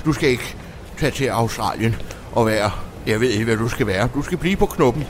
Du 0.05 0.13
skal 0.13 0.29
ikke 0.29 0.57
tage 0.99 1.13
til 1.13 1.27
Australien 1.27 1.97
og 2.33 2.47
være... 2.47 2.71
Jeg 3.07 3.21
ved 3.21 3.29
ikke, 3.29 3.45
hvad 3.45 3.57
du 3.57 3.69
skal 3.69 3.87
være. 3.87 4.09
Du 4.15 4.23
skal 4.23 4.39
blive 4.39 4.57
på 4.57 4.67
knuppen 4.67 5.05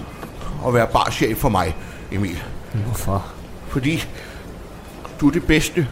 og 0.62 0.74
være 0.74 0.86
barchef 0.86 1.38
for 1.38 1.48
mig, 1.48 1.76
Emil. 2.12 2.42
Hvorfor? 2.72 3.26
Fordi 3.68 4.04
du 5.20 5.28
er 5.28 5.32
det 5.32 5.44
bedste, 5.46 5.86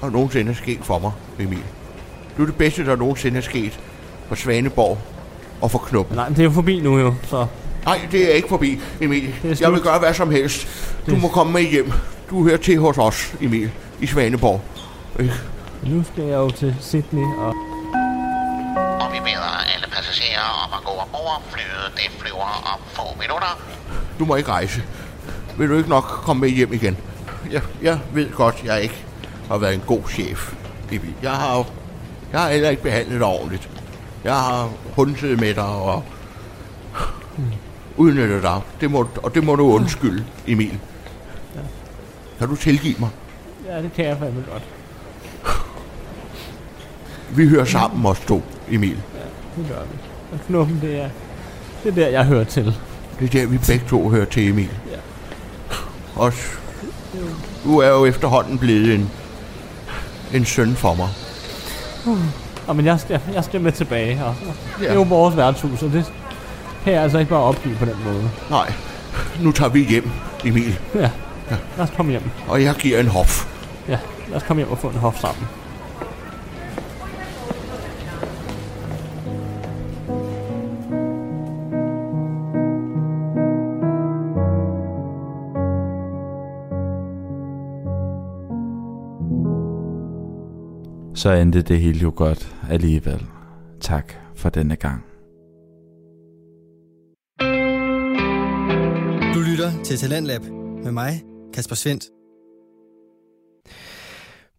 der 0.00 0.10
nogensinde 0.10 0.50
er 0.50 0.56
sket 0.56 0.78
for 0.82 0.98
mig, 0.98 1.12
Emil. 1.38 1.62
Du 2.36 2.42
er 2.42 2.46
det 2.46 2.56
bedste, 2.56 2.86
der 2.86 2.96
nogensinde 2.96 3.36
er 3.36 3.42
sket 3.42 3.80
for 4.32 4.36
Svaneborg 4.36 4.98
og 5.60 5.70
for 5.70 5.78
knuppen. 5.78 6.16
Nej, 6.16 6.28
men 6.28 6.36
det 6.36 6.42
er 6.42 6.44
jo 6.44 6.50
forbi 6.50 6.80
nu 6.80 6.98
jo, 6.98 7.14
så... 7.28 7.46
Nej, 7.84 8.00
det 8.12 8.30
er 8.30 8.34
ikke 8.34 8.48
forbi, 8.48 8.80
Emil. 9.00 9.34
Jeg 9.60 9.72
vil 9.72 9.80
gøre 9.80 9.98
hvad 9.98 10.14
som 10.14 10.30
helst. 10.30 10.66
Du 11.06 11.16
må 11.16 11.28
komme 11.28 11.52
med 11.52 11.62
hjem. 11.62 11.92
Du 12.30 12.44
hører 12.44 12.56
til 12.56 12.78
hos 12.78 12.98
os, 12.98 13.34
Emil, 13.40 13.70
i 14.00 14.06
Svaneborg. 14.06 14.60
Ikke? 15.20 15.32
Nu 15.82 16.04
skal 16.12 16.24
jeg 16.24 16.34
jo 16.36 16.50
til 16.50 16.76
Sydney, 16.80 17.22
og 17.38 17.46
Og 19.00 19.12
vi 19.12 19.18
beder 19.18 19.64
alle 19.74 19.86
passagerer 19.96 20.64
om 20.64 20.70
at 20.78 20.84
gå 20.84 20.90
ombord. 20.90 21.42
Flyet 21.50 21.92
det 21.96 22.10
flyver 22.20 22.72
om 22.74 22.80
få 22.92 23.02
minutter. 23.20 23.58
Du 24.18 24.24
må 24.24 24.36
ikke 24.36 24.50
rejse. 24.50 24.82
Vil 25.58 25.68
du 25.68 25.76
ikke 25.76 25.88
nok 25.90 26.04
komme 26.04 26.40
med 26.40 26.48
hjem 26.48 26.72
igen? 26.72 26.96
Jeg, 27.50 27.62
jeg 27.82 27.98
ved 28.14 28.30
godt, 28.32 28.62
jeg 28.64 28.82
ikke 28.82 29.04
har 29.48 29.58
været 29.58 29.74
en 29.74 29.82
god 29.86 30.02
chef, 30.10 30.52
Emil. 30.92 31.14
Jeg 31.22 31.30
har 31.32 31.56
jo- 31.56 31.64
jeg 32.32 32.40
har 32.40 32.50
heller 32.50 32.70
ikke 32.70 32.82
behandlet 32.82 33.20
dig 33.20 33.26
ordentligt. 33.28 33.68
Jeg 34.24 34.34
har 34.34 34.70
hundet 34.96 35.40
med 35.40 35.54
dig 35.54 35.64
og 35.64 36.04
udnyttet 37.96 38.42
dig. 38.42 38.60
Det 38.80 38.90
må, 38.90 39.08
og 39.22 39.34
det 39.34 39.44
må 39.44 39.56
du 39.56 39.72
undskylde, 39.72 40.24
Emil. 40.46 40.78
Kan 42.38 42.48
du 42.48 42.56
tilgive 42.56 42.96
mig? 42.98 43.10
ja, 43.68 43.82
det 43.82 43.92
kan 43.92 44.04
jeg 44.04 44.16
fandme 44.18 44.44
godt. 44.52 44.62
Vi 47.36 47.48
hører 47.48 47.64
sammen 47.64 48.06
os 48.06 48.20
to, 48.20 48.42
Emil. 48.70 49.02
Det 49.56 49.68
gør 49.68 49.80
vi. 49.80 49.98
Og 50.32 50.38
knuppen, 50.46 50.80
det 50.80 51.00
er, 51.00 51.08
det 51.84 51.90
er 51.90 51.94
der, 51.94 52.08
jeg 52.08 52.24
hører 52.24 52.44
til. 52.44 52.76
Det 53.18 53.24
er 53.24 53.40
der, 53.40 53.46
vi 53.46 53.58
begge 53.58 53.84
to 53.88 54.08
hører 54.08 54.24
til, 54.24 54.48
Emil. 54.48 54.70
Ja. 54.90 54.96
Også, 56.16 56.42
du 57.64 57.78
er 57.78 57.88
jo 57.88 58.04
efterhånden 58.04 58.58
blevet 58.58 58.94
en, 58.94 59.10
en 60.32 60.44
søn 60.44 60.74
for 60.74 60.94
mig. 60.94 61.08
Og 62.66 62.76
men 62.76 62.86
jeg 62.86 63.00
skal, 63.00 63.20
jeg 63.34 63.44
skal 63.44 63.60
med 63.60 63.72
tilbage, 63.72 64.24
og 64.24 64.34
det 64.78 64.86
er 64.86 64.92
Ja. 64.92 64.94
jo 64.94 65.02
vores 65.02 65.36
værtshus, 65.36 65.82
og 65.82 65.92
det 65.92 66.12
kan 66.84 66.92
jeg 66.92 67.02
altså 67.02 67.18
ikke 67.18 67.30
bare 67.30 67.40
opgive 67.42 67.74
på 67.74 67.84
den 67.84 67.96
måde. 68.04 68.30
Nej, 68.50 68.72
nu 69.40 69.52
tager 69.52 69.68
vi 69.68 69.84
hjem, 69.84 70.10
Emil. 70.44 70.78
Ja, 70.94 71.10
lad 71.50 71.58
os 71.78 71.90
komme 71.96 72.10
hjem. 72.10 72.30
Og 72.48 72.62
jeg 72.62 72.74
giver 72.74 73.00
en 73.00 73.08
hof. 73.08 73.46
Ja, 73.88 73.98
lad 74.28 74.36
os 74.36 74.42
komme 74.42 74.60
hjem 74.60 74.70
og 74.70 74.78
få 74.78 74.88
en 74.88 74.96
hof 74.98 75.20
sammen. 75.20 75.46
Så 91.22 91.32
endte 91.32 91.62
det 91.62 91.80
hele 91.80 91.98
jo 91.98 92.12
godt 92.16 92.56
alligevel. 92.70 93.26
Tak 93.80 94.12
for 94.34 94.48
denne 94.48 94.76
gang. 94.76 95.04
Du 99.34 99.40
lytter 99.40 99.82
til 99.84 99.96
Talentlab 99.96 100.42
med 100.84 100.92
mig, 100.92 101.22
Kasper 101.54 101.74
Svendt. 101.74 102.04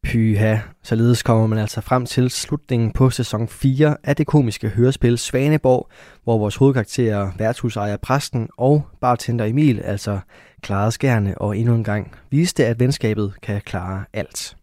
Pyha. 0.04 0.58
Således 0.84 1.24
kommer 1.24 1.48
man 1.48 1.60
altså 1.60 1.82
frem 1.82 2.06
til 2.06 2.30
slutningen 2.30 2.92
på 2.92 3.10
sæson 3.10 3.48
4 3.48 3.98
af 4.04 4.16
det 4.16 4.28
komiske 4.28 4.70
hørespil 4.70 5.18
Svaneborg, 5.18 5.90
hvor 6.24 6.38
vores 6.38 6.56
hovedkarakterer, 6.56 7.32
værtshusejer 7.38 7.98
Præsten 7.98 8.50
og 8.58 8.84
bartender 9.02 9.46
Emil 9.46 9.80
altså 9.80 10.20
klarede 10.62 10.92
skærne 10.92 11.38
og 11.38 11.58
endnu 11.58 11.76
en 11.76 11.84
gang 11.84 12.12
viste, 12.30 12.66
at 12.66 12.80
venskabet 12.80 13.34
kan 13.42 13.62
klare 13.62 14.06
alt. 14.14 14.56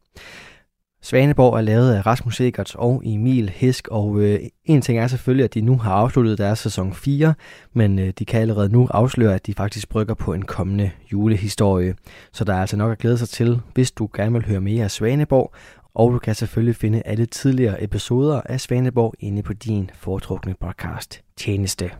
Svaneborg 1.03 1.57
er 1.57 1.61
lavet 1.61 1.94
af 1.94 2.07
Rasmus 2.07 2.40
Egert 2.40 2.74
og 2.76 3.03
Emil 3.05 3.48
Hisk, 3.51 3.88
og 3.88 4.20
øh, 4.20 4.40
en 4.64 4.82
ting 4.82 4.98
er 4.98 5.07
selvfølgelig, 5.07 5.44
at 5.44 5.55
de 5.55 5.61
nu 5.61 5.78
har 5.78 5.94
afsluttet 5.94 6.38
deres 6.38 6.59
sæson 6.59 6.94
4, 6.94 7.34
men 7.72 7.98
øh, 7.98 8.12
de 8.18 8.24
kan 8.24 8.40
allerede 8.40 8.68
nu 8.68 8.88
afsløre, 8.90 9.34
at 9.34 9.46
de 9.46 9.55
faktisk 9.55 9.88
brygger 9.88 10.14
på 10.14 10.32
en 10.32 10.42
kommende 10.42 10.90
julehistorie. 11.12 11.94
Så 12.32 12.44
der 12.44 12.55
er 12.55 12.61
altså 12.61 12.76
nok 12.76 12.92
at 12.92 12.98
glæde 12.98 13.18
sig 13.18 13.28
til, 13.28 13.61
hvis 13.74 13.90
du 13.90 14.09
gerne 14.16 14.32
vil 14.32 14.46
høre 14.46 14.61
mere 14.61 14.84
af 14.84 14.90
Svaneborg, 14.90 15.55
og 15.94 16.12
du 16.12 16.18
kan 16.18 16.34
selvfølgelig 16.34 16.76
finde 16.76 17.03
alle 17.05 17.26
tidligere 17.26 17.82
episoder 17.82 18.40
af 18.44 18.61
Svaneborg 18.61 19.14
inde 19.18 19.42
på 19.42 19.53
din 19.53 19.90
foretrukne 19.94 20.55
podcast 20.61 21.20
tjeneste. 21.36 21.90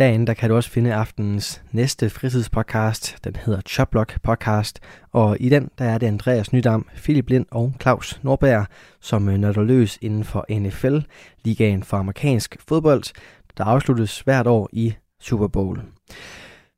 Derinde 0.00 0.26
der 0.26 0.34
kan 0.34 0.50
du 0.50 0.56
også 0.56 0.70
finde 0.70 0.94
aftenens 0.94 1.62
næste 1.72 2.10
fritidspodcast. 2.10 3.16
Den 3.24 3.36
hedder 3.36 3.60
Choplock 3.60 4.22
Podcast, 4.22 4.80
og 5.12 5.36
i 5.40 5.48
den 5.48 5.70
der 5.78 5.84
er 5.84 5.98
det 5.98 6.06
Andreas 6.06 6.52
Nydam, 6.52 6.86
Philip 6.96 7.28
Lind 7.28 7.46
og 7.50 7.72
Claus 7.80 8.20
Norberg, 8.22 8.66
som 9.00 9.28
øh, 9.28 9.38
nørder 9.38 9.62
løs 9.62 9.98
inden 10.02 10.24
for 10.24 10.46
NFL, 10.50 10.98
ligaen 11.44 11.82
for 11.82 11.96
amerikansk 11.96 12.56
fodbold, 12.68 13.02
der 13.58 13.64
afsluttes 13.64 14.20
hvert 14.20 14.46
år 14.46 14.68
i 14.72 14.94
Super 15.20 15.46
Bowl. 15.46 15.80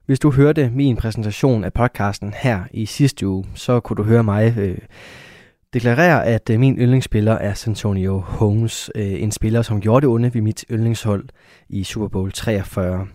Hvis 0.06 0.18
du 0.18 0.30
hørte 0.30 0.70
min 0.70 0.96
præsentation 0.96 1.64
af 1.64 1.72
podcasten 1.72 2.34
her 2.36 2.64
i 2.70 2.86
sidste 2.86 3.28
uge, 3.28 3.44
så 3.54 3.80
kunne 3.80 3.96
du 3.96 4.02
høre 4.02 4.24
mig 4.24 4.54
øh, 4.58 4.78
deklarere, 5.72 6.26
at 6.26 6.50
øh, 6.50 6.60
min 6.60 6.76
yndlingsspiller 6.76 7.32
er 7.32 7.54
Santonio 7.54 8.18
Holmes, 8.18 8.90
øh, 8.94 9.22
en 9.22 9.32
spiller, 9.32 9.62
som 9.62 9.80
gjorde 9.80 10.00
det 10.00 10.14
onde 10.14 10.34
ved 10.34 10.40
mit 10.40 10.64
yndlingshold 10.70 11.24
i 11.68 11.84
Super 11.84 12.08
Bowl 12.08 12.32
43. 12.32 13.06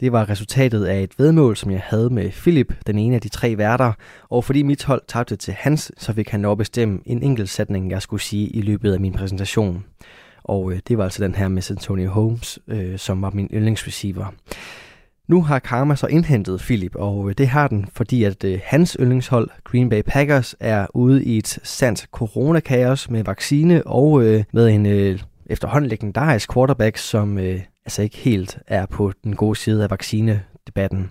Det 0.00 0.12
var 0.12 0.30
resultatet 0.30 0.84
af 0.84 1.02
et 1.02 1.18
vedmål, 1.18 1.56
som 1.56 1.70
jeg 1.70 1.80
havde 1.84 2.10
med 2.10 2.30
Philip, 2.30 2.74
den 2.86 2.98
ene 2.98 3.14
af 3.14 3.20
de 3.20 3.28
tre 3.28 3.58
værter, 3.58 3.92
og 4.28 4.44
fordi 4.44 4.62
mit 4.62 4.84
hold 4.84 5.02
tabte 5.08 5.36
til 5.36 5.54
hans, 5.54 5.92
så 5.96 6.12
fik 6.12 6.28
han 6.28 6.42
lov 6.42 6.52
at 6.52 6.58
bestemme 6.58 7.00
en 7.06 7.22
enkelt 7.22 7.48
sætning, 7.48 7.90
jeg 7.90 8.02
skulle 8.02 8.22
sige 8.22 8.48
i 8.48 8.60
løbet 8.60 8.92
af 8.92 9.00
min 9.00 9.12
præsentation. 9.12 9.84
Og 10.44 10.72
øh, 10.72 10.80
det 10.88 10.98
var 10.98 11.04
altså 11.04 11.24
den 11.24 11.34
her 11.34 11.48
med 11.48 11.70
Antonio 11.70 12.10
Holmes, 12.10 12.58
øh, 12.68 12.98
som 12.98 13.22
var 13.22 13.30
min 13.30 13.48
yndlingsreceiver. 13.52 14.34
Nu 15.28 15.42
har 15.42 15.58
Karma 15.58 15.96
så 15.96 16.06
indhentet 16.06 16.60
Philip, 16.60 16.94
og 16.94 17.28
øh, 17.28 17.34
det 17.38 17.48
har 17.48 17.68
den, 17.68 17.88
fordi 17.92 18.24
at 18.24 18.44
øh, 18.44 18.60
hans 18.64 18.96
yndlingshold, 19.00 19.50
Green 19.64 19.88
Bay 19.88 20.02
Packers, 20.06 20.54
er 20.60 20.86
ude 20.94 21.24
i 21.24 21.38
et 21.38 21.58
sandt 21.62 22.06
coronakaos 22.12 23.10
med 23.10 23.24
vaccine 23.24 23.86
og 23.86 24.22
øh, 24.22 24.44
med 24.52 24.68
en 24.68 24.86
øh, 24.86 25.20
efterhånden 25.46 25.90
legendarisk 25.90 26.52
quarterback, 26.52 26.96
som 26.96 27.38
øh, 27.38 27.60
altså 27.84 28.02
ikke 28.02 28.16
helt 28.16 28.58
er 28.66 28.86
på 28.86 29.12
den 29.24 29.36
gode 29.36 29.56
side 29.56 29.82
af 29.82 29.90
vaccinedebatten. 29.90 31.10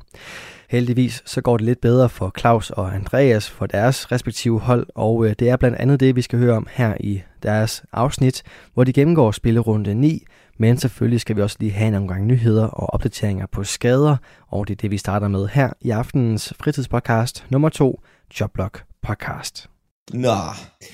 Heldigvis 0.70 1.24
så 1.26 1.41
går 1.41 1.57
det 1.57 1.65
lidt 1.65 1.82
bedre 1.82 2.09
for 2.09 2.34
Claus 2.39 2.70
og 2.70 2.95
Andreas 2.95 3.49
for 3.49 3.65
deres 3.65 4.11
respektive 4.11 4.59
hold, 4.59 4.88
og 4.95 5.26
øh, 5.26 5.36
det 5.39 5.49
er 5.49 5.55
blandt 5.57 5.78
andet 5.78 5.99
det, 5.99 6.15
vi 6.15 6.22
skal 6.22 6.39
høre 6.39 6.55
om 6.55 6.68
her 6.72 6.93
i 6.99 7.22
deres 7.43 7.84
afsnit, 7.91 8.43
hvor 8.74 8.84
de 8.84 8.93
gennemgår 8.93 9.32
spillerunde 9.32 9.95
9, 9.95 10.24
men 10.57 10.77
selvfølgelig 10.77 11.21
skal 11.21 11.35
vi 11.35 11.41
også 11.41 11.57
lige 11.59 11.71
have 11.71 11.87
en 11.87 11.93
omgang 11.93 12.25
nyheder 12.25 12.65
og 12.65 12.93
opdateringer 12.93 13.45
på 13.51 13.63
skader, 13.63 14.17
og 14.47 14.67
det 14.67 14.73
er 14.73 14.77
det, 14.77 14.91
vi 14.91 14.97
starter 14.97 15.27
med 15.27 15.47
her 15.47 15.69
i 15.81 15.89
aftenens 15.89 16.53
fritidspodcast 16.59 17.45
nummer 17.49 17.69
2, 17.69 18.01
Jobblock 18.39 18.83
Podcast. 19.03 19.69
Nå, 20.13 20.35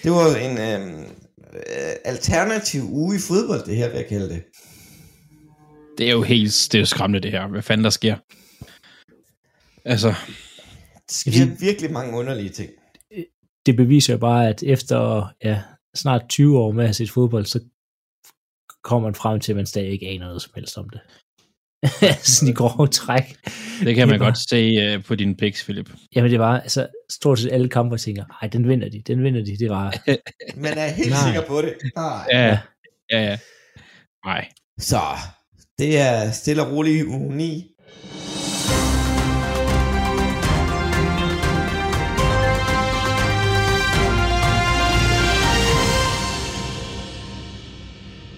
det 0.04 0.12
var 0.12 0.36
en 0.36 0.58
øhm, 0.58 1.02
øh, 1.54 1.94
alternativ 2.06 2.82
uge 2.84 3.16
i 3.16 3.20
fodbold, 3.28 3.66
det 3.66 3.76
her, 3.78 3.88
vil 3.90 3.98
jeg 3.98 4.08
kalde 4.08 4.30
det. 4.30 4.44
Det 5.98 6.08
er 6.08 6.12
jo 6.12 6.22
helt 6.22 6.52
det 6.72 6.76
er 6.78 6.80
jo 6.80 6.86
skræmmende, 6.86 7.20
det 7.20 7.32
her. 7.32 7.48
Hvad 7.48 7.62
fanden 7.62 7.84
der 7.84 7.90
sker? 7.90 8.16
Altså, 9.86 10.08
Der 10.08 10.14
sker 11.10 11.60
virkelig 11.60 11.92
mange 11.92 12.18
underlige 12.18 12.50
ting. 12.50 12.70
det 13.66 13.76
beviser 13.76 14.14
jo 14.14 14.20
bare, 14.20 14.50
at 14.50 14.64
efter 14.64 15.28
ja, 15.44 15.62
snart 15.96 16.22
20 16.30 16.60
år 16.60 16.72
med 16.72 16.84
at 16.84 16.88
have 16.88 16.94
set 16.94 17.12
fodbold, 17.12 17.46
så 17.46 17.60
kommer 18.84 19.08
man 19.08 19.16
frem 19.16 19.40
til, 19.40 19.52
at 19.52 19.56
man 19.56 19.66
stadig 19.66 19.90
ikke 19.90 20.08
aner 20.08 20.26
noget 20.26 20.42
som 20.42 20.52
helst 20.56 20.78
om 20.78 20.90
det. 20.90 21.02
Sådan 22.34 22.50
i 22.50 22.54
grove 22.54 22.88
træk. 22.88 23.24
det 23.84 23.96
kan 23.96 24.08
man 24.08 24.20
var- 24.20 24.26
godt 24.26 24.38
se 24.50 24.96
uh, 24.98 25.04
på 25.04 25.16
din 25.16 25.36
picks, 25.38 25.64
Philip. 25.64 25.90
Jamen 26.16 26.32
det 26.32 26.40
var 26.40 26.60
altså 26.60 26.88
stort 27.12 27.40
set 27.40 27.52
alle 27.52 27.70
kampe, 27.70 27.98
tænker, 27.98 28.26
ej, 28.42 28.48
den 28.48 28.68
vinder 28.70 28.90
de, 28.90 29.02
den 29.08 29.24
vinder 29.24 29.46
de. 29.46 29.58
Det 29.58 29.70
var, 29.70 29.96
Man 30.66 30.78
er 30.78 30.88
helt 30.88 31.10
Nej. 31.10 31.20
sikker 31.26 31.48
på 31.48 31.62
det. 31.62 31.74
Nej. 31.96 32.28
Ja, 32.32 32.60
ja, 33.12 33.22
ja. 33.24 33.38
Nej. 34.26 34.48
Så, 34.80 34.98
det 35.80 36.00
er 36.00 36.32
stille 36.32 36.66
og 36.66 36.72
roligt 36.72 37.06
uge 37.08 37.36
9. 37.36 37.73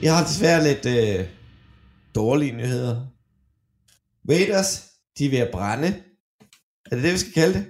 Jeg 0.02 0.18
har 0.18 0.24
desværre 0.24 0.64
lidt 0.64 0.86
øh, 0.86 1.28
dårlige 2.16 2.52
nyheder. 2.52 3.08
Raiders, 4.30 4.92
de 5.18 5.26
er 5.26 5.30
ved 5.30 5.40
at 5.40 5.52
brænde. 5.52 5.88
Er 6.92 6.96
det 6.96 7.04
det, 7.04 7.14
vi 7.14 7.18
skal 7.18 7.34
kalde 7.34 7.54
det? 7.54 7.66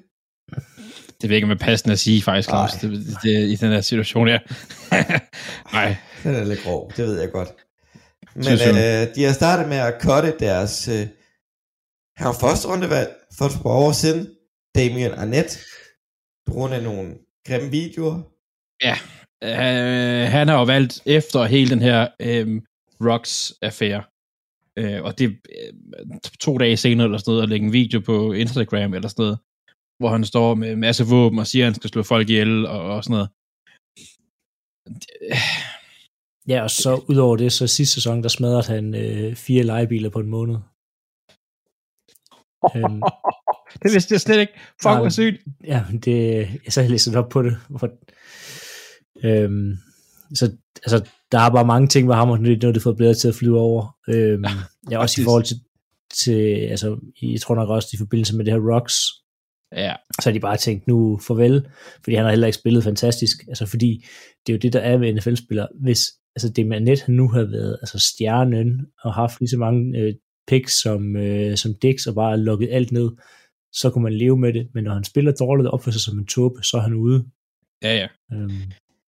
Det 1.21 1.32
ikke 1.32 1.47
være 1.47 1.57
passende 1.57 1.93
at 1.93 1.99
sige, 1.99 2.21
faktisk, 2.21 2.49
Claus, 2.49 2.71
det, 2.71 2.91
det, 2.91 3.17
det, 3.23 3.49
i 3.49 3.55
den 3.55 3.71
her 3.71 3.82
situation 3.82 4.28
her. 4.28 4.39
Nej, 5.73 5.97
Den 6.23 6.36
er 6.36 6.43
lidt 6.43 6.63
grov, 6.63 6.91
det 6.97 7.05
ved 7.07 7.19
jeg 7.19 7.32
godt. 7.32 7.49
Men 8.36 8.45
øh, 8.45 9.15
de 9.15 9.23
har 9.23 9.34
startet 9.34 9.69
med 9.69 9.78
at 9.78 10.01
cutte 10.01 10.36
deres... 10.39 10.88
Øh, 10.88 11.07
var 12.19 12.34
første 12.34 12.67
rundevalg 12.67 13.09
for 13.38 13.45
et 13.45 13.51
par 13.51 13.69
år 13.69 13.91
siden. 13.91 14.28
Damien 14.76 15.11
Arnett. 15.11 15.59
På 16.45 16.53
grund 16.53 16.73
af 16.73 16.84
nogle 16.84 17.13
grimme 17.47 17.71
videoer. 17.71 18.21
Uh, 19.43 20.31
han 20.31 20.47
har 20.47 20.57
jo 20.57 20.63
valgt 20.63 21.01
efter 21.05 21.43
hele 21.43 21.69
den 21.69 21.81
her 21.81 22.07
um, 22.43 22.65
Rocks-affære, 23.01 24.03
uh, 24.81 25.05
og 25.05 25.19
det 25.19 25.27
uh, 25.29 26.17
to 26.39 26.57
dage 26.57 26.77
senere 26.77 27.05
eller 27.05 27.17
sådan 27.17 27.31
noget, 27.31 27.43
at 27.43 27.49
lægge 27.49 27.65
en 27.65 27.73
video 27.73 27.99
på 27.99 28.33
Instagram 28.33 28.93
eller 28.93 29.07
sådan 29.07 29.23
noget, 29.23 29.39
hvor 29.99 30.09
han 30.09 30.25
står 30.25 30.55
med 30.55 30.71
en 30.71 30.79
masse 30.79 31.05
våben 31.05 31.39
og 31.39 31.47
siger, 31.47 31.65
at 31.65 31.67
han 31.67 31.75
skal 31.75 31.89
slå 31.89 32.03
folk 32.03 32.29
ihjel 32.29 32.65
og, 32.67 32.81
og 32.81 33.03
sådan 33.03 33.13
noget. 33.13 33.29
ja, 36.51 36.63
og 36.63 36.71
så 36.71 37.01
udover 37.09 37.38
det, 37.38 37.51
så 37.53 37.67
sidste 37.67 37.93
sæson, 37.93 38.23
der 38.23 38.29
smadrede 38.29 38.73
han 38.73 38.95
øh, 38.95 39.36
fire 39.36 39.63
legebiler 39.63 40.09
på 40.09 40.19
en 40.19 40.29
måned. 40.29 40.57
øhm, 42.75 43.01
Det 43.83 43.93
vidste 43.93 44.13
jeg 44.13 44.21
slet 44.21 44.39
ikke. 44.39 44.53
Fuck, 44.81 44.97
hvor 44.97 45.09
sygt. 45.09 45.41
Ja, 45.63 45.83
det, 46.05 46.15
jeg 46.65 46.73
så 46.73 46.79
har 46.79 46.83
jeg 46.83 46.91
læst 46.91 47.07
lidt 47.07 47.17
op 47.17 47.29
på 47.29 47.41
det. 47.43 47.57
Hvor, 47.69 47.89
øhm, 49.24 49.78
så 50.36 50.51
altså, 50.76 51.09
der 51.32 51.39
er 51.39 51.49
bare 51.49 51.66
mange 51.66 51.88
ting 51.88 52.07
med 52.07 52.16
ham, 52.16 52.30
og 52.30 52.39
nu 52.39 52.49
er 52.49 52.55
det 52.55 52.82
fået 52.82 52.97
bedre 52.97 53.13
til 53.13 53.28
at 53.28 53.36
flyve 53.36 53.59
over. 53.59 53.95
Øhm, 54.07 54.45
ja, 54.91 54.97
også 54.99 55.22
i 55.22 55.24
forhold 55.24 55.43
til, 55.43 55.57
til, 56.24 56.41
altså, 56.57 56.97
jeg 57.22 57.41
tror 57.41 57.55
nok 57.55 57.70
også 57.70 57.89
i 57.93 57.97
forbindelse 57.97 58.36
med 58.36 58.45
det 58.45 58.53
her 58.53 58.74
Rocks, 58.74 58.95
Ja, 59.76 59.93
så 60.22 60.30
har 60.30 60.34
de 60.34 60.39
bare 60.39 60.57
tænkt 60.57 60.88
nu 60.88 61.20
farvel, 61.28 61.68
fordi 62.03 62.16
han 62.16 62.26
har 62.26 62.32
heller 62.32 62.47
ikke 62.47 62.57
spillet 62.57 62.84
fantastisk. 62.84 63.38
Altså 63.47 63.66
fordi 63.66 64.05
det 64.47 64.53
er 64.53 64.57
jo 64.57 64.59
det, 64.59 64.74
der 64.74 64.80
er 64.80 64.97
med 64.97 65.13
NFL-spillere. 65.13 65.68
Hvis 65.82 65.99
altså 66.36 66.49
det 66.49 66.68
med 66.68 66.80
Net 66.80 67.01
han 67.01 67.16
nu 67.16 67.30
har 67.30 67.43
været 67.43 67.78
altså 67.82 67.99
stjernen 67.99 68.86
og 69.03 69.13
haft 69.13 69.39
lige 69.39 69.49
så 69.49 69.57
mange 69.57 69.99
øh, 69.99 70.13
picks 70.47 70.82
som, 70.82 71.16
øh, 71.16 71.57
som 71.57 71.74
Dix 71.82 72.05
og 72.05 72.16
bare 72.16 72.39
lukket 72.39 72.70
alt 72.72 72.91
ned, 72.91 73.11
så 73.74 73.89
kunne 73.89 74.03
man 74.03 74.13
leve 74.13 74.38
med 74.38 74.53
det. 74.53 74.68
Men 74.74 74.84
når 74.84 74.93
han 74.93 75.03
spiller 75.03 75.32
dårligt 75.32 75.68
og 75.68 75.74
opfører 75.74 75.93
sig 75.93 76.01
som 76.01 76.20
en 76.20 76.28
tåbe, 76.28 76.63
så 76.63 76.78
er 76.78 76.82
han 76.82 76.93
ude. 76.93 77.26
ja, 77.84 77.95
ja. 77.95 78.07
Øhm, 78.34 78.51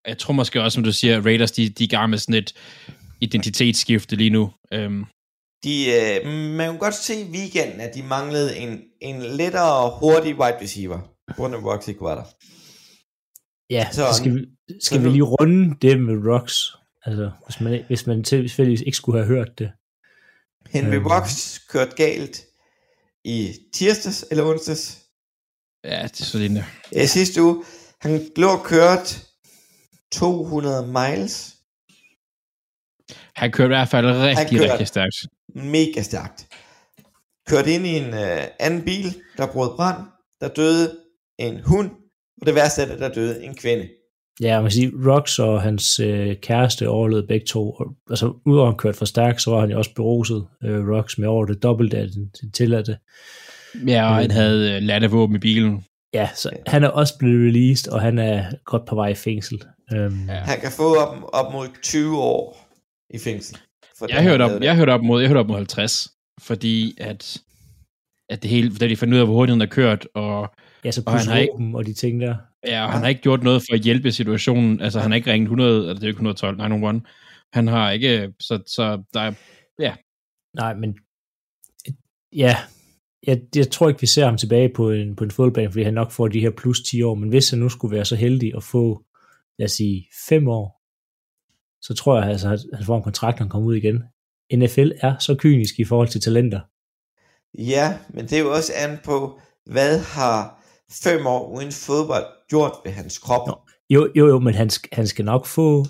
Jeg 0.08 0.18
tror 0.18 0.34
måske 0.34 0.62
også, 0.64 0.76
som 0.76 0.84
du 0.84 0.92
siger, 0.92 1.22
Raiders, 1.26 1.52
de, 1.52 1.70
de 1.70 1.84
er 1.84 1.88
i 1.88 1.90
gang 1.90 2.10
med 2.10 2.18
sådan 2.18 2.36
et 2.36 2.54
identitetsskifte 3.22 4.16
lige 4.16 4.30
nu. 4.30 4.52
Øhm, 4.74 5.06
De, 5.64 5.86
øh, 5.92 6.28
man 6.32 6.70
kunne 6.70 6.80
godt 6.80 6.96
se 6.96 7.22
i 7.22 7.24
weekenden, 7.32 7.82
at 7.82 7.96
de 7.96 8.04
manglede 8.04 8.58
en, 8.58 8.82
en 9.02 9.22
lettere, 9.22 10.00
hurtig 10.00 10.36
wide 10.40 10.58
receiver. 10.62 11.00
Grund 11.36 11.56
af, 11.56 11.88
ikke 11.88 12.02
var 12.02 12.16
der. 12.16 12.24
ja, 13.70 13.88
Så- 13.92 14.08
så, 14.12 14.18
skal, 14.18 14.36
vi, 14.36 14.46
skal 14.82 14.98
så 14.98 15.00
vi 15.04 15.10
lige 15.10 15.24
runde 15.24 15.76
det 15.82 16.00
med 16.00 16.32
Rocks. 16.34 16.76
Altså, 17.06 17.32
hvis 17.46 17.60
man, 17.62 17.84
hvis 17.88 18.08
man 18.08 18.24
tilfældigvis 18.24 18.82
ikke 18.82 18.98
skulle 18.98 19.18
have 19.20 19.28
hørt 19.28 19.60
det. 19.60 19.72
Henry 20.70 20.96
Øhm. 20.96 21.06
Rocks 21.08 21.60
kørte 21.70 21.96
galt 21.96 22.46
i 23.26 23.54
tirsdags 23.74 24.26
eller 24.32 24.44
onsdags. 24.46 25.04
ja, 25.84 26.04
det 26.04 26.22
er 26.22 26.26
så 26.26 26.38
lignende. 26.38 26.66
Ja. 26.92 27.06
Sidste 27.06 27.42
uge. 27.44 27.64
Han 28.02 28.30
lå 28.36 28.48
og 28.50 28.64
kørt 28.64 29.27
200 30.12 30.88
miles. 30.88 31.56
Han 33.36 33.52
kørte 33.52 33.68
i 33.68 33.76
hvert 33.78 33.90
fald 33.90 34.06
rigtig, 34.06 34.72
rigtig 34.72 34.88
stærkt. 34.88 35.16
Mega 35.56 36.02
stærkt. 36.02 36.48
Kørte 37.50 37.72
ind 37.72 37.86
i 37.86 37.98
en 37.98 38.14
øh, 38.14 38.44
anden 38.60 38.82
bil, 38.82 39.16
der 39.38 39.48
brød 39.48 39.76
brand. 39.76 39.98
Der 40.42 40.48
døde 40.48 40.98
en 41.40 41.62
hund. 41.66 41.92
Og 42.42 42.48
det 42.48 42.56
værste 42.56 42.82
er, 42.82 42.94
at 42.94 43.00
der 43.00 43.14
døde 43.14 43.44
en 43.44 43.56
kvinde. 43.56 43.90
Ja, 44.42 44.56
man 44.56 44.64
kan 44.64 44.72
sige, 44.72 44.92
Rox 45.06 45.40
og 45.40 45.62
hans 45.62 46.00
øh, 46.00 46.36
kæreste 46.42 46.90
overlevede 46.90 47.28
begge 47.28 47.46
to. 47.46 47.72
Og, 47.72 47.96
altså, 48.10 48.34
udover 48.46 48.68
at 48.68 48.74
han 48.74 48.78
kørte 48.78 48.98
for 48.98 49.06
stærkt, 49.06 49.42
så 49.42 49.52
var 49.52 49.60
han 49.60 49.70
jo 49.70 49.78
også 49.78 49.94
beruset, 49.96 50.48
øh, 50.64 50.90
Rox, 50.90 51.18
med 51.18 51.28
over 51.28 51.46
det 51.46 51.64
dobbelte 51.64 51.98
af 51.98 52.08
den, 52.08 52.52
tilladte. 52.52 52.98
Ja, 53.88 54.10
og 54.10 54.16
han 54.16 54.32
havde 54.32 54.76
øh, 54.76 54.82
landevåben 54.82 55.36
i 55.36 55.40
bilen. 55.40 55.84
Ja, 56.14 56.30
så 56.36 56.50
han 56.68 56.84
er 56.84 56.88
også 56.88 57.18
blevet 57.20 57.48
released, 57.48 57.92
og 57.94 58.02
han 58.02 58.20
er 58.20 58.52
godt 58.66 58.86
på 58.86 58.96
vej 58.96 59.08
i 59.08 59.16
fængsel. 59.16 59.64
Øhm, 59.94 60.26
Ja. 60.28 60.34
ja. 60.34 60.40
Han 60.40 60.60
kan 60.60 60.72
få 60.72 60.96
op, 61.00 61.18
op 61.34 61.54
mod 61.54 61.68
20 61.84 62.18
år 62.18 62.68
i 63.10 63.18
fængsel. 63.20 63.58
For 64.00 64.06
Jeg 64.10 64.24
hørte, 64.24 64.42
op, 64.44 64.62
jeg 64.62 64.76
hørte 64.76 64.90
op 64.92 65.02
mod, 65.04 65.22
jeg 65.22 65.28
hørte 65.30 65.40
op 65.40 65.48
mod 65.48 65.56
50, 65.56 66.10
fordi 66.42 66.98
at, 67.00 67.38
at 68.30 68.42
det 68.44 68.50
hele, 68.52 68.76
da 68.76 68.88
de 68.88 68.96
fandt 68.98 69.14
ud 69.14 69.20
af, 69.20 69.26
hvor 69.26 69.34
hurtigt 69.36 69.54
han 69.54 69.60
har 69.60 69.68
kørt, 69.68 70.08
og, 70.14 70.50
ja, 70.84 70.92
så 70.92 71.04
Og 71.06 71.20
han 71.20 71.28
har 71.28 71.38
ikke- 71.38 71.54
og 71.76 71.86
de 71.86 71.94
ting 71.94 72.22
der. 72.22 72.36
ja, 72.68 72.84
og 72.86 72.92
han 72.92 73.02
har 73.02 73.08
ikke 73.08 73.22
gjort 73.22 73.44
noget 73.44 73.62
for 73.62 73.74
at 73.74 73.82
hjælpe 73.82 74.12
situationen. 74.12 74.82
Altså, 74.82 75.00
han 75.00 75.12
har 75.12 75.16
ikke 75.16 75.32
ringet 75.32 75.46
100, 75.46 75.78
eller 75.80 75.94
det 75.94 76.04
er 76.04 76.08
jo 76.08 76.10
ikke 76.10 76.18
112, 76.18 76.58
911. 76.58 77.02
Han 77.54 77.68
har 77.68 77.92
ikke, 77.92 78.34
så, 78.40 78.60
så 78.68 79.04
der 79.14 79.20
er, 79.22 79.34
Nej, 80.56 80.74
men 80.74 80.98
ja, 82.36 82.56
jeg, 83.28 83.42
jeg 83.56 83.72
tror 83.72 83.88
ikke, 83.88 84.02
vi 84.02 84.08
ser 84.08 84.26
ham 84.26 84.38
tilbage 84.38 84.70
på 84.76 84.92
en, 84.92 85.16
på 85.16 85.24
en 85.24 85.32
fodboldbane, 85.32 85.72
fordi 85.72 85.84
han 85.84 85.94
nok 85.94 86.12
får 86.12 86.28
de 86.28 86.40
her 86.40 86.50
plus 86.50 86.82
10 86.82 87.02
år, 87.02 87.16
men 87.16 87.30
hvis 87.30 87.50
han 87.50 87.60
nu 87.60 87.70
skulle 87.70 87.96
være 87.96 88.06
så 88.06 88.16
heldig 88.16 88.52
at 88.56 88.64
få, 88.64 89.04
lad 89.60 89.66
os 89.66 89.72
sige, 89.72 90.08
5 90.30 90.48
år, 90.48 90.84
så 91.82 91.94
tror 91.94 92.20
jeg, 92.20 92.30
altså, 92.30 92.50
at 92.50 92.60
han 92.74 92.86
får 92.86 92.98
en 92.98 93.04
kontrakt, 93.04 93.40
når 93.40 93.44
han 93.44 93.50
kommer 93.50 93.70
ud 93.70 93.76
igen. 93.76 94.04
NFL 94.54 94.92
er 95.02 95.16
så 95.20 95.36
kynisk 95.36 95.80
i 95.80 95.84
forhold 95.84 96.08
til 96.08 96.22
talenter. 96.22 96.60
Ja, 97.58 97.98
men 98.10 98.26
det 98.26 98.34
er 98.34 98.40
jo 98.40 98.54
også 98.54 98.74
an 98.76 98.98
på, 99.04 99.40
hvad 99.66 100.00
har 100.00 100.64
fem 101.04 101.28
år 101.28 101.56
uden 101.56 101.72
fodbold 101.72 102.26
gjort 102.50 102.74
ved 102.86 102.92
hans 102.92 103.18
krop. 103.18 103.48
Nå, 103.48 103.58
Jo, 103.90 104.10
jo, 104.16 104.28
jo, 104.28 104.40
men 104.40 104.54
han, 104.54 104.70
skal, 104.70 104.90
han 104.94 105.08
skal 105.08 105.26
nok 105.26 105.46
få 105.46 105.86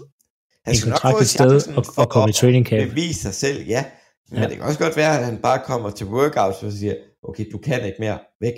Han 0.65 0.73
en 0.73 0.75
skal 0.75 0.89
nok 0.89 0.99
kontrakt 1.01 1.21
et 1.21 1.29
sted 1.29 1.77
og, 1.77 1.85
og 1.97 2.09
komme 2.09 2.29
i 2.29 2.33
training 2.33 2.65
camp. 2.65 2.89
bevise 2.89 3.21
sig 3.21 3.33
selv, 3.33 3.67
ja. 3.67 3.85
Men 4.31 4.39
Ja. 4.41 4.47
det 4.47 4.55
kan 4.57 4.65
også 4.65 4.79
godt 4.79 4.97
være, 4.97 5.19
at 5.19 5.25
han 5.25 5.37
bare 5.37 5.59
kommer 5.65 5.89
til 5.89 6.05
workouts 6.07 6.63
og 6.63 6.71
siger, 6.71 6.95
okay, 7.23 7.45
du 7.51 7.57
kan 7.57 7.85
ikke 7.85 7.95
mere, 7.99 8.19
væk. 8.41 8.53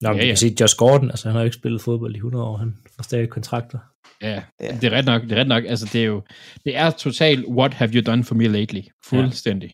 Nå, 0.00 0.08
men 0.08 0.16
Ja, 0.16 0.22
du 0.22 0.26
ja. 0.26 0.30
kan 0.30 0.36
sige, 0.36 0.56
Josh 0.60 0.76
Gordon, 0.76 1.10
altså 1.10 1.28
han 1.28 1.32
har 1.34 1.40
jo 1.40 1.44
ikke 1.44 1.54
spillet 1.54 1.82
fodbold 1.82 2.14
i 2.14 2.18
100 2.18 2.44
år, 2.44 2.56
han 2.56 2.76
får 2.96 3.02
stadig 3.02 3.28
kontrakter. 3.28 3.78
ja, 4.22 4.28
Ja. 4.30 4.42
ja. 4.60 4.76
det 4.80 4.84
er 4.84 4.90
ret 4.96 5.04
nok, 5.04 5.22
det 5.22 5.32
er 5.32 5.36
ret 5.40 5.48
nok, 5.48 5.64
altså 5.64 5.86
det 5.92 6.00
er 6.00 6.04
jo, 6.06 6.22
det 6.64 6.76
er 6.76 6.90
totalt, 6.90 7.46
what 7.48 7.74
have 7.74 7.90
you 7.94 8.02
done 8.06 8.24
for 8.24 8.34
me 8.34 8.48
lately? 8.48 8.80
Fuldstændig. 9.04 9.72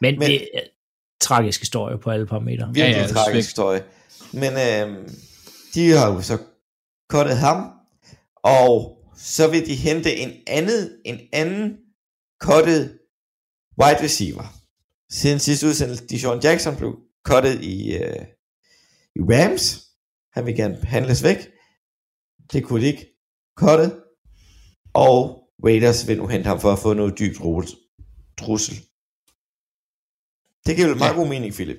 Men, 0.00 0.14
Men- 0.14 0.18
men 0.18 0.28
det, 0.30 0.48
tragisk 1.20 1.60
historie 1.60 1.98
på 1.98 2.10
alle 2.10 2.26
parametre. 2.26 2.66
Virkelig 2.74 2.94
ja, 2.96 3.00
ja, 3.02 3.06
tragisk 3.06 3.48
historie. 3.48 3.82
Men 4.32 4.52
øh, 4.52 5.08
de 5.74 5.90
har 5.90 6.12
jo 6.14 6.20
så 6.22 6.38
kottet 7.08 7.36
ham, 7.38 7.70
og 8.44 8.98
så 9.16 9.50
vil 9.50 9.66
de 9.66 9.74
hente 9.74 10.16
en 10.16 10.32
anden, 10.46 10.90
en 11.04 11.18
anden 11.32 11.76
kottet 12.40 12.98
wide 13.82 14.02
receiver. 14.02 14.44
Siden 15.10 15.38
sidste 15.38 15.66
udsendelse, 15.66 16.06
Deshaun 16.06 16.40
Jackson 16.42 16.76
blev 16.76 16.98
kottet 17.24 17.62
i, 17.62 17.96
øh, 17.96 18.24
i 19.16 19.20
Rams. 19.20 19.64
Han 20.32 20.46
vil 20.46 20.56
gerne 20.56 20.76
handles 20.76 21.24
væk. 21.24 21.38
Det 22.52 22.64
kunne 22.64 22.80
de 22.80 22.86
ikke 22.86 23.06
kottet. 23.56 24.02
Og 24.94 25.48
Raiders 25.64 26.08
vil 26.08 26.18
nu 26.18 26.26
hente 26.26 26.46
ham 26.46 26.60
for 26.60 26.72
at 26.72 26.78
få 26.78 26.94
noget 26.94 27.18
dybt 27.18 27.38
trussel. 28.38 28.76
Det 30.66 30.76
giver 30.76 30.88
vel 30.88 30.98
meget 30.98 31.14
ja. 31.14 31.16
god 31.16 31.28
mening, 31.28 31.54
Philip. 31.54 31.78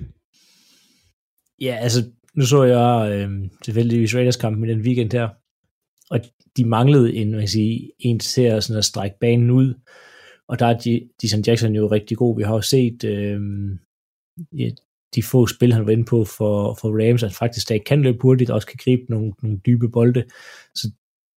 Ja, 1.62 1.76
altså, 1.76 2.12
nu 2.36 2.46
så 2.46 2.64
jeg 2.64 3.12
øh, 3.12 3.30
tilfældigvis 3.64 4.16
Raiders 4.16 4.36
kampen 4.36 4.70
i 4.70 4.74
den 4.74 4.82
weekend 4.82 5.12
her, 5.12 5.30
og 6.10 6.20
de 6.58 6.66
manglede 6.66 7.16
en, 7.16 7.32
man 7.32 7.40
kan 7.40 7.48
sige, 7.48 7.92
en 8.00 8.20
til 8.20 8.42
at, 8.42 8.64
sådan 8.64 8.78
at 8.78 8.86
strække 8.86 9.18
banen 9.22 9.52
ud, 9.52 9.74
og 10.48 10.60
der 10.60 10.66
er 10.66 10.78
de, 10.78 11.10
Jason 11.24 11.42
Jackson 11.42 11.76
jo 11.76 11.88
rigtig 11.88 12.18
god. 12.18 12.38
Vi 12.38 12.44
har 12.44 12.54
jo 12.54 12.62
set 12.62 13.04
øh, 13.04 13.40
de 15.16 15.24
få 15.24 15.48
spil, 15.48 15.74
han 15.74 15.86
var 15.86 15.92
inde 15.92 16.06
på 16.06 16.26
for, 16.26 16.78
for 16.82 17.10
Rams, 17.10 17.24
at 17.24 17.34
faktisk 17.34 17.64
stadig 17.64 17.86
kan 17.86 18.02
løbe 18.02 18.18
hurtigt, 18.22 18.50
og 18.50 18.56
også 18.56 18.68
kan 18.68 18.80
gribe 18.84 19.04
nogle, 19.10 19.34
nogle 19.42 19.60
dybe 19.66 19.90
bolde. 19.90 20.24
Så 20.76 20.92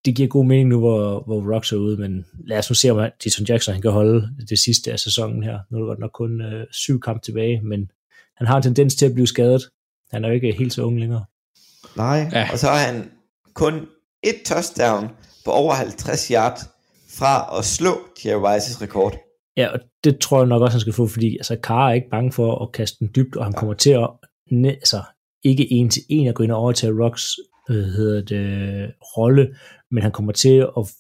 det 0.05 0.17
giver 0.17 0.29
god 0.29 0.45
mening 0.45 0.69
nu, 0.69 0.79
hvor, 0.79 1.23
hvor 1.27 1.55
Rocks 1.55 1.73
er 1.73 1.77
ude, 1.77 1.97
men 1.97 2.27
lad 2.45 2.59
os 2.59 2.71
nu 2.71 2.75
se, 2.75 2.91
om 2.91 3.11
Jason 3.25 3.47
Jackson 3.47 3.73
han 3.75 3.83
kan 3.83 3.91
holde 3.91 4.29
det 4.49 4.59
sidste 4.59 4.93
af 4.93 4.99
sæsonen 4.99 5.43
her. 5.43 5.59
Nu 5.71 5.77
er 5.77 5.81
der 5.81 5.87
godt 5.87 5.99
nok 5.99 6.11
kun 6.15 6.41
øh, 6.41 6.67
syv 6.71 7.01
kampe 7.01 7.21
tilbage, 7.25 7.61
men 7.63 7.91
han 8.37 8.47
har 8.47 8.57
en 8.57 8.63
tendens 8.63 8.97
til 8.97 9.07
at 9.07 9.15
blive 9.15 9.27
skadet. 9.27 9.63
Han 10.11 10.25
er 10.25 10.29
jo 10.29 10.35
ikke 10.35 10.53
helt 10.53 10.73
så 10.73 10.83
ung 10.83 11.01
længere. 11.01 11.25
Nej, 11.97 12.31
ja. 12.33 12.49
og 12.53 12.59
så 12.59 12.67
har 12.67 12.79
han 12.79 13.11
kun 13.55 13.75
et 14.23 14.37
touchdown 14.45 15.09
på 15.45 15.51
over 15.51 15.75
50 15.75 16.29
yard 16.29 16.59
fra 17.19 17.59
at 17.59 17.65
slå 17.65 17.91
Jerry 18.25 18.43
Rice's 18.49 18.83
rekord. 18.83 19.15
Ja, 19.57 19.69
og 19.69 19.81
det 20.05 20.19
tror 20.19 20.39
jeg 20.39 20.49
nok 20.49 20.63
også, 20.63 20.75
han 20.75 20.81
skal 20.81 20.93
få, 20.93 21.07
fordi 21.07 21.37
altså, 21.37 21.57
Carr 21.63 21.89
er 21.89 21.93
ikke 21.93 22.11
bange 22.11 22.33
for 22.33 22.63
at 22.63 22.73
kaste 22.73 22.97
den 22.99 23.11
dybt, 23.17 23.37
og 23.37 23.45
han 23.45 23.53
kommer 23.53 23.75
til 23.75 23.91
at 23.91 24.11
altså, 24.65 25.03
ikke 25.45 25.73
en 25.73 25.91
til 25.91 26.03
en 26.09 26.27
at 26.27 26.35
gå 26.35 26.43
ind 26.43 26.53
og 26.53 26.59
overtage 26.59 27.05
Rocks 27.05 27.37
hvad 27.69 27.85
hedder 27.85 28.21
det, 28.21 28.95
rolle, 29.17 29.57
men 29.91 30.03
han 30.03 30.13
kommer 30.13 30.33
til 30.33 30.67
at 30.79 30.91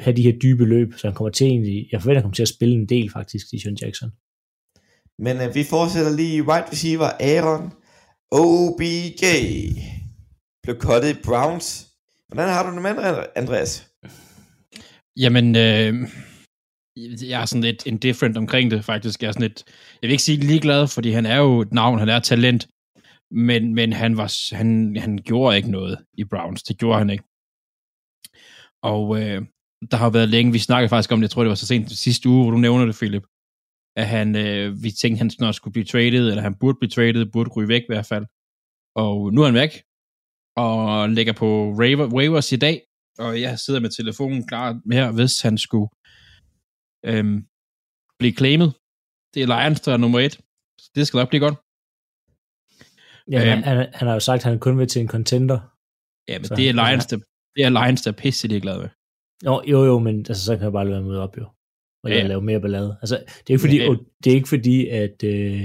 have 0.00 0.16
de 0.16 0.22
her 0.22 0.38
dybe 0.42 0.64
løb, 0.64 0.94
så 0.96 1.06
han 1.06 1.14
kommer 1.14 1.30
til 1.30 1.46
egentlig, 1.46 1.88
jeg 1.92 2.00
forventer, 2.00 2.18
han 2.20 2.22
kommer 2.22 2.34
til 2.34 2.42
at 2.42 2.48
spille 2.48 2.74
en 2.74 2.88
del 2.88 3.10
faktisk, 3.12 3.46
Dijon 3.50 3.74
Jackson. 3.82 4.10
Men 5.18 5.36
øh, 5.36 5.54
vi 5.54 5.64
fortsætter 5.64 6.16
lige 6.16 6.42
wide 6.42 6.70
receiver 6.72 7.10
Aaron 7.20 7.72
OBJ 8.30 9.24
blev 10.62 10.76
cuttet 10.78 11.10
i 11.10 11.22
Browns. 11.24 11.86
Hvordan 12.28 12.48
har 12.48 12.70
du 12.70 12.74
det 12.74 12.82
med, 12.82 13.24
Andreas? 13.36 13.90
Jamen, 15.24 15.46
øh, 15.64 15.92
jeg 17.30 17.42
er 17.42 17.46
sådan 17.46 17.62
lidt 17.62 17.86
indifferent 17.86 18.36
omkring 18.36 18.70
det, 18.70 18.84
faktisk. 18.84 19.22
Jeg 19.22 19.28
er 19.28 19.32
sådan 19.32 19.48
lidt, 19.48 19.64
jeg 20.02 20.06
vil 20.06 20.10
ikke 20.10 20.22
sige 20.22 20.46
ligeglad, 20.50 20.88
fordi 20.88 21.10
han 21.10 21.26
er 21.26 21.38
jo 21.38 21.60
et 21.60 21.72
navn, 21.72 21.98
han 21.98 22.08
er 22.08 22.20
talent, 22.20 22.68
men, 23.30 23.74
men 23.74 23.92
han, 23.92 24.16
var, 24.16 24.56
han, 24.56 24.96
han 24.96 25.18
gjorde 25.18 25.56
ikke 25.56 25.70
noget 25.70 25.98
i 26.18 26.24
Browns. 26.24 26.62
Det 26.62 26.78
gjorde 26.78 26.98
han 26.98 27.10
ikke. 27.10 27.24
Og 28.82 29.04
øh, 29.20 29.42
der 29.90 29.96
har 29.96 30.10
været 30.10 30.28
længe, 30.28 30.52
vi 30.52 30.58
snakkede 30.58 30.88
faktisk 30.88 31.12
om 31.12 31.18
det, 31.18 31.22
jeg 31.22 31.30
tror 31.30 31.42
det 31.42 31.48
var 31.48 31.54
så 31.54 31.66
sent 31.66 31.90
sidste 31.90 32.28
uge, 32.28 32.42
hvor 32.42 32.50
du 32.50 32.58
nævner 32.58 32.86
det, 32.86 32.94
Philip, 32.94 33.26
at 33.96 34.06
han, 34.06 34.36
øh, 34.36 34.82
vi 34.82 34.90
tænkte, 34.90 35.18
han 35.18 35.30
snart 35.30 35.54
skulle 35.54 35.72
blive 35.72 35.90
traded, 35.92 36.28
eller 36.28 36.42
han 36.42 36.58
burde 36.60 36.78
blive 36.80 36.90
traded, 36.90 37.32
burde 37.32 37.50
ryge 37.56 37.68
væk 37.68 37.82
i 37.82 37.92
hvert 37.92 38.06
fald. 38.06 38.26
Og 38.96 39.32
nu 39.32 39.40
er 39.42 39.46
han 39.46 39.54
væk, 39.54 39.72
og 40.56 41.08
ligger 41.08 41.32
på 41.32 41.48
waivers 42.16 42.52
i 42.52 42.56
dag, 42.56 42.76
og 43.20 43.40
jeg 43.40 43.58
sidder 43.58 43.80
med 43.80 43.90
telefonen 43.90 44.46
klar 44.46 44.80
her, 44.92 45.12
hvis 45.12 45.40
han 45.40 45.58
skulle 45.58 45.88
øhm, 47.04 47.38
blive 48.18 48.34
claimet. 48.40 48.70
Det 49.34 49.42
er 49.42 49.46
Lions, 49.46 49.80
der 49.80 49.92
er 49.92 49.96
nummer 49.96 50.20
et. 50.20 50.40
Det 50.94 51.06
skal 51.06 51.18
nok 51.18 51.28
blive 51.28 51.44
godt. 51.46 51.56
Ja, 53.32 53.40
øhm, 53.40 53.62
han, 53.62 53.76
han, 53.98 54.08
har 54.08 54.14
jo 54.14 54.20
sagt, 54.20 54.40
at 54.40 54.50
han 54.50 54.58
kun 54.58 54.78
vil 54.78 54.88
til 54.88 55.02
en 55.02 55.08
contender. 55.08 55.60
Ja, 56.28 56.38
men 56.38 56.48
det 56.58 56.68
er 56.68 56.72
Lions, 56.72 57.06
der, 57.06 57.16
det 57.54 57.64
er 57.64 57.70
Lions, 57.78 58.02
der 58.02 58.10
er 58.12 58.16
pisse 58.16 58.60
glad 58.60 58.78
med. 58.78 58.88
Jo, 59.44 59.62
jo, 59.66 59.84
jo, 59.84 59.98
men 59.98 60.16
altså, 60.18 60.44
så 60.44 60.56
kan 60.56 60.64
jeg 60.64 60.72
bare 60.72 60.88
lade 60.90 61.02
med 61.02 61.16
op, 61.16 61.36
jo. 61.38 61.46
Og 62.04 62.10
ja. 62.10 62.26
lave 62.26 62.42
mere 62.42 62.60
ballade. 62.60 62.98
Altså, 63.02 63.16
det 63.16 63.50
er 63.50 63.54
ikke 63.54 63.60
fordi, 63.60 63.76
ja, 63.76 63.94
det 64.24 64.30
er 64.30 64.34
ikke 64.34 64.48
fordi 64.48 64.88
at 64.88 65.24
øh, 65.24 65.64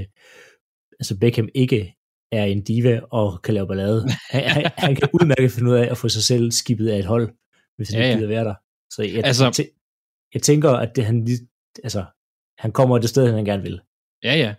altså 1.00 1.20
Beckham 1.20 1.50
ikke 1.56 1.96
er 2.32 2.44
en 2.44 2.64
diva 2.64 3.02
og 3.12 3.42
kan 3.42 3.54
lave 3.54 3.68
ballade. 3.68 4.06
Han, 4.32 4.44
han, 4.44 4.72
han 4.78 4.96
kan 4.96 5.10
udmærket 5.14 5.52
finde 5.52 5.72
ud 5.72 5.76
af 5.76 5.88
at 5.92 5.98
få 5.98 6.10
sig 6.10 6.24
selv 6.24 6.52
skibet 6.52 6.90
af 6.90 7.00
et 7.00 7.06
hold 7.06 7.30
hvis 7.78 7.90
han 7.90 8.00
ja, 8.00 8.06
ikke 8.06 8.18
gider 8.18 8.28
være 8.28 8.44
der. 8.44 8.56
Så 8.94 9.04
jeg, 9.04 9.26
altså, 9.26 9.46
jeg, 9.58 9.70
jeg 10.34 10.42
tænker, 10.42 10.72
at 10.72 10.96
det, 10.96 11.06
han, 11.06 11.28
altså, 11.84 12.06
han 12.58 12.72
kommer 12.72 12.98
det 12.98 13.10
sted, 13.10 13.34
han 13.34 13.46
gerne 13.46 13.64
vil. 13.64 13.82
Ja, 14.24 14.36
ja. 14.36 14.56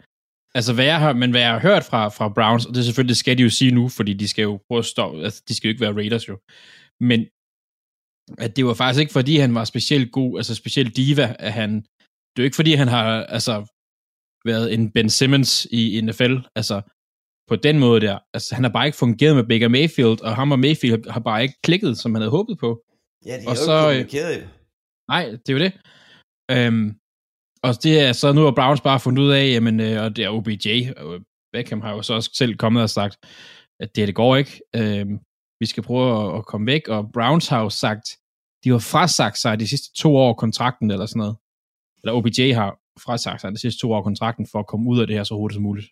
Altså, 0.54 0.74
hvad 0.74 0.84
jeg 0.84 1.00
har, 1.00 1.12
men 1.12 1.30
hvad 1.30 1.40
jeg 1.40 1.52
har 1.52 1.60
hørt 1.60 1.84
fra, 1.84 2.08
fra 2.08 2.28
Browns, 2.28 2.66
og 2.66 2.74
det 2.74 2.84
selvfølgelig 2.84 3.08
det 3.08 3.16
skal 3.16 3.38
de 3.38 3.42
jo 3.42 3.50
sige 3.50 3.70
nu, 3.70 3.88
fordi 3.88 4.12
de 4.14 4.28
skal 4.28 4.42
jo 4.42 4.60
prøve 4.68 4.78
at 4.78 4.84
stå, 4.84 5.20
altså, 5.20 5.42
de 5.48 5.54
skal 5.54 5.68
jo 5.68 5.70
ikke 5.72 5.80
være 5.80 5.94
Raiders 5.94 6.28
jo, 6.28 6.38
men 7.00 7.26
at 8.38 8.56
det 8.56 8.66
var 8.66 8.74
faktisk 8.74 9.00
ikke, 9.00 9.12
fordi 9.12 9.36
han 9.36 9.54
var 9.54 9.64
specielt 9.64 10.12
god, 10.12 10.38
altså 10.38 10.54
specielt 10.54 10.96
diva, 10.96 11.36
at 11.38 11.52
han, 11.52 11.74
det 11.74 12.38
er 12.38 12.42
jo 12.42 12.44
ikke, 12.44 12.56
fordi 12.56 12.74
han 12.74 12.88
har, 12.88 13.24
altså, 13.24 13.66
været 14.44 14.74
en 14.74 14.90
Ben 14.92 15.10
Simmons 15.10 15.66
i 15.70 16.00
NFL, 16.00 16.34
altså, 16.54 16.82
på 17.48 17.56
den 17.56 17.78
måde 17.78 18.00
der. 18.00 18.18
Altså, 18.34 18.54
han 18.54 18.64
har 18.64 18.70
bare 18.70 18.86
ikke 18.86 18.98
fungeret 18.98 19.36
med 19.36 19.44
Baker 19.44 19.68
Mayfield, 19.68 20.20
og 20.20 20.36
ham 20.36 20.52
og 20.52 20.58
Mayfield 20.58 21.10
har 21.10 21.20
bare 21.20 21.42
ikke 21.42 21.58
klikket, 21.62 21.98
som 21.98 22.14
han 22.14 22.22
havde 22.22 22.30
håbet 22.30 22.58
på. 22.58 22.82
Ja, 23.26 23.34
de 23.38 23.44
er 23.44 23.48
og 23.48 23.56
jo 23.56 23.64
så, 23.64 23.90
ikke 23.90 24.36
øh, 24.36 24.48
Nej, 25.08 25.24
det 25.30 25.48
er 25.48 25.52
jo 25.52 25.58
det. 25.58 25.72
Øhm, 26.50 26.86
og 27.62 27.82
det 27.82 28.00
er 28.00 28.12
så 28.12 28.32
nu 28.32 28.42
har 28.44 28.50
Browns 28.50 28.80
bare 28.80 29.00
fundet 29.00 29.22
ud 29.22 29.30
af, 29.30 29.46
jamen, 29.54 29.80
øh, 29.80 30.02
og 30.04 30.16
det 30.16 30.24
er 30.24 30.30
OBJ, 30.30 30.66
og 30.96 31.20
Beckham 31.52 31.80
har 31.80 31.92
jo 31.92 32.02
så 32.02 32.14
også 32.14 32.30
selv 32.34 32.54
kommet 32.56 32.82
og 32.82 32.90
sagt, 32.90 33.16
at 33.80 33.96
det, 33.96 34.06
det 34.08 34.14
går 34.14 34.36
ikke. 34.36 34.60
Øhm, 34.76 35.18
vi 35.60 35.66
skal 35.66 35.82
prøve 35.82 36.08
at, 36.16 36.38
at 36.38 36.46
komme 36.46 36.66
væk, 36.66 36.88
og 36.88 37.12
Browns 37.12 37.48
har 37.48 37.62
jo 37.62 37.70
sagt, 37.70 38.06
de 38.64 38.70
har 38.70 38.78
frasagt 38.78 39.38
sig 39.38 39.60
de 39.60 39.68
sidste 39.68 39.94
to 39.94 40.16
år 40.16 40.34
kontrakten, 40.34 40.90
eller 40.90 41.06
sådan 41.06 41.20
noget. 41.20 41.36
Eller 42.02 42.12
OBJ 42.12 42.52
har 42.52 42.78
frasagt 43.04 43.40
sig 43.40 43.52
de 43.52 43.58
sidste 43.60 43.80
to 43.80 43.92
år 43.92 44.02
kontrakten, 44.02 44.46
for 44.52 44.58
at 44.58 44.66
komme 44.66 44.90
ud 44.90 45.00
af 45.00 45.06
det 45.06 45.16
her 45.16 45.24
så 45.24 45.34
hurtigt 45.34 45.56
som 45.56 45.62
muligt. 45.62 45.88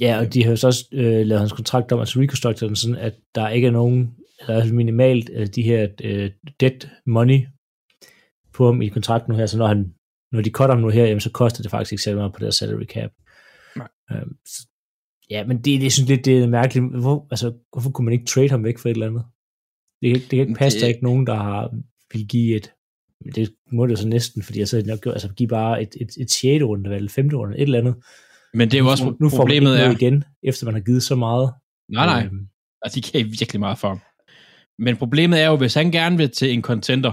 Ja, 0.00 0.18
og 0.20 0.34
de 0.34 0.44
har 0.44 0.50
jo 0.50 0.56
så 0.56 0.66
også 0.66 0.84
øh, 0.92 1.26
lavet 1.26 1.40
hans 1.40 1.52
kontrakt 1.52 1.92
om, 1.92 2.00
altså 2.00 2.20
reconstructed 2.20 2.76
sådan, 2.76 2.96
at 2.96 3.14
der 3.34 3.48
ikke 3.48 3.66
er 3.66 3.70
nogen 3.70 4.16
eller 4.40 4.72
minimalt 4.72 5.30
øh, 5.32 5.46
de 5.46 5.62
her 5.62 5.88
øh, 6.04 6.30
debt 6.60 6.88
money 7.06 7.46
på 8.52 8.66
ham 8.66 8.82
i 8.82 8.88
kontrakten 8.88 9.32
nu 9.32 9.38
her, 9.38 9.46
så 9.46 9.58
når, 9.58 9.66
han, 9.66 9.94
når 10.32 10.40
de 10.40 10.50
cutter 10.50 10.74
ham 10.74 10.82
nu 10.82 10.88
her, 10.88 11.04
jamen, 11.04 11.20
så 11.20 11.30
koster 11.30 11.62
det 11.62 11.70
faktisk 11.70 11.92
ikke 11.92 12.02
særlig 12.02 12.18
meget 12.18 12.32
på 12.32 12.40
deres 12.40 12.54
salary 12.54 12.84
cap. 12.84 13.10
Nej. 13.76 13.88
Øhm, 14.12 14.36
så, 14.46 14.66
ja, 15.30 15.46
men 15.46 15.56
det, 15.56 15.80
det 15.80 15.92
synes 15.92 16.08
lidt, 16.08 16.24
det 16.24 16.42
er 16.42 16.46
mærkeligt. 16.46 17.00
Hvor, 17.00 17.26
altså, 17.30 17.52
hvorfor 17.72 17.90
kunne 17.90 18.04
man 18.04 18.14
ikke 18.14 18.26
trade 18.26 18.50
ham 18.50 18.64
væk 18.64 18.78
for 18.78 18.88
et 18.88 18.94
eller 18.94 19.06
andet? 19.06 19.24
Det, 20.02 20.14
det 20.14 20.28
kan 20.30 20.40
ikke 20.40 20.54
passe, 20.54 20.76
det... 20.76 20.82
der 20.82 20.88
ikke 20.88 21.04
nogen, 21.04 21.26
der 21.26 21.34
har 21.34 21.70
vil 22.12 22.28
give 22.28 22.56
et 22.56 22.72
det 23.34 23.54
må 23.72 23.86
det 23.86 23.98
så 23.98 24.08
næsten, 24.08 24.42
fordi 24.42 24.58
jeg 24.58 24.68
så 24.68 24.82
nok 24.86 25.00
gjort, 25.00 25.14
altså 25.14 25.28
give 25.28 25.48
bare 25.48 25.82
et, 25.82 25.96
et, 26.00 26.10
et 26.20 26.30
6. 26.30 26.64
runde, 26.64 26.96
eller 26.96 27.10
5. 27.10 27.28
runde, 27.34 27.56
et 27.56 27.62
eller 27.62 27.78
andet. 27.78 27.94
Men 28.54 28.70
det 28.70 28.74
er 28.74 28.78
jo 28.78 28.90
også 28.90 29.04
nu, 29.04 29.16
nu 29.20 29.28
problemet 29.28 29.68
får 29.68 29.84
man 29.84 29.90
ikke 29.90 30.04
er... 30.04 30.08
igen, 30.08 30.24
efter 30.42 30.64
man 30.66 30.74
har 30.74 30.80
givet 30.80 31.02
så 31.02 31.14
meget. 31.14 31.52
Nej, 31.88 32.06
nej. 32.06 32.24
Øhm, 32.24 32.46
altså, 32.82 32.96
de 32.96 33.02
kan 33.02 33.26
virkelig 33.26 33.60
meget 33.60 33.78
for 33.78 33.88
ham. 33.88 34.00
Men 34.80 34.96
problemet 34.96 35.40
er 35.40 35.46
jo, 35.46 35.56
hvis 35.56 35.74
han 35.74 35.90
gerne 35.90 36.16
vil 36.16 36.30
til 36.30 36.52
en 36.52 36.62
contender, 36.62 37.12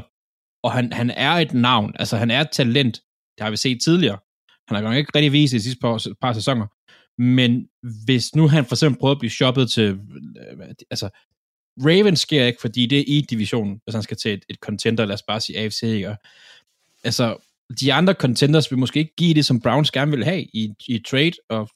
og 0.63 0.71
han, 0.71 0.93
han 0.93 1.09
er 1.09 1.31
et 1.31 1.53
navn, 1.53 1.93
altså 1.99 2.17
han 2.17 2.31
er 2.31 2.41
et 2.41 2.51
talent, 2.51 2.95
det 3.37 3.43
har 3.43 3.49
vi 3.49 3.57
set 3.57 3.81
tidligere. 3.81 4.17
Han 4.67 4.75
har 4.75 4.81
godt 4.81 4.97
ikke 4.97 5.11
rigtig 5.15 5.31
vist 5.31 5.53
i 5.53 5.55
de 5.55 5.63
sidste 5.63 5.79
par, 5.81 6.07
par 6.21 6.33
sæsoner. 6.33 6.67
Men 7.21 7.67
hvis 8.05 8.35
nu 8.35 8.47
han 8.47 8.65
for 8.65 8.75
eksempel 8.75 8.99
prøver 8.99 9.11
at 9.11 9.19
blive 9.19 9.31
shoppet 9.31 9.71
til, 9.71 9.83
øh, 9.83 10.69
altså 10.91 11.09
Ravens 11.79 12.19
sker 12.19 12.45
ikke, 12.45 12.61
fordi 12.61 12.85
det 12.85 12.99
er 12.99 13.03
i 13.07 13.25
divisionen, 13.29 13.79
hvis 13.83 13.93
han 13.93 14.03
skal 14.03 14.17
til 14.17 14.33
et, 14.33 14.45
et 14.49 14.55
contender, 14.61 15.05
lad 15.05 15.13
os 15.13 15.23
bare 15.23 15.41
sige 15.41 15.59
AFC, 15.59 15.83
ikke? 15.83 16.15
Altså, 17.03 17.37
de 17.79 17.93
andre 17.93 18.13
contenders 18.13 18.71
vil 18.71 18.79
måske 18.79 18.99
ikke 18.99 19.15
give 19.15 19.33
det, 19.33 19.45
som 19.45 19.61
Browns 19.61 19.91
gerne 19.91 20.11
vil 20.11 20.23
have 20.23 20.41
i, 20.41 20.73
i 20.87 21.03
trade, 21.07 21.33
og 21.49 21.69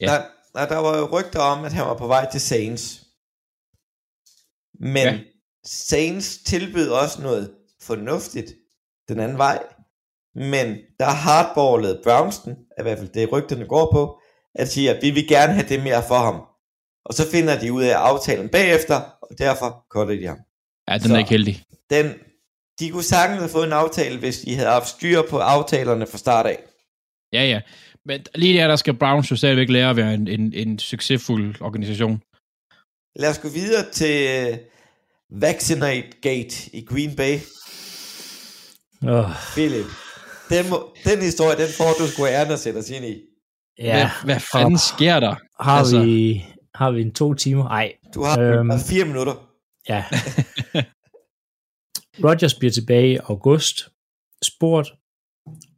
ja. 0.00 0.06
Der, 0.06 0.22
der, 0.54 0.68
der 0.68 0.76
var 0.76 0.98
jo 0.98 1.18
rygter 1.18 1.40
om, 1.40 1.64
at 1.64 1.72
han 1.72 1.84
var 1.84 1.96
på 1.96 2.06
vej 2.06 2.30
til 2.30 2.40
Saints. 2.40 3.09
Men 4.80 5.06
ja. 5.06 5.18
Saints 5.64 6.38
tilbød 6.38 6.88
også 6.88 7.22
noget 7.22 7.50
fornuftigt 7.82 8.52
den 9.08 9.20
anden 9.20 9.38
vej. 9.38 9.62
Men 10.34 10.76
der 10.98 11.10
hardballet 11.10 12.00
Brownsten, 12.04 12.52
i 12.52 12.82
hvert 12.82 12.98
fald 12.98 13.08
det 13.08 13.32
rygterne 13.32 13.66
går 13.66 13.92
på, 13.92 14.20
at 14.54 14.68
sige, 14.68 14.90
at 14.90 15.02
vi 15.02 15.10
vil 15.10 15.28
gerne 15.28 15.52
have 15.52 15.68
det 15.68 15.82
mere 15.82 16.02
for 16.08 16.18
ham. 16.18 16.42
Og 17.04 17.14
så 17.14 17.30
finder 17.30 17.60
de 17.60 17.72
ud 17.72 17.82
af 17.82 17.94
aftalen 17.94 18.48
bagefter, 18.48 19.00
og 19.22 19.38
derfor 19.38 19.86
cutter 19.90 20.16
de 20.16 20.26
ham. 20.26 20.38
Ja, 20.88 20.94
den 20.94 21.08
så 21.08 21.14
er 21.14 21.18
ikke 21.18 21.30
heldig. 21.30 21.64
Den, 21.90 22.14
de 22.80 22.90
kunne 22.90 23.02
sagtens 23.02 23.38
have 23.38 23.48
fået 23.48 23.66
en 23.66 23.72
aftale, 23.72 24.18
hvis 24.18 24.40
de 24.40 24.54
havde 24.54 24.68
haft 24.68 24.88
styr 24.88 25.22
på 25.30 25.38
aftalerne 25.38 26.06
fra 26.06 26.18
start 26.18 26.46
af. 26.46 26.58
Ja, 27.32 27.44
ja. 27.44 27.60
Men 28.04 28.20
lige 28.34 28.58
der, 28.58 28.68
der 28.68 28.76
skal 28.76 28.94
Browns 28.94 29.30
jo 29.30 29.36
stadigvæk 29.36 29.68
lære 29.68 29.90
at 29.90 29.96
være 29.96 30.14
en, 30.14 30.28
en, 30.28 30.52
en 30.52 30.78
succesfuld 30.78 31.60
organisation. 31.60 32.22
Lad 33.16 33.30
os 33.30 33.38
gå 33.38 33.48
videre 33.48 33.90
til 33.92 34.52
uh, 34.52 34.58
Vaccinate 35.42 36.08
Gate 36.22 36.76
i 36.76 36.84
Green 36.84 37.16
Bay. 37.16 37.34
Oh, 39.02 39.30
Philip, 39.54 39.86
den, 40.50 40.70
må, 40.70 40.94
den 41.04 41.22
historie, 41.22 41.56
den 41.56 41.68
får 41.78 41.92
du 41.98 42.06
sgu 42.06 42.26
æren 42.26 42.50
at 42.52 42.60
sætte 42.60 42.78
os 42.78 42.90
ind 42.90 43.04
i. 43.04 43.22
ja, 43.78 43.92
Hvad, 43.96 44.08
hvad 44.24 44.40
fanden 44.52 44.78
sker 44.78 45.20
der? 45.20 45.34
har, 45.62 45.78
altså- 45.78 46.02
vi, 46.04 46.44
har 46.74 46.90
vi 46.90 47.00
en 47.02 47.14
to 47.14 47.34
timer? 47.34 47.64
Nej, 47.64 47.92
Du 48.14 48.22
har 48.22 48.40
Øhm. 48.40 48.70
øhm. 48.70 48.80
fire 48.80 49.04
minutter. 49.04 49.34
Ja. 49.88 50.04
Rodgers 52.24 52.54
bliver 52.54 52.72
tilbage 52.72 53.12
i 53.12 53.16
august, 53.16 53.88
spurgt 54.42 54.88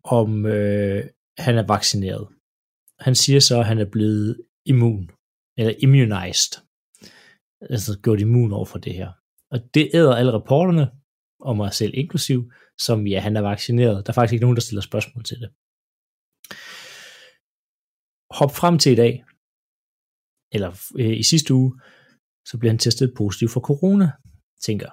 om 0.04 0.46
øh, 0.46 1.04
han 1.38 1.58
er 1.58 1.66
vaccineret. 1.66 2.28
Han 3.00 3.14
siger 3.14 3.40
så, 3.40 3.58
at 3.58 3.66
han 3.66 3.78
er 3.78 3.90
blevet 3.92 4.36
immun, 4.66 5.10
eller 5.58 5.74
immunized, 5.78 6.60
altså 7.70 8.00
gjort 8.02 8.20
immun 8.20 8.52
over 8.52 8.64
for 8.64 8.78
det 8.78 8.94
her. 8.94 9.12
Og 9.50 9.60
det 9.74 9.90
æder 9.94 10.14
alle 10.14 10.32
reporterne, 10.32 10.90
og 11.40 11.56
mig 11.56 11.72
selv 11.72 11.92
inklusiv, 11.94 12.52
som 12.78 13.06
ja, 13.06 13.20
han 13.20 13.36
er 13.36 13.40
vaccineret. 13.40 14.06
Der 14.06 14.12
er 14.12 14.14
faktisk 14.14 14.32
ikke 14.32 14.44
nogen, 14.44 14.56
der 14.56 14.62
stiller 14.62 14.82
spørgsmål 14.82 15.24
til 15.24 15.40
det. 15.40 15.50
Hop 18.30 18.54
frem 18.54 18.78
til 18.78 18.92
i 18.92 18.94
dag, 18.94 19.24
eller 20.52 20.70
øh, 20.98 21.18
i 21.18 21.22
sidste 21.22 21.54
uge, 21.54 21.80
så 22.46 22.58
bliver 22.58 22.72
han 22.72 22.78
testet 22.78 23.14
positiv 23.16 23.48
for 23.48 23.60
corona. 23.60 24.12
Tænker, 24.64 24.90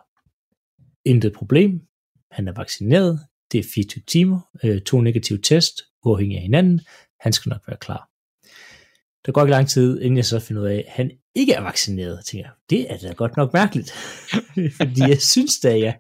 intet 1.06 1.34
problem. 1.34 1.88
Han 2.32 2.48
er 2.48 2.54
vaccineret. 2.54 3.20
Det 3.52 3.60
er 3.60 3.70
24 3.74 4.04
timer. 4.08 4.40
Øh, 4.64 4.82
to 4.82 5.02
negative 5.02 5.42
test, 5.42 5.82
uafhængig 6.06 6.38
af 6.38 6.42
hinanden. 6.42 6.82
Han 7.20 7.34
skal 7.34 7.50
nok 7.50 7.68
være 7.68 7.78
klar. 7.78 8.10
Der 9.26 9.32
går 9.32 9.42
ikke 9.42 9.52
lang 9.52 9.68
tid, 9.68 10.02
inden 10.02 10.18
jeg 10.18 10.26
så 10.26 10.40
finder 10.40 10.62
ud 10.62 10.68
af, 10.68 10.84
at 10.88 10.92
han 10.92 11.19
ikke 11.36 11.54
er 11.54 11.62
vaccineret. 11.62 12.26
tænker 12.26 12.48
Jeg 12.48 12.54
det 12.70 12.92
er 12.92 12.98
da 12.98 13.14
godt 13.14 13.38
nok 13.38 13.54
mærkeligt. 13.54 13.92
Fordi 14.80 15.02
jeg 15.02 15.22
synes 15.22 15.60
da, 15.60 15.80
jeg, 15.80 16.00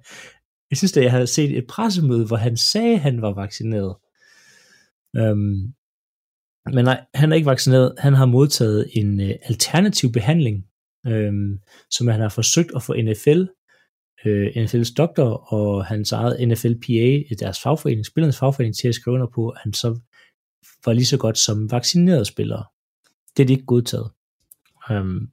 jeg 0.70 0.78
synes 0.78 0.92
da, 0.92 1.02
jeg 1.02 1.12
havde 1.12 1.28
set 1.28 1.58
et 1.58 1.68
pressemøde, 1.68 2.26
hvor 2.26 2.38
han 2.38 2.58
sagde, 2.58 2.94
at 2.94 3.00
han 3.00 3.22
var 3.22 3.34
vaccineret. 3.34 3.96
Øhm, 5.16 5.74
men 6.74 6.86
nej, 6.86 7.06
han 7.14 7.32
er 7.32 7.36
ikke 7.36 7.46
vaccineret. 7.46 7.96
Han 7.98 8.14
har 8.14 8.26
modtaget 8.26 8.90
en 8.94 9.22
øh, 9.22 9.36
alternativ 9.42 10.12
behandling, 10.12 10.66
øhm, 11.08 11.60
som 11.92 12.08
han 12.08 12.22
har 12.22 12.30
forsøgt 12.30 12.72
at 12.76 12.84
få 12.84 12.94
NFL, 12.94 13.44
øh, 14.26 14.48
NFL's 14.48 14.94
doktor 14.94 15.54
og 15.54 15.86
hans 15.86 16.12
eget 16.12 16.48
NFLPA, 16.48 17.36
deres 17.40 17.62
fagforening, 17.62 18.06
spillernes 18.06 18.38
fagforening, 18.38 18.76
til 18.76 18.88
at 18.88 18.96
skrive 18.96 19.14
under 19.14 19.28
på, 19.36 19.50
at 19.50 19.60
han 19.64 19.74
så 19.74 20.00
var 20.86 20.94
lige 20.94 21.06
så 21.06 21.18
godt 21.18 21.38
som 21.38 21.72
vaccinerede 21.72 22.26
spillere. 22.26 22.66
Det 23.38 23.44
er 23.44 23.48
de 23.48 23.54
ikke 23.54 23.66
godtaget. 23.66 24.12
Øhm, 24.92 25.28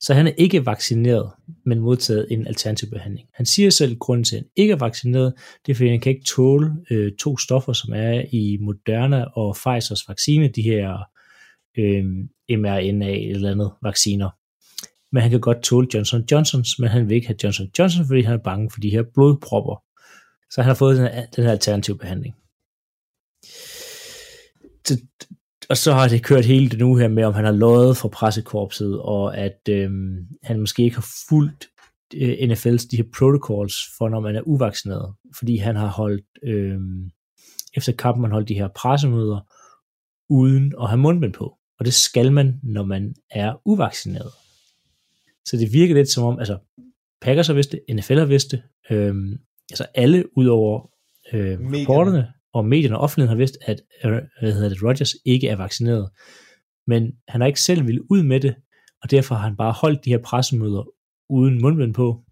så 0.00 0.14
han 0.14 0.26
er 0.26 0.32
ikke 0.38 0.66
vaccineret, 0.66 1.30
men 1.66 1.80
modtaget 1.80 2.26
en 2.30 2.46
alternativ 2.46 2.90
behandling. 2.90 3.28
Han 3.34 3.46
siger 3.46 3.70
selv, 3.70 3.92
at 3.92 3.98
grunden 3.98 4.24
til, 4.24 4.36
at 4.36 4.40
han 4.40 4.50
ikke 4.56 4.72
er 4.72 4.76
vaccineret, 4.76 5.34
det 5.66 5.72
er, 5.72 5.76
fordi 5.76 5.88
han 5.88 6.00
kan 6.00 6.12
ikke 6.12 6.24
tåle 6.24 6.70
øh, 6.90 7.12
to 7.12 7.38
stoffer, 7.38 7.72
som 7.72 7.92
er 7.94 8.24
i 8.32 8.58
Moderna 8.60 9.24
og 9.24 9.56
Pfizers 9.56 10.08
vaccine, 10.08 10.48
de 10.48 10.62
her 10.62 10.98
øh, 11.78 12.04
mRNA 12.58 13.18
eller 13.18 13.50
andet 13.50 13.72
vacciner. 13.82 14.30
Men 15.12 15.22
han 15.22 15.30
kan 15.30 15.40
godt 15.40 15.62
tåle 15.62 15.88
Johnson 15.94 16.24
Johnsons, 16.30 16.78
men 16.78 16.88
han 16.88 17.08
vil 17.08 17.14
ikke 17.14 17.26
have 17.26 17.36
Johnson 17.44 17.70
Johnson, 17.78 18.06
fordi 18.06 18.22
han 18.22 18.34
er 18.34 18.42
bange 18.42 18.70
for 18.70 18.80
de 18.80 18.90
her 18.90 19.02
blodpropper. 19.14 19.82
Så 20.50 20.62
han 20.62 20.68
har 20.68 20.74
fået 20.74 20.96
den 20.96 21.06
her, 21.06 21.26
den 21.26 21.44
her 21.44 21.50
alternativ 21.50 21.98
behandling. 21.98 22.34
Så, 24.86 25.00
og 25.70 25.76
så 25.76 25.92
har 25.92 26.08
det 26.08 26.22
kørt 26.22 26.44
hele 26.44 26.68
det 26.68 26.78
nu 26.78 26.96
her 26.96 27.08
med, 27.08 27.24
om 27.24 27.34
han 27.34 27.44
har 27.44 27.52
løjet 27.52 27.96
for 27.96 28.08
pressekorpset, 28.08 29.00
og 29.00 29.36
at 29.38 29.68
øhm, 29.68 30.16
han 30.42 30.60
måske 30.60 30.82
ikke 30.82 30.96
har 30.96 31.06
fulgt 31.28 31.68
øh, 32.14 32.32
NFL's 32.32 32.88
de 32.90 32.96
her 32.96 33.04
protocols 33.18 33.74
for, 33.98 34.08
når 34.08 34.20
man 34.20 34.36
er 34.36 34.42
uvaccineret. 34.46 35.14
Fordi 35.36 35.56
han 35.56 35.76
har 35.76 35.86
holdt, 35.86 36.26
øhm, 36.42 37.10
efter 37.74 37.92
kampen, 37.92 38.22
man 38.22 38.30
holdt 38.30 38.48
de 38.48 38.54
her 38.54 38.68
pressemøder, 38.68 39.40
uden 40.28 40.72
at 40.80 40.88
have 40.88 40.98
mundbind 40.98 41.32
på. 41.32 41.56
Og 41.78 41.84
det 41.84 41.94
skal 41.94 42.32
man, 42.32 42.60
når 42.62 42.84
man 42.84 43.14
er 43.30 43.60
uvaccineret. 43.64 44.30
Så 45.44 45.56
det 45.56 45.72
virker 45.72 45.94
lidt 45.94 46.08
som 46.08 46.24
om, 46.24 46.38
altså 46.38 46.58
Packers 47.20 47.46
har 47.46 47.54
vidst 47.54 47.72
det, 47.72 47.80
NFL 47.96 48.18
har 48.18 48.24
vidst 48.24 48.50
det, 48.50 48.62
øhm, 48.90 49.38
altså 49.70 49.86
alle 49.94 50.38
udover 50.38 50.90
øh, 51.32 51.58
reporterne 51.60 52.32
og 52.54 52.64
medierne 52.64 52.96
og 52.96 53.02
offentligheden 53.02 53.36
har 53.36 53.42
vidst, 53.42 53.58
at 53.62 53.80
øh, 54.04 54.12
hvad 54.40 54.52
hedder 54.52 54.68
det, 54.68 54.82
Rodgers 54.82 55.14
ikke 55.24 55.48
er 55.48 55.56
vaccineret. 55.56 56.10
Men 56.86 57.12
han 57.28 57.40
har 57.40 57.46
ikke 57.46 57.60
selv 57.60 57.86
ville 57.86 58.10
ud 58.10 58.22
med 58.22 58.40
det, 58.40 58.54
og 59.02 59.10
derfor 59.10 59.34
har 59.34 59.42
han 59.42 59.56
bare 59.56 59.72
holdt 59.72 60.04
de 60.04 60.10
her 60.10 60.18
pressemøder 60.18 60.84
uden 61.30 61.62
mundbind 61.62 61.94
på, 61.94 62.24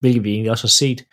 hvilket 0.00 0.24
vi 0.24 0.30
egentlig 0.30 0.50
også 0.50 0.64
har 0.64 0.68
set, 0.68 1.04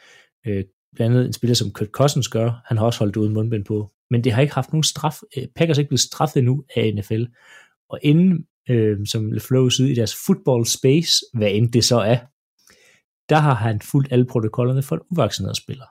øh, 0.47 0.63
blandt 0.95 1.15
andet 1.15 1.27
en 1.27 1.33
spiller 1.33 1.55
som 1.55 1.71
Kurt 1.71 1.89
Cousins 1.91 2.27
gør, 2.27 2.61
han 2.65 2.77
har 2.77 2.85
også 2.85 2.99
holdt 2.99 3.15
det 3.15 3.21
uden 3.21 3.33
mundbind 3.33 3.65
på. 3.65 3.91
Men 4.09 4.23
det 4.23 4.31
har 4.31 4.41
ikke 4.41 4.53
haft 4.53 4.73
nogen 4.73 4.83
straf. 4.83 5.15
Øh, 5.37 5.47
Packers 5.55 5.77
er 5.77 5.81
ikke 5.81 5.89
blevet 5.89 5.99
straffet 5.99 6.37
endnu 6.37 6.63
af 6.75 6.93
NFL. 6.95 7.23
Og 7.89 7.99
inden, 8.03 8.45
øh, 8.69 8.97
som 9.05 9.31
LeFleur 9.31 9.61
ud 9.61 9.87
i 9.87 9.95
deres 9.95 10.15
football 10.25 10.65
space, 10.65 11.11
hvad 11.33 11.51
end 11.51 11.71
det 11.71 11.83
så 11.83 11.99
er, 11.99 12.17
der 13.29 13.37
har 13.37 13.53
han 13.53 13.81
fulgt 13.81 14.11
alle 14.11 14.25
protokollerne 14.25 14.83
for 14.83 14.95
en 14.95 15.01
uvaccineret 15.11 15.57
spiller. 15.57 15.85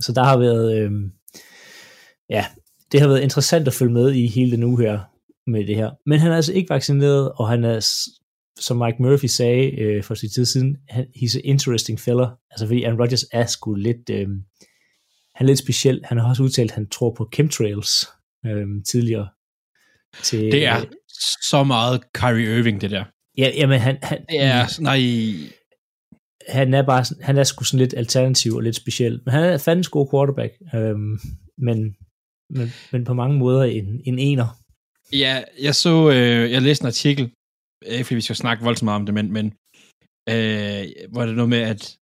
Så 0.00 0.12
der 0.12 0.24
har 0.24 0.38
været, 0.38 0.78
øh, 0.78 0.90
ja, 2.30 2.46
det 2.92 3.00
har 3.00 3.08
været 3.08 3.22
interessant 3.22 3.68
at 3.68 3.74
følge 3.74 3.92
med 3.92 4.12
i 4.12 4.26
hele 4.26 4.52
den 4.52 4.64
uge 4.64 4.82
her 4.82 5.00
med 5.46 5.66
det 5.66 5.76
her. 5.76 5.90
Men 6.06 6.18
han 6.18 6.32
er 6.32 6.36
altså 6.36 6.52
ikke 6.52 6.70
vaccineret, 6.70 7.32
og 7.32 7.48
han 7.48 7.64
er, 7.64 7.80
som 8.60 8.76
Mike 8.76 8.96
Murphy 9.02 9.26
sagde 9.26 9.80
øh, 9.80 10.04
for 10.04 10.14
sin 10.14 10.30
tid 10.30 10.44
siden, 10.44 10.76
han, 10.88 11.06
he's 11.16 11.36
an 11.36 11.42
interesting 11.44 12.00
fella. 12.00 12.26
Altså 12.50 12.66
fordi 12.66 12.84
Aaron 12.84 13.00
Rodgers 13.00 13.24
er 13.32 13.46
sgu 13.46 13.74
lidt, 13.74 14.10
øh, 14.10 14.28
han 15.34 15.44
er 15.44 15.46
lidt 15.46 15.58
speciel. 15.58 16.00
Han 16.04 16.18
har 16.18 16.28
også 16.28 16.42
udtalt, 16.42 16.70
at 16.70 16.74
han 16.74 16.88
tror 16.88 17.14
på 17.14 17.30
chemtrails 17.34 18.08
øh, 18.46 18.66
tidligere. 18.88 19.28
Til, 20.22 20.40
Det 20.40 20.66
er 20.66 20.84
så 21.50 21.64
meget 21.64 22.12
Kyrie 22.12 22.58
Irving, 22.58 22.80
det 22.80 22.90
der. 22.90 23.04
Ja, 23.38 23.50
jamen 23.56 23.80
han, 23.80 23.98
han, 24.02 24.24
er, 24.28 24.80
nej, 24.80 25.00
han 26.48 26.74
er 26.74 26.82
bare 26.82 27.04
han 27.20 27.38
er 27.38 27.44
sgu 27.44 27.64
sådan 27.64 27.78
lidt 27.78 27.94
alternativ 27.96 28.54
og 28.54 28.62
lidt 28.62 28.76
speciel. 28.76 29.20
Men 29.24 29.32
han 29.32 29.44
er 29.44 29.58
fandens 29.58 29.88
god 29.88 30.08
quarterback. 30.12 30.52
Øhm, 30.74 31.18
men, 31.58 31.96
men, 32.50 32.68
men 32.92 33.04
på 33.04 33.14
mange 33.14 33.38
måder 33.38 33.62
en, 33.64 34.00
en 34.04 34.18
ener. 34.18 34.48
Ja, 35.12 35.44
jeg 35.60 35.74
så, 35.74 36.10
øh, 36.10 36.50
jeg 36.52 36.62
læste 36.62 36.82
en 36.82 36.86
artikel, 36.86 37.24
ikke 37.86 38.04
fordi 38.04 38.14
vi 38.14 38.20
skal 38.20 38.36
snakke 38.36 38.64
voldsomt 38.64 38.84
meget 38.84 39.00
om 39.00 39.06
det, 39.06 39.14
men, 39.14 39.32
men 39.32 39.46
øh, 40.32 40.82
hvor 41.12 41.26
det 41.26 41.34
noget 41.36 41.48
med, 41.48 41.58
at, 41.58 41.98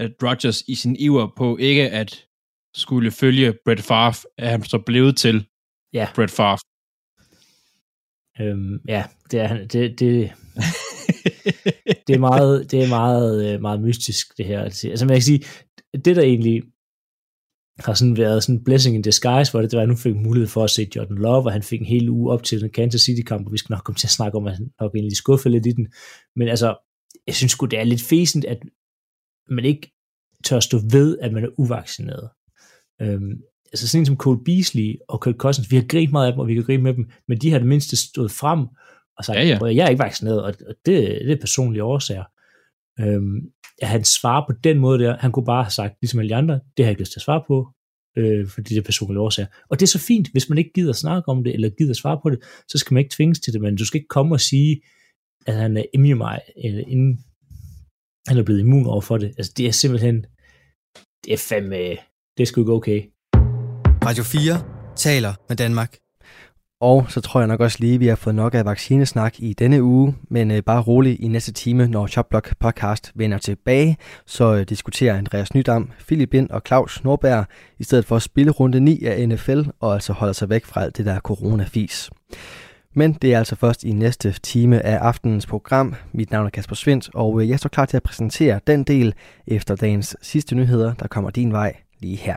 at 0.00 0.12
Rodgers 0.22 0.62
i 0.68 0.74
sin 0.74 0.96
iver 0.96 1.32
på 1.36 1.56
ikke 1.56 1.90
at 1.90 2.26
skulle 2.76 3.10
følge 3.10 3.54
Brett 3.64 3.80
Favre, 3.82 4.14
er 4.38 4.50
han 4.50 4.62
så 4.64 4.78
blevet 4.86 5.16
til 5.16 5.46
Ja. 5.92 6.08
Brett 6.16 6.30
Favre. 6.32 6.58
Øhm, 8.40 8.80
ja, 8.88 9.04
det 9.30 9.40
er, 9.40 9.46
han- 9.46 9.68
det, 9.68 10.00
det, 10.00 10.32
det 12.06 12.14
er 12.14 12.18
meget, 12.18 12.70
det 12.70 12.82
er 12.84 12.88
meget, 12.88 13.54
øh, 13.54 13.60
meget 13.60 13.80
mystisk, 13.80 14.36
det 14.38 14.46
her. 14.46 14.60
Altså 14.62 15.04
man 15.06 15.14
kan 15.16 15.22
sige, 15.22 15.44
det 16.04 16.16
der 16.16 16.22
egentlig 16.22 16.62
har 17.78 17.94
sådan 17.94 18.16
været 18.16 18.42
sådan 18.42 18.54
en 18.54 18.64
blessing 18.64 18.96
in 18.96 19.02
disguise, 19.02 19.50
hvor 19.50 19.60
det, 19.60 19.70
det 19.70 19.76
var, 19.76 19.82
at 19.82 19.88
nu 19.88 19.96
fik 19.96 20.16
mulighed 20.16 20.48
for 20.48 20.64
at 20.64 20.70
se 20.70 20.88
Jordan 20.96 21.16
Love, 21.18 21.44
og 21.44 21.52
han 21.52 21.62
fik 21.62 21.80
en 21.80 21.86
hel 21.86 22.08
uge 22.08 22.32
op 22.32 22.42
til 22.42 22.60
den 22.60 22.70
Kansas 22.70 23.00
City-kamp, 23.00 23.46
og 23.46 23.52
vi 23.52 23.58
skal 23.58 23.72
nok 23.72 23.84
komme 23.84 23.96
til 23.96 24.06
at 24.06 24.10
snakke 24.10 24.38
om, 24.38 24.46
at 24.46 24.52
han 24.56 24.70
nok 24.80 24.94
egentlig 24.94 25.16
skuffede 25.16 25.52
lidt 25.52 25.66
i 25.66 25.70
den. 25.70 25.86
Men 26.36 26.48
altså, 26.48 26.76
jeg 27.26 27.34
synes 27.34 27.52
sgu, 27.52 27.66
det 27.66 27.78
er 27.78 27.84
lidt 27.84 28.02
fæsent, 28.02 28.44
at 28.44 28.58
man 29.50 29.64
ikke 29.64 29.92
tør 30.44 30.60
stå 30.60 30.78
ved, 30.92 31.18
at 31.18 31.32
man 31.32 31.44
er 31.44 31.48
uvaccineret. 31.58 32.28
Øhm, 33.02 33.32
altså 33.72 33.88
sådan 33.88 34.02
en 34.02 34.06
som 34.06 34.16
Cole 34.16 34.44
Beasley 34.44 34.94
og 35.08 35.22
Kirk 35.22 35.36
Cousins, 35.36 35.70
vi 35.70 35.76
har 35.76 35.84
grint 35.88 36.12
meget 36.12 36.26
af 36.26 36.32
dem, 36.32 36.40
og 36.40 36.48
vi 36.48 36.54
kan 36.54 36.64
grine 36.64 36.82
med 36.82 36.94
dem, 36.94 37.10
men 37.28 37.38
de 37.38 37.50
har 37.50 37.58
det 37.58 37.68
mindste 37.68 37.96
stået 37.96 38.30
frem 38.30 38.66
og 39.18 39.24
sagt, 39.24 39.38
Ja, 39.38 39.44
ja. 39.44 39.58
"Prøv 39.58 39.68
at, 39.68 39.76
jeg 39.76 39.84
er 39.84 39.88
ikke 39.88 40.02
vaccineret, 40.02 40.42
og 40.42 40.54
og 40.68 40.74
det, 40.86 40.96
det 41.26 41.32
er 41.32 41.40
personlige 41.40 41.84
årsager. 41.84 42.24
Øhm, 43.00 43.40
at 43.82 43.88
han 43.88 44.04
svarer 44.04 44.46
på 44.48 44.52
den 44.64 44.78
måde 44.78 44.98
der, 44.98 45.16
han 45.16 45.32
kunne 45.32 45.44
bare 45.44 45.64
have 45.64 45.70
sagt, 45.70 45.94
ligesom 46.02 46.20
alle 46.20 46.28
de 46.28 46.34
andre, 46.34 46.54
det 46.54 46.84
har 46.84 46.84
jeg 46.84 46.90
ikke 46.90 47.02
lyst 47.02 47.12
til 47.12 47.18
at 47.18 47.24
svare 47.24 47.42
på, 47.46 47.68
øh, 48.18 48.48
fordi 48.48 48.74
det 48.74 48.80
er 48.80 48.84
personlige 48.84 49.20
årsager. 49.20 49.48
Og 49.70 49.80
det 49.80 49.86
er 49.86 49.90
så 49.90 49.98
fint, 49.98 50.28
hvis 50.32 50.48
man 50.48 50.58
ikke 50.58 50.70
gider 50.74 50.90
at 50.90 50.96
snakke 50.96 51.28
om 51.28 51.44
det, 51.44 51.54
eller 51.54 51.70
gider 51.78 51.90
at 51.90 51.96
svare 51.96 52.20
på 52.22 52.30
det, 52.30 52.38
så 52.68 52.78
skal 52.78 52.94
man 52.94 53.00
ikke 53.00 53.14
tvinges 53.16 53.40
til 53.40 53.52
det, 53.52 53.60
men 53.60 53.76
du 53.76 53.84
skal 53.86 53.98
ikke 53.98 54.08
komme 54.08 54.34
og 54.34 54.40
sige, 54.40 54.80
at 55.46 55.54
han 55.54 55.76
er 55.76 55.84
immune, 55.94 56.38
eller 56.56 56.84
inden 56.86 57.18
han 58.28 58.38
er 58.38 58.42
blevet 58.42 58.60
immun 58.60 58.86
over 58.86 59.00
for 59.00 59.18
det. 59.18 59.34
Altså 59.38 59.52
det 59.56 59.66
er 59.66 59.70
simpelthen, 59.70 60.26
det 61.24 61.32
er 61.32 61.36
fandme, 61.48 61.76
det 62.36 62.42
er 62.42 62.44
sgu 62.44 62.60
ikke 62.60 62.72
okay. 62.72 63.02
Radio 64.04 64.24
4 64.24 64.96
taler 64.96 65.34
med 65.48 65.56
Danmark. 65.56 66.03
Og 66.84 67.06
så 67.08 67.20
tror 67.20 67.40
jeg 67.40 67.48
nok 67.48 67.60
også 67.60 67.76
lige, 67.80 67.94
at 67.94 68.00
vi 68.00 68.06
har 68.06 68.16
fået 68.16 68.34
nok 68.34 68.54
af 68.54 68.64
vaccinesnak 68.64 69.40
i 69.40 69.52
denne 69.52 69.82
uge, 69.82 70.14
men 70.28 70.50
øh, 70.50 70.62
bare 70.62 70.82
rolig 70.82 71.20
i 71.20 71.28
næste 71.28 71.52
time, 71.52 71.88
når 71.88 72.06
Shopblock 72.06 72.54
podcast 72.58 73.12
vender 73.14 73.38
tilbage, 73.38 73.96
så 74.26 74.54
øh, 74.54 74.62
diskuterer 74.68 75.18
Andreas 75.18 75.54
Nydam, 75.54 75.90
Philip 76.06 76.30
Bind 76.30 76.50
og 76.50 76.62
Claus 76.66 77.04
Norberg, 77.04 77.46
i 77.78 77.84
stedet 77.84 78.04
for 78.04 78.16
at 78.16 78.22
spille 78.22 78.50
runde 78.50 78.80
9 78.80 79.04
af 79.04 79.28
NFL, 79.28 79.62
og 79.80 79.94
altså 79.94 80.12
holder 80.12 80.32
sig 80.32 80.48
væk 80.48 80.64
fra 80.64 80.82
alt 80.82 80.96
det 80.96 81.06
der 81.06 81.20
coronafis. 81.20 82.10
Men 82.94 83.12
det 83.12 83.34
er 83.34 83.38
altså 83.38 83.56
først 83.56 83.84
i 83.84 83.92
næste 83.92 84.32
time 84.42 84.86
af 84.86 84.96
aftenens 84.96 85.46
program. 85.46 85.94
Mit 86.12 86.30
navn 86.30 86.46
er 86.46 86.50
Kasper 86.50 86.76
Svendt, 86.76 87.10
og 87.14 87.42
øh, 87.42 87.48
jeg 87.48 87.58
står 87.58 87.68
klar 87.68 87.86
til 87.86 87.96
at 87.96 88.02
præsentere 88.02 88.60
den 88.66 88.84
del 88.84 89.14
efter 89.46 89.76
dagens 89.76 90.16
sidste 90.22 90.54
nyheder, 90.54 90.94
der 90.94 91.06
kommer 91.06 91.30
din 91.30 91.52
vej 91.52 91.76
lige 92.00 92.16
her. 92.16 92.36